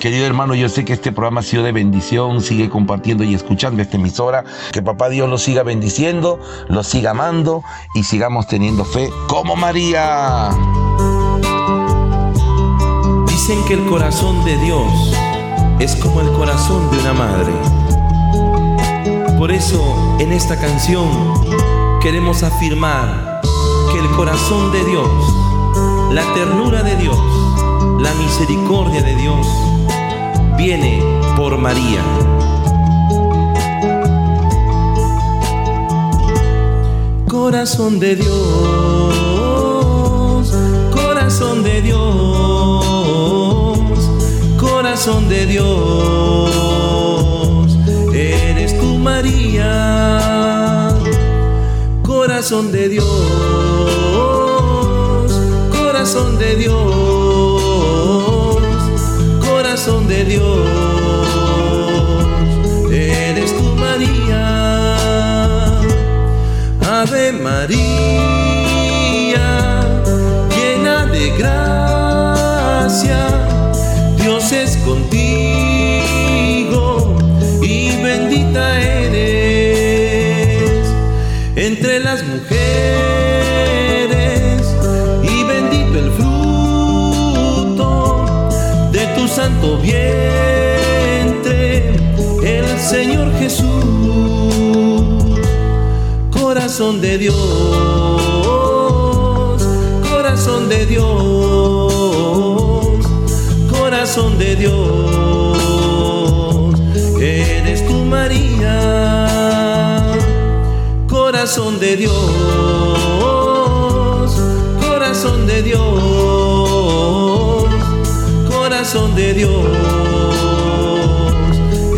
Querido 0.00 0.26
hermano, 0.26 0.54
yo 0.54 0.68
sé 0.68 0.84
que 0.84 0.92
este 0.92 1.12
programa 1.12 1.40
ha 1.40 1.42
sido 1.42 1.62
de 1.62 1.72
bendición, 1.72 2.42
sigue 2.42 2.68
compartiendo 2.68 3.24
y 3.24 3.34
escuchando 3.34 3.80
esta 3.80 3.96
emisora. 3.96 4.44
Que 4.70 4.82
papá 4.82 5.08
Dios 5.08 5.30
lo 5.30 5.38
siga 5.38 5.62
bendiciendo, 5.62 6.38
lo 6.68 6.82
siga 6.82 7.12
amando 7.12 7.62
y 7.94 8.02
sigamos 8.02 8.48
teniendo 8.48 8.84
fe 8.84 9.08
como 9.28 9.56
María. 9.56 10.50
Dicen 13.28 13.64
que 13.66 13.72
el 13.72 13.84
corazón 13.86 14.44
de 14.44 14.58
Dios 14.58 15.16
es 15.80 15.96
como 15.96 16.20
el 16.20 16.30
corazón 16.32 16.90
de 16.90 16.98
una 16.98 17.14
madre. 17.14 17.52
Por 19.38 19.52
eso 19.52 20.18
en 20.20 20.32
esta 20.32 20.60
canción 20.60 21.08
queremos 22.02 22.42
afirmar 22.42 23.31
el 24.02 24.10
corazón 24.16 24.72
de 24.72 24.84
Dios, 24.84 25.08
la 26.12 26.22
ternura 26.34 26.82
de 26.82 26.96
Dios, 26.96 27.18
la 28.00 28.12
misericordia 28.14 29.00
de 29.02 29.14
Dios 29.14 29.46
viene 30.56 31.02
por 31.36 31.56
María. 31.58 32.02
Corazón 37.28 38.00
de 38.00 38.16
Dios, 38.16 39.14
corazón 40.92 41.62
de 41.62 41.82
Dios, 41.82 41.98
corazón 44.60 45.28
de 45.28 45.46
Dios, 45.46 45.70
eres 48.12 48.78
tú 48.80 48.98
María, 48.98 50.51
corazón 52.24 52.70
de 52.70 52.88
Dios, 52.88 53.04
corazón 55.72 56.38
de 56.38 56.54
Dios, 56.54 56.76
corazón 59.44 60.06
de 60.06 60.24
Dios, 60.24 60.68
eres 62.92 63.56
tú 63.56 63.64
María. 63.74 64.38
Ave 67.00 67.32
María, 67.32 67.80
llena 70.54 71.06
de 71.06 71.30
gracia, 71.36 73.26
Dios 74.16 74.52
es 74.52 74.76
contigo 74.76 75.21
santo 89.62 89.78
vientre, 89.78 91.54
el 92.42 92.66
Señor 92.80 93.32
Jesús 93.38 93.64
corazón 96.30 97.00
de 97.00 97.18
Dios, 97.18 97.36
corazón 100.10 100.68
de 100.68 100.86
Dios, 100.86 101.92
corazón 103.70 104.38
de 104.38 104.56
Dios, 104.56 104.80
eres 107.20 107.86
tu 107.86 107.94
María, 107.94 109.28
corazón 111.08 111.78
de 111.78 111.96
Dios, 111.96 113.11
corazón 118.92 119.14
de 119.14 119.32
Dios. 119.32 119.66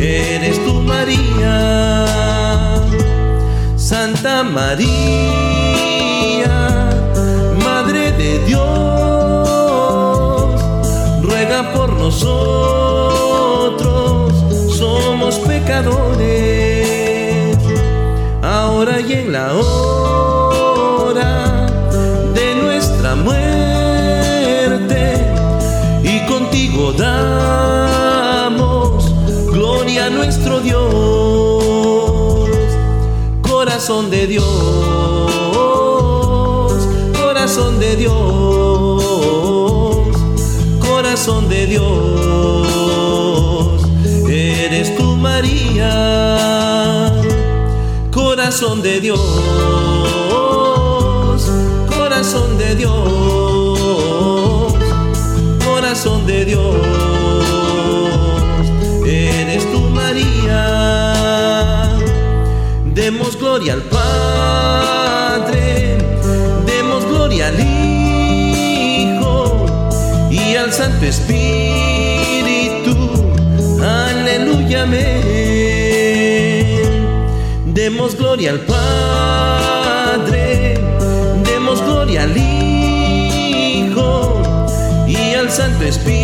Eres 0.01 0.65
tú 0.65 0.75
María, 0.75 2.07
Santa 3.77 4.45
María, 4.45 4.85
Madre 7.65 8.13
de 8.13 8.39
Dios, 8.45 8.63
ruega 11.23 11.73
por 11.73 11.95
nosotros, 11.95 12.35
somos 14.77 15.41
pecadores, 15.41 16.39
ahora 18.43 19.01
y 19.01 19.15
en 19.15 19.33
la 19.33 19.53
hora 19.55 19.84
damos 26.93 28.65
gloria 29.47 30.07
a 30.07 30.11
nuestro 30.11 30.61
Dios, 30.61 30.83
corazón 33.43 34.11
de 34.11 34.27
Dios, 34.27 34.45
corazón 37.21 37.79
de 37.79 37.97
Dios, 37.97 39.05
corazón 40.81 41.49
de 41.49 41.67
Dios, 41.67 41.83
eres 44.29 44.97
tú 44.97 45.17
María, 45.17 47.13
corazón 48.11 48.83
de 48.83 49.01
Dios. 49.01 49.84
gloria 63.65 63.73
al 63.73 63.83
Padre, 65.43 65.97
demos 66.67 67.07
gloria 67.07 67.49
al 67.49 67.59
Hijo 67.61 69.65
y 70.31 70.55
al 70.57 70.71
Santo 70.71 71.07
Espíritu. 71.07 72.95
Aleluya, 73.83 74.83
amén. 74.83 75.07
Demos 77.65 78.15
gloria 78.17 78.51
al 78.51 78.61
Padre, 78.61 80.79
demos 81.45 81.81
gloria 81.81 82.25
al 82.25 82.37
Hijo 82.37 84.43
y 85.09 85.33
al 85.35 85.51
Santo 85.51 85.85
Espíritu. 85.85 86.24